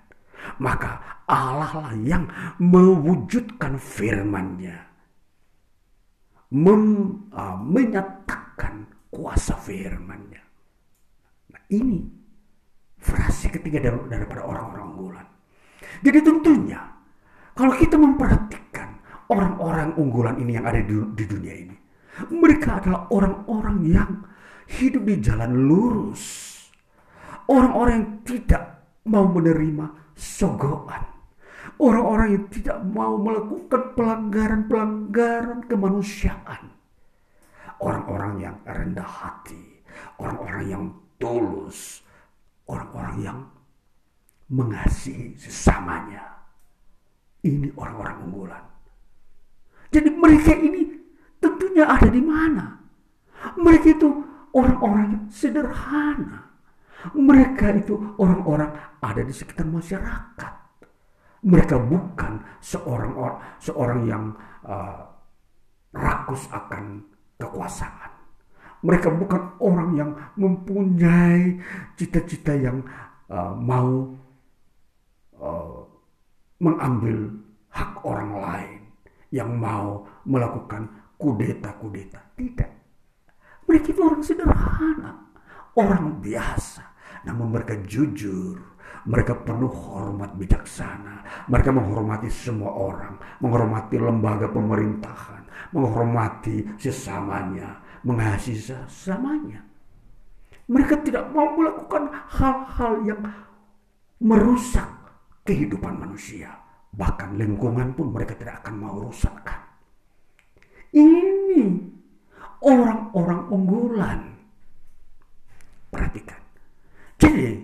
maka 0.58 1.22
Allah 1.30 1.72
lah 1.72 1.94
yang 1.96 2.26
mewujudkan 2.58 3.78
firman-Nya. 3.78 4.76
Mem, 6.54 6.82
uh, 7.34 7.58
menyatakan 7.58 8.86
kuasa 9.10 9.58
firman-Nya. 9.58 10.42
Nah, 11.50 11.62
ini 11.70 12.04
frase 13.00 13.50
ketiga 13.50 13.82
daripada 14.06 14.46
orang-orang 14.46 14.86
unggulan. 14.94 15.26
Jadi 16.02 16.18
tentunya 16.22 16.80
kalau 17.54 17.74
kita 17.74 17.94
memperhatikan 17.94 18.98
orang-orang 19.30 19.94
unggulan 19.94 20.36
ini 20.42 20.58
yang 20.58 20.66
ada 20.66 20.82
di, 20.82 20.94
di 21.14 21.24
dunia 21.24 21.54
ini, 21.54 21.76
mereka 22.34 22.82
adalah 22.82 23.06
orang-orang 23.10 23.78
yang 23.86 24.10
hidup 24.68 25.02
di 25.06 25.16
jalan 25.22 25.52
lurus. 25.66 26.43
Orang-orang 27.44 27.94
yang 28.00 28.10
tidak 28.24 28.62
mau 29.04 29.28
menerima 29.28 29.86
sogokan. 30.16 31.04
Orang-orang 31.76 32.28
yang 32.38 32.46
tidak 32.48 32.78
mau 32.86 33.18
melakukan 33.18 33.92
pelanggaran-pelanggaran 33.98 35.66
kemanusiaan. 35.66 36.70
Orang-orang 37.82 38.32
yang 38.40 38.56
rendah 38.64 39.04
hati. 39.04 39.82
Orang-orang 40.16 40.64
yang 40.70 40.84
tulus. 41.18 42.00
Orang-orang 42.64 43.16
yang 43.20 43.38
mengasihi 44.48 45.36
sesamanya. 45.36 46.22
Ini 47.44 47.68
orang-orang 47.76 48.16
unggulan. 48.24 48.64
Jadi 49.92 50.08
mereka 50.16 50.56
ini 50.56 50.96
tentunya 51.42 51.84
ada 51.84 52.08
di 52.08 52.22
mana? 52.24 52.80
Mereka 53.60 54.00
itu 54.00 54.08
orang-orang 54.56 55.28
sederhana. 55.28 56.43
Mereka 57.12 57.84
itu 57.84 58.16
orang-orang 58.16 58.72
ada 59.04 59.20
di 59.20 59.34
sekitar 59.36 59.68
masyarakat. 59.68 60.52
Mereka 61.44 61.76
bukan 61.76 62.40
seorang 62.64 63.12
seorang 63.60 64.00
yang 64.08 64.24
uh, 64.64 65.04
rakus 65.92 66.48
akan 66.48 67.04
kekuasaan. 67.36 68.10
Mereka 68.84 69.12
bukan 69.12 69.56
orang 69.60 69.90
yang 69.96 70.10
mempunyai 70.36 71.60
cita-cita 71.96 72.56
yang 72.56 72.80
uh, 73.28 73.52
mau 73.56 74.12
uh, 75.40 75.84
mengambil 76.60 77.32
hak 77.72 77.92
orang 78.04 78.30
lain, 78.40 78.80
yang 79.28 79.52
mau 79.52 80.04
melakukan 80.24 80.88
kudeta-kudeta. 81.20 82.20
Tidak. 82.36 82.70
Mereka 83.64 83.86
itu 83.92 84.00
orang 84.04 84.22
sederhana, 84.24 85.12
orang 85.76 86.20
biasa. 86.20 86.93
Namun 87.24 87.56
mereka 87.56 87.74
jujur, 87.84 88.60
mereka 89.04 89.36
penuh 89.36 89.72
hormat 89.72 90.32
bijaksana. 90.36 91.46
Mereka 91.48 91.70
menghormati 91.72 92.28
semua 92.32 92.72
orang, 92.72 93.20
menghormati 93.40 93.96
lembaga 94.00 94.48
pemerintahan, 94.48 95.44
menghormati 95.76 96.76
sesamanya, 96.80 97.80
mengasihi 98.04 98.60
sesamanya. 98.60 99.60
Mereka 100.64 101.04
tidak 101.04 101.28
mau 101.36 101.52
melakukan 101.52 102.08
hal-hal 102.32 102.92
yang 103.04 103.20
merusak 104.24 104.88
kehidupan 105.44 106.00
manusia. 106.00 106.56
Bahkan 106.94 107.36
lingkungan 107.36 107.92
pun 107.92 108.08
mereka 108.14 108.38
tidak 108.38 108.64
akan 108.64 108.74
mau 108.80 108.96
rusakkan. 108.96 109.60
Ini 110.94 111.60
orang-orang 112.62 113.42
unggulan. 113.50 114.20
Perhatikan. 115.90 116.43
Jadi 117.24 117.56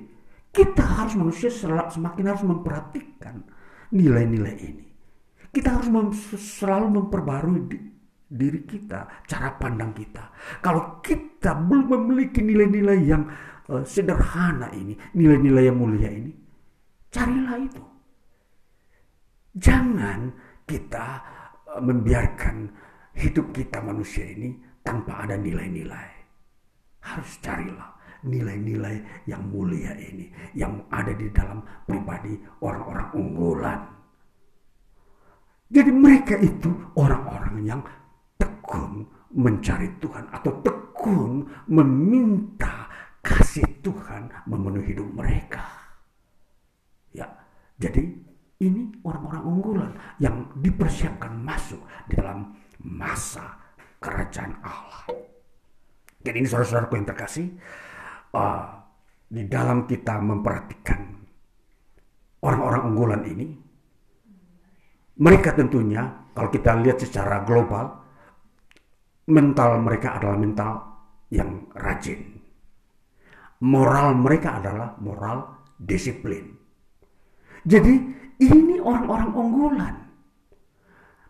kita 0.51 0.83
harus 0.83 1.15
manusia 1.21 1.53
semakin 1.53 2.25
harus 2.33 2.45
memperhatikan 2.49 3.45
nilai-nilai 3.93 4.57
ini. 4.57 4.87
Kita 5.51 5.79
harus 5.79 5.89
mem 5.91 6.15
selalu 6.39 6.87
memperbarui 6.97 7.61
di, 7.67 7.79
diri 8.31 8.63
kita, 8.63 9.27
cara 9.27 9.59
pandang 9.59 9.91
kita. 9.93 10.31
Kalau 10.63 11.03
kita 11.03 11.59
belum 11.59 11.91
memiliki 11.91 12.41
nilai-nilai 12.41 12.99
yang 13.03 13.27
uh, 13.69 13.83
sederhana 13.83 14.71
ini, 14.71 14.95
nilai-nilai 15.19 15.67
yang 15.67 15.79
mulia 15.79 16.11
ini, 16.11 16.31
carilah 17.11 17.59
itu. 17.59 17.85
Jangan 19.59 20.31
kita 20.63 21.07
uh, 21.75 21.83
membiarkan 21.83 22.71
hidup 23.19 23.51
kita 23.51 23.83
manusia 23.83 24.23
ini 24.23 24.55
tanpa 24.87 25.27
ada 25.27 25.35
nilai-nilai. 25.35 26.11
Harus 27.03 27.43
carilah 27.43 27.90
nilai-nilai 28.27 29.25
yang 29.27 29.43
mulia 29.49 29.93
ini 29.97 30.29
yang 30.53 30.85
ada 30.93 31.13
di 31.15 31.29
dalam 31.33 31.65
pribadi 31.87 32.37
orang-orang 32.61 33.09
unggulan. 33.17 33.81
Jadi 35.71 35.91
mereka 35.95 36.35
itu 36.43 36.71
orang-orang 36.99 37.57
yang 37.63 37.81
tekun 38.35 39.07
mencari 39.31 39.87
Tuhan 40.03 40.27
atau 40.35 40.53
tekun 40.67 41.47
meminta 41.71 42.91
kasih 43.23 43.67
Tuhan 43.79 44.27
memenuhi 44.51 44.91
hidup 44.91 45.09
mereka. 45.15 45.63
Ya, 47.15 47.31
jadi 47.79 48.03
ini 48.61 48.93
orang-orang 49.07 49.43
unggulan 49.47 49.93
yang 50.19 50.51
dipersiapkan 50.59 51.33
masuk 51.39 51.81
di 52.11 52.19
dalam 52.19 52.53
masa 52.83 53.57
kerajaan 54.03 54.59
Allah. 54.61 55.07
Jadi 56.21 56.37
ini 56.45 56.49
saudara-saudaraku 56.49 57.01
yang 57.01 57.09
terkasih, 57.09 57.47
uh, 58.35 58.63
di 59.31 59.47
dalam 59.47 59.87
kita 59.87 60.19
memperhatikan 60.19 61.01
orang-orang 62.43 62.83
unggulan 62.91 63.23
ini, 63.27 63.47
mereka 65.21 65.53
tentunya 65.53 66.03
kalau 66.33 66.49
kita 66.49 66.79
lihat 66.81 66.99
secara 67.03 67.45
global, 67.45 68.01
mental 69.29 69.79
mereka 69.83 70.17
adalah 70.17 70.39
mental 70.41 70.73
yang 71.31 71.71
rajin. 71.77 72.41
Moral 73.61 74.17
mereka 74.17 74.57
adalah 74.57 74.97
moral 75.05 75.69
disiplin. 75.77 76.49
Jadi 77.61 77.95
ini 78.41 78.81
orang-orang 78.81 79.31
unggulan. 79.37 79.97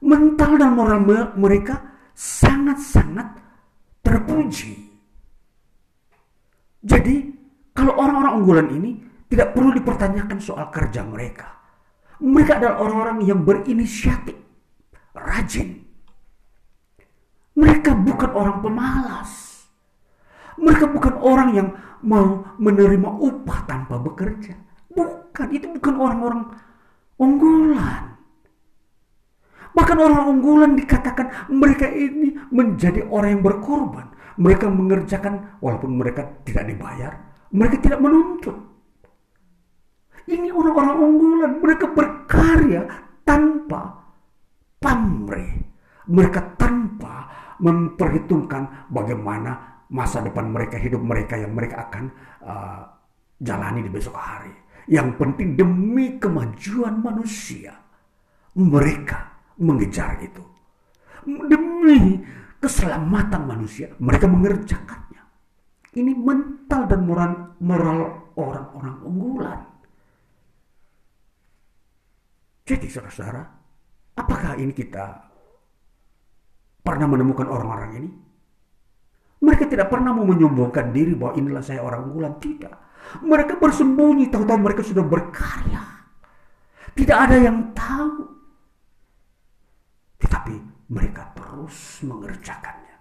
Mental 0.01 0.53
dan 0.57 0.73
moral 0.79 1.01
mereka 1.35 1.77
sangat-sangat 2.15 3.37
terpuji. 4.01 4.90
Jadi, 6.81 7.29
kalau 7.77 7.97
orang-orang 7.97 8.33
unggulan 8.41 8.69
ini 8.73 8.91
tidak 9.29 9.53
perlu 9.53 9.71
dipertanyakan 9.77 10.39
soal 10.41 10.73
kerja 10.73 11.05
mereka. 11.07 11.61
Mereka 12.21 12.61
adalah 12.61 12.77
orang-orang 12.85 13.19
yang 13.25 13.41
berinisiatif, 13.45 14.37
rajin. 15.17 15.81
Mereka 17.57 17.97
bukan 17.97 18.31
orang 18.33 18.57
pemalas. 18.61 19.31
Mereka 20.61 20.93
bukan 20.93 21.15
orang 21.21 21.49
yang 21.57 21.69
mau 22.05 22.45
menerima 22.61 23.09
upah 23.09 23.65
tanpa 23.65 23.97
bekerja. 24.01 24.57
Bukan, 24.93 25.47
itu 25.53 25.69
bukan 25.73 25.95
orang-orang 25.97 26.43
unggulan. 27.17 28.21
Bahkan 29.71 29.97
orang 29.97 30.23
unggulan 30.27 30.73
dikatakan 30.75 31.49
mereka 31.53 31.87
ini 31.87 32.35
menjadi 32.51 33.07
orang 33.07 33.39
yang 33.39 33.45
berkorban. 33.47 34.11
Mereka 34.41 34.73
mengerjakan 34.73 35.61
walaupun 35.61 36.01
mereka 36.01 36.25
tidak 36.49 36.65
dibayar, 36.73 37.13
mereka 37.53 37.77
tidak 37.85 38.01
menuntut. 38.01 38.57
Ini 40.31 40.49
orang-orang 40.49 40.97
unggulan, 40.97 41.53
mereka 41.61 41.93
berkarya 41.93 42.89
tanpa 43.27 44.01
pamrih. 44.81 45.61
Mereka 46.11 46.57
tanpa 46.57 47.29
memperhitungkan 47.61 48.89
bagaimana 48.89 49.85
masa 49.93 50.25
depan 50.25 50.49
mereka, 50.49 50.81
hidup 50.81 51.03
mereka 51.03 51.37
yang 51.37 51.53
mereka 51.53 51.91
akan 51.91 52.05
uh, 52.43 52.83
jalani 53.39 53.85
di 53.85 53.91
besok 53.93 54.17
hari. 54.17 54.55
Yang 54.89 55.21
penting 55.21 55.55
demi 55.55 56.17
kemajuan 56.17 56.99
manusia, 56.99 57.77
mereka 58.57 59.37
mengejar 59.61 60.19
itu. 60.25 60.43
Demi 61.29 62.17
keselamatan 62.61 63.43
manusia, 63.49 63.91
mereka 63.99 64.29
mengerjakannya. 64.29 65.23
Ini 65.91 66.13
mental 66.15 66.87
dan 66.87 67.01
moral, 67.03 67.59
moral 67.59 67.99
orang-orang 68.39 68.97
unggulan. 69.03 69.61
Jadi 72.63 72.87
saudara-saudara, 72.87 73.43
apakah 74.15 74.55
ini 74.61 74.71
kita 74.71 75.27
pernah 76.87 77.11
menemukan 77.11 77.51
orang-orang 77.51 77.91
ini? 77.99 78.11
Mereka 79.41 79.67
tidak 79.67 79.91
pernah 79.91 80.15
mau 80.15 80.29
menyombongkan 80.29 80.93
diri 80.95 81.17
bahwa 81.17 81.35
inilah 81.35 81.65
saya 81.65 81.81
orang 81.83 82.07
unggulan. 82.07 82.39
Tidak. 82.39 82.75
Mereka 83.25 83.59
bersembunyi, 83.59 84.31
tahu-tahu 84.31 84.59
mereka 84.61 84.85
sudah 84.85 85.03
berkarya. 85.03 85.83
Tidak 86.95 87.17
ada 87.17 87.37
yang 87.41 87.73
tahu. 87.73 88.31
Tetapi 90.21 90.55
mereka 90.93 91.30
terus 91.51 92.07
mengerjakannya. 92.07 92.95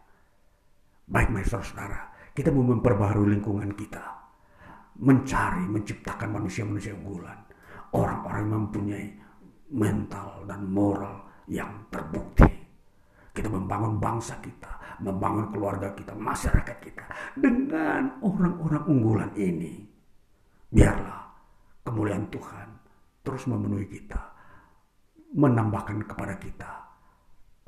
Baik, 1.05 1.29
baik 1.29 1.45
saudara, 1.45 2.09
kita 2.33 2.49
mau 2.49 2.65
memperbaharui 2.65 3.37
lingkungan 3.37 3.77
kita. 3.77 4.17
mencari, 4.99 5.63
menciptakan 5.63 6.27
manusia-manusia 6.27 6.91
unggulan. 6.91 7.39
Orang-orang 7.95 8.41
yang 8.43 8.55
mempunyai 8.67 9.07
mental 9.71 10.43
dan 10.43 10.67
moral 10.67 11.23
yang 11.47 11.87
terbukti. 11.87 12.43
Kita 13.31 13.47
membangun 13.47 13.95
bangsa 13.95 14.35
kita, 14.43 14.99
membangun 14.99 15.55
keluarga 15.55 15.95
kita, 15.95 16.11
masyarakat 16.19 16.77
kita 16.83 17.05
dengan 17.31 18.19
orang-orang 18.19 18.83
unggulan 18.91 19.31
ini. 19.39 19.87
Biarlah 20.67 21.31
kemuliaan 21.87 22.27
Tuhan 22.27 22.67
terus 23.23 23.47
memenuhi 23.47 23.87
kita, 23.87 24.19
menambahkan 25.31 26.03
kepada 26.11 26.35
kita 26.43 26.88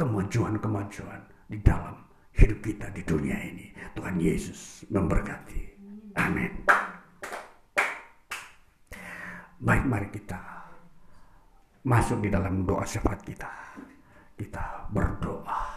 kemajuan-kemajuan 0.01 1.21
di 1.45 1.61
dalam 1.61 1.93
hidup 2.33 2.59
kita 2.65 2.89
di 2.89 3.05
dunia 3.05 3.37
ini. 3.37 3.69
Tuhan 3.93 4.17
Yesus 4.17 4.89
memberkati. 4.89 5.61
Amin. 6.17 6.49
Baik, 9.61 9.85
mari 9.85 10.09
kita 10.09 10.41
masuk 11.85 12.25
di 12.25 12.33
dalam 12.33 12.65
doa 12.65 12.81
syafaat 12.81 13.21
kita. 13.21 13.53
Kita 14.33 14.89
berdoa. 14.89 15.69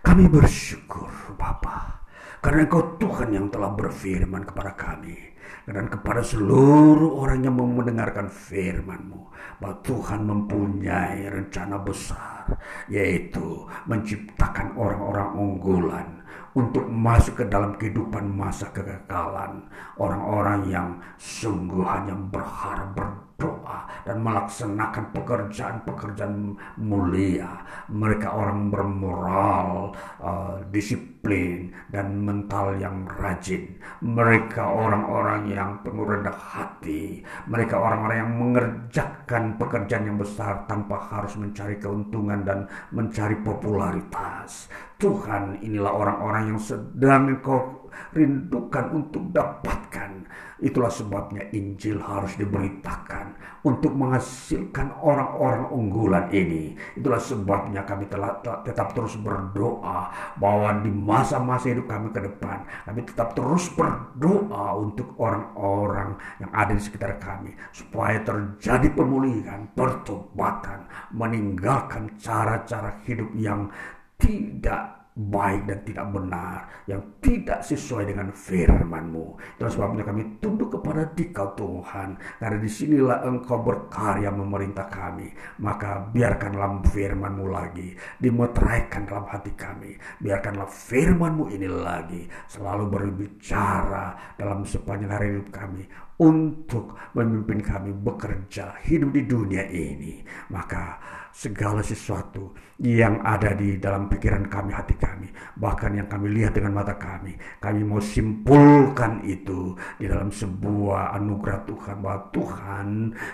Kami 0.00 0.24
bersyukur 0.32 1.36
Bapa 1.36 2.00
karena 2.40 2.64
Engkau 2.64 2.96
Tuhan 2.96 3.28
yang 3.28 3.52
telah 3.52 3.76
berfirman 3.76 4.44
kepada 4.48 4.72
kami 4.72 5.33
dan 5.64 5.88
kepada 5.88 6.20
seluruh 6.20 7.20
orang 7.20 7.44
yang 7.44 7.56
mau 7.56 7.68
mendengarkan 7.68 8.28
firman-Mu. 8.28 9.32
Bahwa 9.60 9.76
Tuhan 9.86 10.20
mempunyai 10.26 11.30
rencana 11.30 11.80
besar 11.80 12.58
yaitu 12.90 13.64
menciptakan 13.88 14.76
orang-orang 14.76 15.28
unggulan 15.36 16.08
untuk 16.54 16.86
masuk 16.86 17.42
ke 17.42 17.44
dalam 17.50 17.74
kehidupan 17.74 18.30
masa 18.30 18.70
kekekalan. 18.70 19.66
Orang-orang 19.98 20.60
yang 20.70 20.88
sungguh 21.18 21.82
hanya 21.82 22.14
berharap 22.14 22.94
berdoa 23.34 23.90
dan 24.06 24.22
melaksanakan 24.22 25.04
pekerjaan-pekerjaan 25.10 26.54
mulia. 26.78 27.62
Mereka 27.90 28.28
orang 28.30 28.70
bermoral 28.70 29.92
uh, 30.22 30.62
disiplin 30.70 31.74
dan 31.90 32.22
mental 32.22 32.78
yang 32.78 33.04
rajin. 33.18 33.74
Mereka 34.04 34.62
orang-orang 34.62 35.50
yang 35.50 35.82
penuh 35.82 36.06
rendah 36.06 36.36
hati. 36.36 37.24
Mereka 37.50 37.74
orang-orang 37.74 38.18
yang 38.22 38.32
mengerjakan 38.38 39.58
pekerjaan 39.58 40.08
yang 40.14 40.18
besar 40.20 40.64
tanpa 40.70 41.00
harus 41.10 41.34
mencari 41.34 41.76
keuntungan 41.80 42.46
dan 42.46 42.58
mencari 42.94 43.34
popularitas. 43.42 44.70
Tuhan 44.94 45.58
inilah 45.60 45.90
orang-orang 45.90 46.54
yang 46.54 46.60
sedang 46.60 47.34
engkau 47.34 47.90
rindukan 48.14 48.94
untuk 48.94 49.26
dapatkan. 49.34 50.13
Itulah 50.62 50.88
sebabnya 50.88 51.50
Injil 51.50 51.98
harus 51.98 52.38
diberitakan 52.38 53.36
untuk 53.66 53.92
menghasilkan 53.92 54.96
orang-orang 55.02 55.68
unggulan 55.68 56.26
ini. 56.30 56.78
Itulah 56.94 57.18
sebabnya 57.18 57.82
kami 57.82 58.08
telah 58.08 58.38
tetap 58.62 58.94
terus 58.94 59.18
berdoa 59.18 60.08
bahwa 60.38 60.80
di 60.80 60.88
masa-masa 60.94 61.68
hidup 61.74 61.90
kami 61.90 62.08
ke 62.14 62.22
depan, 62.22 62.64
kami 62.86 63.00
tetap 63.04 63.34
terus 63.34 63.68
berdoa 63.74 64.78
untuk 64.78 65.12
orang-orang 65.20 66.16
yang 66.40 66.50
ada 66.54 66.72
di 66.72 66.82
sekitar 66.82 67.18
kami 67.20 67.52
supaya 67.74 68.22
terjadi 68.22 68.88
pemulihan, 68.94 69.68
pertobatan, 69.74 70.86
meninggalkan 71.12 72.14
cara-cara 72.16 73.02
hidup 73.04 73.28
yang 73.36 73.68
tidak 74.16 75.03
baik 75.14 75.70
dan 75.70 75.78
tidak 75.86 76.06
benar, 76.10 76.58
yang 76.90 76.98
tidak 77.22 77.62
sesuai 77.62 78.10
dengan 78.10 78.34
firman-Mu. 78.34 79.38
Dan 79.62 79.70
sebabnya 79.70 80.02
kami 80.02 80.42
tunduk 80.42 80.74
kepada 80.74 81.06
Dikau 81.14 81.54
Tuhan, 81.54 82.18
karena 82.42 82.58
di 82.58 82.66
sinilah 82.66 83.22
Engkau 83.22 83.62
berkarya 83.62 84.34
memerintah 84.34 84.90
kami. 84.90 85.30
Maka 85.62 86.10
biarkanlah 86.10 86.82
firman-Mu 86.90 87.46
lagi 87.46 87.94
dimeteraikan 88.18 89.06
dalam 89.06 89.30
hati 89.30 89.54
kami. 89.54 89.94
Biarkanlah 90.18 90.66
firman-Mu 90.66 91.46
ini 91.54 91.68
lagi 91.70 92.26
selalu 92.50 92.90
berbicara 92.90 94.34
dalam 94.34 94.66
sepanjang 94.66 95.14
hari 95.14 95.26
hidup 95.38 95.54
kami 95.54 95.86
untuk 96.20 96.94
memimpin 97.14 97.58
kami 97.58 97.90
bekerja 97.90 98.78
hidup 98.86 99.10
di 99.10 99.22
dunia 99.26 99.66
ini. 99.66 100.22
Maka 100.50 100.98
segala 101.34 101.82
sesuatu 101.82 102.54
yang 102.78 103.18
ada 103.26 103.54
di 103.58 103.74
dalam 103.82 104.06
pikiran 104.06 104.46
kami 104.46 104.70
hati 104.70 104.94
kami 104.94 105.26
bahkan 105.58 105.94
yang 105.98 106.06
kami 106.06 106.30
lihat 106.30 106.54
dengan 106.54 106.78
mata 106.78 106.94
kami 106.94 107.34
kami 107.58 107.82
mau 107.82 107.98
simpulkan 107.98 109.18
itu 109.26 109.74
di 109.98 110.06
dalam 110.06 110.30
sebuah 110.30 111.18
anugerah 111.18 111.60
Tuhan. 111.66 111.96
Bahwa 111.98 112.20
Tuhan 112.30 112.86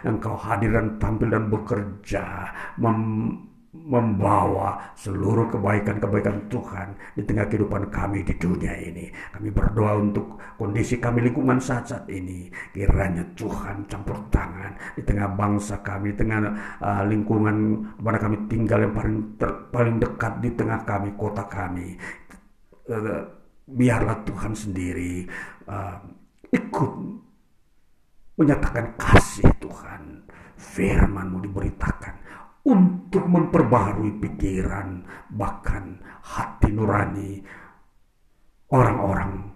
engkau 0.05 0.37
hadir 0.37 0.73
dan 0.73 0.97
tampil 0.97 1.29
dan 1.29 1.45
bekerja 1.53 2.25
membawa 3.91 4.95
seluruh 4.95 5.51
kebaikan-kebaikan 5.51 6.47
Tuhan 6.47 6.95
di 7.19 7.27
tengah 7.27 7.51
kehidupan 7.51 7.91
kami 7.91 8.23
di 8.23 8.39
dunia 8.39 8.71
ini. 8.79 9.11
Kami 9.35 9.51
berdoa 9.51 9.99
untuk 9.99 10.39
kondisi 10.55 11.03
kami 11.03 11.27
lingkungan 11.27 11.59
saat-saat 11.59 12.07
ini. 12.07 12.47
Kiranya 12.71 13.27
Tuhan 13.35 13.91
campur 13.91 14.31
tangan 14.31 14.79
di 14.95 15.03
tengah 15.03 15.35
bangsa 15.35 15.83
kami, 15.83 16.15
di 16.15 16.23
tengah 16.23 16.39
uh, 16.79 17.03
lingkungan 17.03 17.83
mana 17.99 18.19
kami 18.23 18.47
tinggal 18.47 18.79
yang 18.87 18.95
paling 18.95 19.35
ter, 19.35 19.51
paling 19.75 19.99
dekat 19.99 20.39
di 20.39 20.51
tengah 20.55 20.87
kami, 20.87 21.11
kota 21.19 21.43
kami. 21.51 21.99
Uh, 22.87 23.27
biarlah 23.67 24.23
Tuhan 24.23 24.55
sendiri 24.55 25.27
uh, 25.67 25.99
ikut 26.55 26.93
menyatakan 28.39 28.95
kasih 28.95 29.51
Tuhan. 29.59 30.23
Firman-Mu 30.61 31.41
diberitakan 31.41 32.20
untuk 32.67 33.25
memperbaharui 33.25 34.21
pikiran 34.21 35.01
bahkan 35.33 35.97
hati 36.21 36.69
nurani 36.71 37.41
orang-orang 38.71 39.49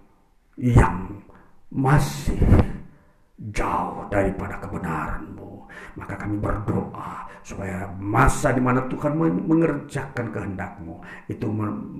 yang 0.57 1.21
masih 1.69 2.39
jauh 3.51 4.07
daripada 4.09 4.57
kebenaranmu 4.57 5.54
maka 5.95 6.19
kami 6.19 6.37
berdoa 6.37 7.29
supaya 7.45 7.87
masa 8.01 8.51
di 8.51 8.61
mana 8.61 8.83
Tuhan 8.89 9.13
mengerjakan 9.45 10.33
kehendakmu 10.33 10.99
itu 11.29 11.45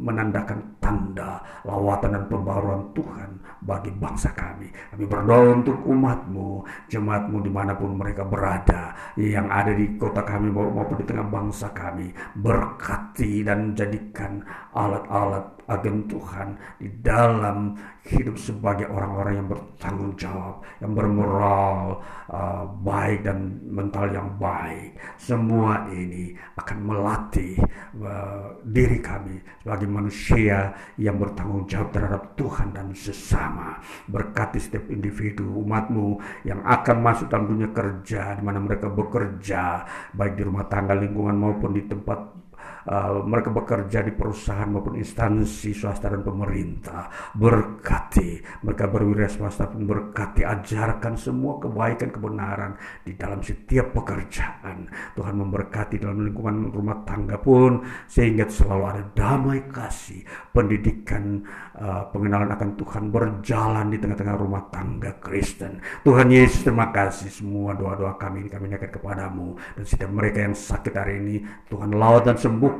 menandakan 0.01 0.75
tanda 0.81 1.41
lawatan 1.65 2.17
dan 2.17 2.23
pembaruan 2.29 2.91
Tuhan 2.93 3.41
bagi 3.65 3.89
bangsa 3.95 4.33
kami. 4.37 4.69
Kami 4.93 5.05
berdoa 5.09 5.57
untuk 5.57 5.77
umatmu, 5.85 6.65
jemaatmu 6.89 7.37
di 7.41 7.51
mana 7.51 7.73
pun 7.73 7.97
mereka 7.97 8.21
berada, 8.25 8.93
yang 9.17 9.49
ada 9.49 9.73
di 9.73 9.97
kota 9.97 10.21
kami 10.21 10.53
maupun 10.53 11.01
di 11.01 11.05
tengah 11.07 11.25
bangsa 11.25 11.73
kami. 11.73 12.13
Berkati 12.37 13.41
dan 13.41 13.73
jadikan 13.73 14.45
alat-alat 14.75 15.54
agen 15.65 16.05
Tuhan 16.05 16.57
di 16.77 16.89
dalam 17.01 17.73
hidup 18.05 18.37
sebagai 18.37 18.85
orang-orang 18.85 19.33
yang 19.41 19.47
bertanggung 19.49 20.13
jawab, 20.13 20.61
yang 20.77 20.93
bermoral 20.93 22.05
uh, 22.29 22.69
baik 22.85 23.25
dan 23.25 23.57
mental 23.65 24.05
yang 24.13 24.29
baik. 24.37 24.93
Semua 25.17 25.89
ini 25.89 26.37
akan 26.53 26.77
melatih 26.85 27.57
uh, 27.97 28.61
diri 28.61 29.01
kami 29.01 29.41
sebagai 29.65 29.89
manusia 29.89 30.69
yang 31.01 31.17
bertanggung 31.17 31.65
jawab 31.65 31.89
terhadap 31.89 32.37
Tuhan 32.37 32.69
dan 32.77 32.93
sesama. 32.93 33.81
Berkati 34.05 34.61
setiap 34.61 34.85
individu 34.93 35.49
umatmu 35.65 36.21
yang 36.45 36.61
akan 36.61 36.97
masuk 37.01 37.25
dalam 37.25 37.49
dunia 37.49 37.73
kerja, 37.73 38.37
di 38.37 38.43
mana 38.45 38.61
mereka 38.61 38.85
bekerja, 38.85 39.81
baik 40.13 40.37
di 40.37 40.43
rumah 40.45 40.69
tangga, 40.69 40.93
lingkungan 40.93 41.33
maupun 41.33 41.73
di 41.73 41.83
tempat 41.89 42.44
uh, 42.89 43.21
mereka 43.25 43.49
bekerja 43.51 43.99
di 44.05 44.13
perusahaan 44.13 44.69
maupun 44.69 44.97
instansi 44.97 45.73
swasta 45.73 46.09
dan 46.09 46.21
pemerintah. 46.21 47.33
Berkati 47.35 48.61
mereka 48.63 48.85
berwira 48.89 49.27
swasta 49.29 49.69
pun 49.69 49.85
berkati 49.85 50.45
ajarkan 50.45 51.13
semua 51.17 51.57
kebaikan 51.61 52.09
kebenaran 52.13 52.71
di 53.03 53.13
dalam 53.17 53.41
setiap 53.41 53.93
pekerjaan. 53.93 54.89
Tuhan 55.17 55.35
memberkati 55.35 56.01
dalam 56.01 56.25
lingkungan 56.25 56.71
rumah 56.71 57.03
tangga 57.03 57.37
pun 57.41 57.83
sehingga 58.05 58.47
selalu 58.47 58.83
ada 58.85 59.03
damai 59.13 59.65
kasih, 59.69 60.23
pendidikan, 60.53 61.43
uh, 61.77 62.07
pengenalan 62.09 62.53
akan 62.53 62.69
Tuhan 62.77 63.03
berjalan 63.09 63.91
di 63.91 63.97
tengah-tengah 63.99 64.35
rumah 64.37 64.67
tangga 64.69 65.17
Kristen. 65.19 65.81
Tuhan 66.05 66.29
Yesus 66.29 66.65
terima 66.65 66.89
kasih 66.93 67.29
semua 67.29 67.73
doa-doa 67.75 68.15
kami 68.15 68.45
ini 68.45 68.49
kami 68.49 68.71
naikkan 68.71 68.91
kepadamu 68.93 69.57
dan 69.77 69.83
setiap 69.83 70.11
mereka 70.11 70.45
yang 70.45 70.55
sakit 70.55 70.93
hari 70.93 71.17
ini 71.21 71.35
Tuhan 71.71 71.91
lawan 71.95 72.23
dan 72.25 72.37
sembuh 72.37 72.74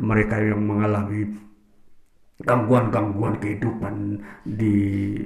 mereka 0.00 0.40
yang 0.40 0.62
mengalami 0.64 1.28
gangguan-gangguan 2.42 3.38
kehidupan 3.38 4.18
di 4.42 4.74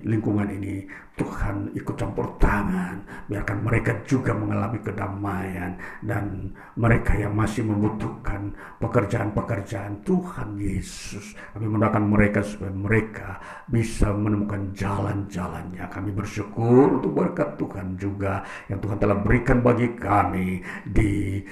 lingkungan 0.05 0.45
ini 0.53 0.85
Tuhan 1.19 1.75
ikut 1.75 1.97
campur 1.99 2.37
tangan. 2.39 3.03
Biarkan 3.27 3.65
mereka 3.65 3.97
juga 4.07 4.37
mengalami 4.37 4.79
kedamaian. 4.79 5.75
Dan 5.99 6.55
mereka 6.79 7.19
yang 7.19 7.35
masih 7.35 7.67
membutuhkan 7.67 8.55
pekerjaan-pekerjaan 8.79 10.07
Tuhan 10.07 10.61
Yesus 10.61 11.35
kami 11.57 11.67
mendoakan 11.67 12.05
mereka 12.07 12.41
supaya 12.45 12.71
mereka 12.71 13.29
bisa 13.67 14.15
menemukan 14.15 14.71
jalan-jalannya. 14.77 15.85
Kami 15.91 16.11
bersyukur 16.15 17.03
untuk 17.03 17.13
berkat 17.19 17.59
Tuhan 17.59 17.99
juga 17.99 18.47
yang 18.71 18.79
Tuhan 18.79 19.01
telah 19.01 19.19
berikan 19.19 19.59
bagi 19.59 19.97
kami 19.99 20.63
di 20.87 21.43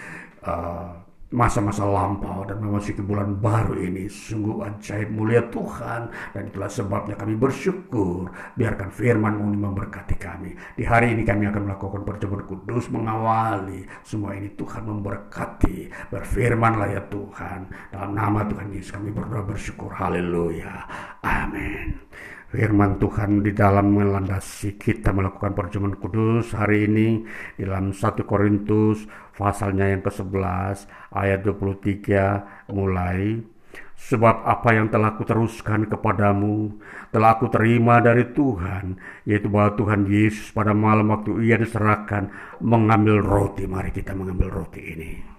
uh, 0.46 1.05
masa-masa 1.34 1.82
lampau 1.82 2.46
dan 2.46 2.62
memasuki 2.62 3.02
bulan 3.02 3.38
baru 3.42 3.74
ini. 3.74 4.06
Sungguh 4.06 4.62
ajaib 4.62 5.10
mulia 5.10 5.42
Tuhan. 5.50 6.10
Dan 6.30 6.42
itulah 6.50 6.70
sebabnya 6.70 7.18
kami 7.18 7.34
bersyukur. 7.34 8.30
Biarkan 8.54 8.94
firman 8.94 9.42
ini 9.42 9.58
memberkati 9.58 10.16
kami. 10.18 10.54
Di 10.78 10.86
hari 10.86 11.14
ini 11.18 11.26
kami 11.26 11.50
akan 11.50 11.62
melakukan 11.66 12.02
perjamuan 12.06 12.46
kudus 12.46 12.86
mengawali. 12.92 13.82
Semua 14.06 14.38
ini 14.38 14.54
Tuhan 14.54 14.86
memberkati. 14.86 16.10
Berfirmanlah 16.14 16.88
ya 16.94 17.02
Tuhan. 17.10 17.60
Dalam 17.90 18.10
nama 18.14 18.46
Tuhan 18.46 18.70
Yesus 18.70 18.94
kami 18.94 19.10
berdoa 19.10 19.42
bersyukur. 19.42 19.90
Haleluya. 19.90 20.86
Amin. 21.26 22.06
Firman 22.46 23.02
Tuhan 23.02 23.42
di 23.42 23.50
dalam 23.50 23.90
melandasi 23.90 24.78
kita 24.78 25.10
melakukan 25.10 25.50
perjamuan 25.50 25.98
kudus 25.98 26.54
hari 26.54 26.86
ini. 26.86 27.26
Dalam 27.58 27.90
1 27.90 28.22
Korintus 28.22 29.02
pasalnya 29.36 29.92
yang 29.92 30.02
ke-11 30.02 30.88
ayat 31.12 31.40
23 31.44 32.72
mulai 32.72 33.44
Sebab 33.96 34.44
apa 34.44 34.76
yang 34.76 34.92
telah 34.92 35.16
kuteruskan 35.16 35.88
kepadamu 35.88 36.76
telah 37.08 37.32
aku 37.32 37.48
terima 37.48 37.96
dari 38.04 38.28
Tuhan, 38.28 39.00
yaitu 39.24 39.48
bahwa 39.48 39.72
Tuhan 39.72 40.04
Yesus 40.04 40.52
pada 40.52 40.76
malam 40.76 41.08
waktu 41.16 41.40
ia 41.48 41.56
diserahkan 41.56 42.28
mengambil 42.60 43.24
roti. 43.24 43.64
Mari 43.64 43.96
kita 43.96 44.12
mengambil 44.12 44.52
roti 44.52 44.84
ini. 44.84 45.35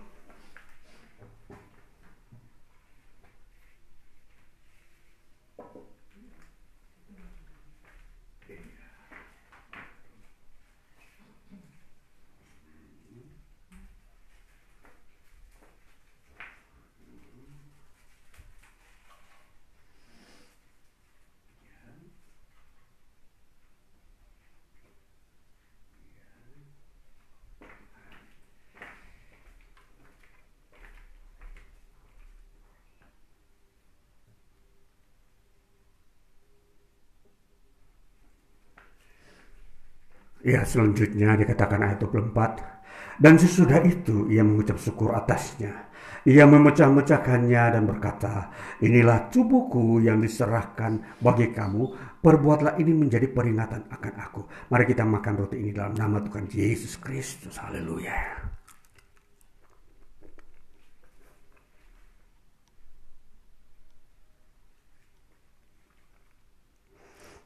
Ya 40.47 40.63
selanjutnya 40.63 41.35
dikatakan 41.35 41.83
ayat 41.83 42.07
24 42.07 43.19
Dan 43.19 43.35
sesudah 43.35 43.83
itu 43.83 44.31
ia 44.31 44.47
mengucap 44.47 44.79
syukur 44.79 45.11
atasnya. 45.11 45.91
Ia 46.23 46.47
memecah-mecahkannya 46.47 47.63
dan 47.75 47.83
berkata 47.83 48.47
Inilah 48.79 49.27
tubuhku 49.27 49.99
yang 49.99 50.23
diserahkan 50.23 51.19
bagi 51.19 51.51
kamu. 51.51 52.15
Perbuatlah 52.23 52.79
ini 52.79 52.95
menjadi 52.95 53.27
peringatan 53.27 53.91
akan 53.91 54.13
aku. 54.23 54.41
Mari 54.71 54.87
kita 54.87 55.03
makan 55.03 55.33
roti 55.35 55.59
ini 55.59 55.75
dalam 55.75 55.91
nama 55.99 56.23
Tuhan 56.23 56.47
Yesus 56.47 56.95
Kristus. 56.95 57.59
Haleluya. 57.59 58.15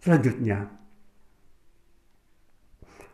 Selanjutnya 0.01 0.80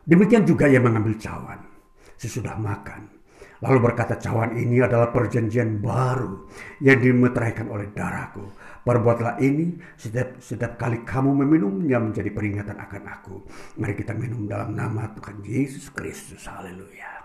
Demikian 0.08 0.48
juga 0.48 0.72
ia 0.72 0.80
mengambil 0.80 1.20
cawan 1.20 1.68
sesudah 2.16 2.56
makan. 2.56 3.12
Lalu 3.58 3.90
berkata 3.90 4.16
cawan 4.22 4.54
ini 4.54 4.80
adalah 4.80 5.10
perjanjian 5.10 5.82
baru 5.82 6.48
yang 6.80 7.02
dimeteraikan 7.02 7.68
oleh 7.74 7.90
darahku. 7.90 8.46
Perbuatlah 8.86 9.42
ini 9.42 9.76
setiap, 9.98 10.38
setiap 10.40 10.78
kali 10.78 11.02
kamu 11.02 11.44
meminumnya 11.44 11.98
menjadi 12.00 12.30
peringatan 12.32 12.78
akan 12.78 13.04
aku. 13.10 13.36
Mari 13.82 13.94
kita 13.98 14.14
minum 14.14 14.46
dalam 14.46 14.78
nama 14.78 15.10
Tuhan 15.12 15.42
Yesus 15.42 15.90
Kristus. 15.90 16.46
Haleluya. 16.46 17.18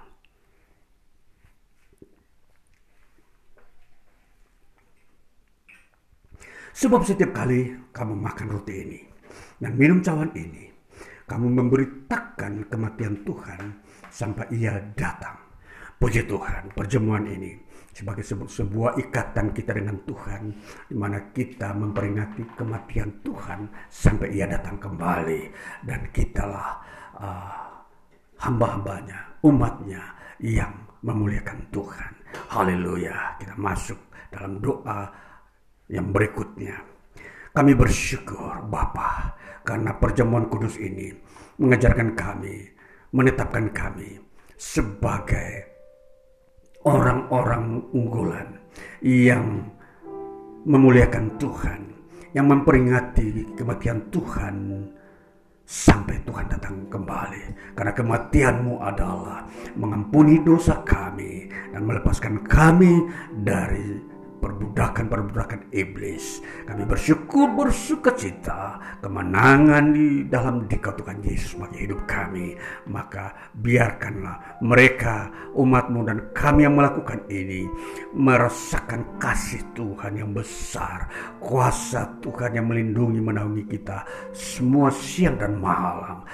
Sebab 6.73 7.05
setiap 7.05 7.37
kali 7.37 7.93
kamu 7.93 8.17
makan 8.17 8.47
roti 8.49 8.75
ini 8.81 9.01
dan 9.61 9.77
minum 9.77 10.01
cawan 10.01 10.33
ini, 10.33 10.72
kamu 11.33 11.49
memberitakan 11.49 12.69
kematian 12.69 13.25
Tuhan 13.25 13.73
sampai 14.13 14.53
ia 14.53 14.77
datang. 14.93 15.41
Puji 15.97 16.29
Tuhan, 16.29 16.77
perjamuan 16.77 17.25
ini 17.25 17.57
sebagai 17.89 18.21
sebuah, 18.21 19.01
ikatan 19.01 19.57
kita 19.57 19.73
dengan 19.73 19.97
Tuhan 20.05 20.53
di 20.93 20.97
mana 20.99 21.33
kita 21.33 21.73
memperingati 21.73 22.53
kematian 22.53 23.25
Tuhan 23.25 23.65
sampai 23.89 24.29
ia 24.37 24.45
datang 24.45 24.77
kembali 24.77 25.41
dan 25.89 26.05
kitalah 26.13 26.69
uh, 27.17 27.65
hamba-hambanya, 28.37 29.41
umatnya 29.41 30.05
yang 30.37 30.85
memuliakan 31.01 31.65
Tuhan. 31.73 32.13
Haleluya. 32.53 33.41
Kita 33.41 33.57
masuk 33.57 34.01
dalam 34.29 34.61
doa 34.61 35.09
yang 35.89 36.13
berikutnya. 36.13 36.77
Kami 37.57 37.73
bersyukur 37.73 38.65
Bapa 38.69 39.33
karena 39.63 39.95
perjamuan 39.97 40.47
kudus 40.51 40.79
ini 40.79 41.15
mengajarkan 41.59 42.19
kami, 42.19 42.71
menetapkan 43.15 43.71
kami 43.71 44.19
sebagai 44.59 45.71
orang-orang 46.83 47.87
unggulan 47.95 48.59
yang 49.03 49.71
memuliakan 50.67 51.39
Tuhan, 51.39 51.81
yang 52.35 52.47
memperingati 52.51 53.55
kematian 53.59 54.11
Tuhan 54.11 54.57
sampai 55.67 56.21
Tuhan 56.27 56.47
datang 56.51 56.87
kembali. 56.91 57.75
Karena 57.79 57.93
kematianmu 57.95 58.75
adalah 58.83 59.47
mengampuni 59.79 60.43
dosa 60.43 60.83
kami 60.83 61.49
dan 61.71 61.87
melepaskan 61.87 62.43
kami 62.47 63.09
dari 63.43 64.12
perbudakan-perbudakan 64.43 65.71
iblis. 65.71 66.43
Kami 66.67 66.83
bersyukur 66.83 67.55
bersuka 67.55 68.11
cita 68.19 68.83
kemenangan 68.99 69.95
di 69.95 70.27
dalam 70.27 70.67
dikau 70.67 70.99
Tuhan 70.99 71.23
Yesus 71.23 71.55
bagi 71.55 71.87
hidup 71.87 72.03
kami. 72.11 72.59
Maka 72.91 73.55
biarkanlah 73.55 74.59
mereka 74.67 75.31
umatmu 75.55 76.01
dan 76.03 76.19
kami 76.35 76.67
yang 76.67 76.75
melakukan 76.75 77.23
ini 77.31 77.71
merasakan 78.19 79.23
kasih 79.23 79.63
Tuhan 79.79 80.19
yang 80.19 80.35
besar. 80.35 81.07
Kuasa 81.39 82.19
Tuhan 82.19 82.59
yang 82.59 82.67
melindungi 82.67 83.23
menaungi 83.23 83.65
kita 83.71 84.03
semua 84.35 84.91
siang 84.91 85.39
dan 85.39 85.63
malam. 85.63 86.27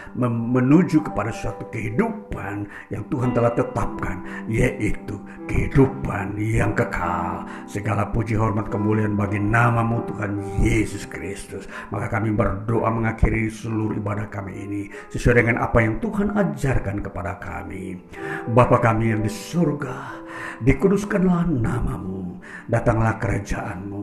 Menuju 0.49 1.05
kepada 1.05 1.29
suatu 1.29 1.69
kehidupan 1.69 2.65
yang 2.89 3.05
Tuhan 3.13 3.37
telah 3.37 3.53
tetapkan. 3.53 4.25
Yaitu 4.49 5.21
kehidupan 5.45 6.41
yang 6.41 6.73
kekal. 6.73 7.45
Segala 7.69 7.98
Segala 7.99 8.15
puji 8.15 8.39
hormat 8.39 8.71
kemuliaan 8.71 9.19
bagi 9.19 9.43
namamu 9.43 10.07
Tuhan 10.07 10.63
Yesus 10.63 11.03
Kristus. 11.11 11.67
Maka 11.91 12.07
kami 12.07 12.31
berdoa 12.31 12.95
mengakhiri 12.95 13.51
seluruh 13.51 13.99
ibadah 13.99 14.31
kami 14.31 14.55
ini 14.55 14.83
sesuai 15.11 15.43
dengan 15.43 15.67
apa 15.67 15.83
yang 15.83 15.99
Tuhan 15.99 16.31
ajarkan 16.31 17.03
kepada 17.03 17.43
kami. 17.43 17.99
Bapa 18.55 18.79
kami 18.79 19.11
yang 19.11 19.27
di 19.27 19.27
surga, 19.27 20.15
dikuduskanlah 20.63 21.51
namamu, 21.51 22.39
datanglah 22.71 23.19
kerajaanmu, 23.19 23.98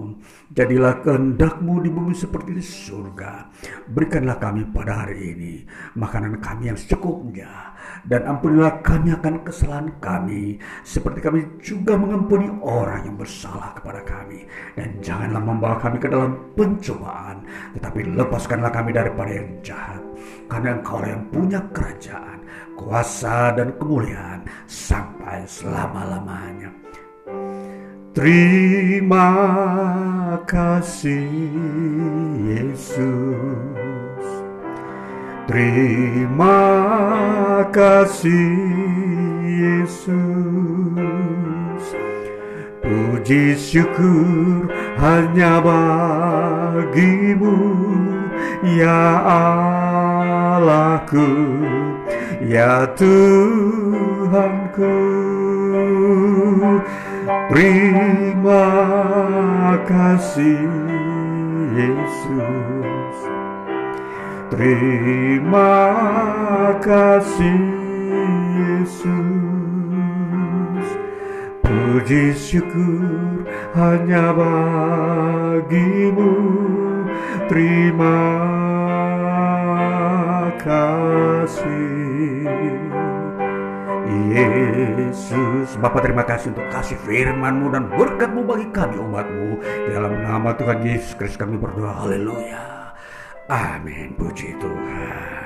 jadilah 0.56 1.04
kehendakmu 1.04 1.84
di 1.84 1.92
bumi 1.92 2.16
seperti 2.16 2.56
di 2.56 2.64
surga. 2.64 3.52
Berikanlah 3.92 4.40
kami 4.40 4.64
pada 4.72 5.04
hari 5.04 5.36
ini 5.36 5.54
makanan 6.00 6.40
kami 6.40 6.72
yang 6.72 6.80
secukupnya, 6.80 7.76
dan 8.08 8.24
ampunilah 8.24 8.80
kami 8.80 9.12
akan 9.12 9.44
kesalahan 9.44 9.92
kami 10.00 10.58
seperti 10.88 11.20
kami 11.20 11.40
juga 11.60 12.00
mengampuni 12.00 12.48
orang 12.64 13.04
yang 13.04 13.20
bersalah 13.20 13.76
kepada 13.76 14.02
kami. 14.08 14.48
Dan 14.80 15.04
janganlah 15.04 15.44
membawa 15.44 15.76
kami 15.78 16.00
ke 16.00 16.08
dalam 16.08 16.56
pencobaan 16.56 17.44
tetapi 17.76 18.16
lepaskanlah 18.16 18.72
kami 18.72 18.96
daripada 18.96 19.32
yang 19.36 19.50
jahat. 19.60 20.02
Karena 20.48 20.80
engkau 20.80 21.04
yang 21.04 21.22
punya 21.30 21.60
kerajaan 21.76 22.40
kuasa 22.80 23.52
dan 23.54 23.76
kemuliaan 23.76 24.48
sampai 24.66 25.44
selama-lamanya 25.46 26.85
Terima 28.16 29.28
kasih 30.48 31.28
Yesus. 32.48 34.24
Terima 35.52 36.64
kasih 37.76 38.56
Yesus. 39.44 40.16
Puji 42.80 43.60
syukur 43.60 44.72
hanya 44.96 45.60
bagimu 45.60 47.60
Ya 48.64 49.20
Allahku 50.56 51.36
Ya 52.48 52.88
Tuhanku 52.96 55.04
Terima 57.26 58.70
kasih 59.90 60.70
Yesus. 61.74 63.18
Terima 64.54 65.74
kasih 66.86 67.66
Yesus. 68.62 69.10
Puji 71.66 72.38
syukur 72.38 73.42
hanya 73.74 74.30
bagimu. 74.30 76.30
Terima 77.50 78.22
kasih 80.62 82.85
Yesus. 84.36 85.80
Bapak 85.80 86.04
terima 86.04 86.28
kasih 86.28 86.52
untuk 86.52 86.68
kasih 86.68 87.00
firmanmu 87.08 87.72
dan 87.72 87.88
berkatmu 87.88 88.44
bagi 88.44 88.68
kami 88.76 89.00
umatmu. 89.00 89.64
Dalam 89.90 90.14
nama 90.20 90.52
Tuhan 90.60 90.84
Yesus 90.84 91.16
Kristus 91.16 91.40
kami 91.40 91.56
berdoa. 91.56 92.04
Haleluya. 92.04 92.92
Amin. 93.48 94.18
Puji 94.20 94.58
Tuhan 94.60 95.45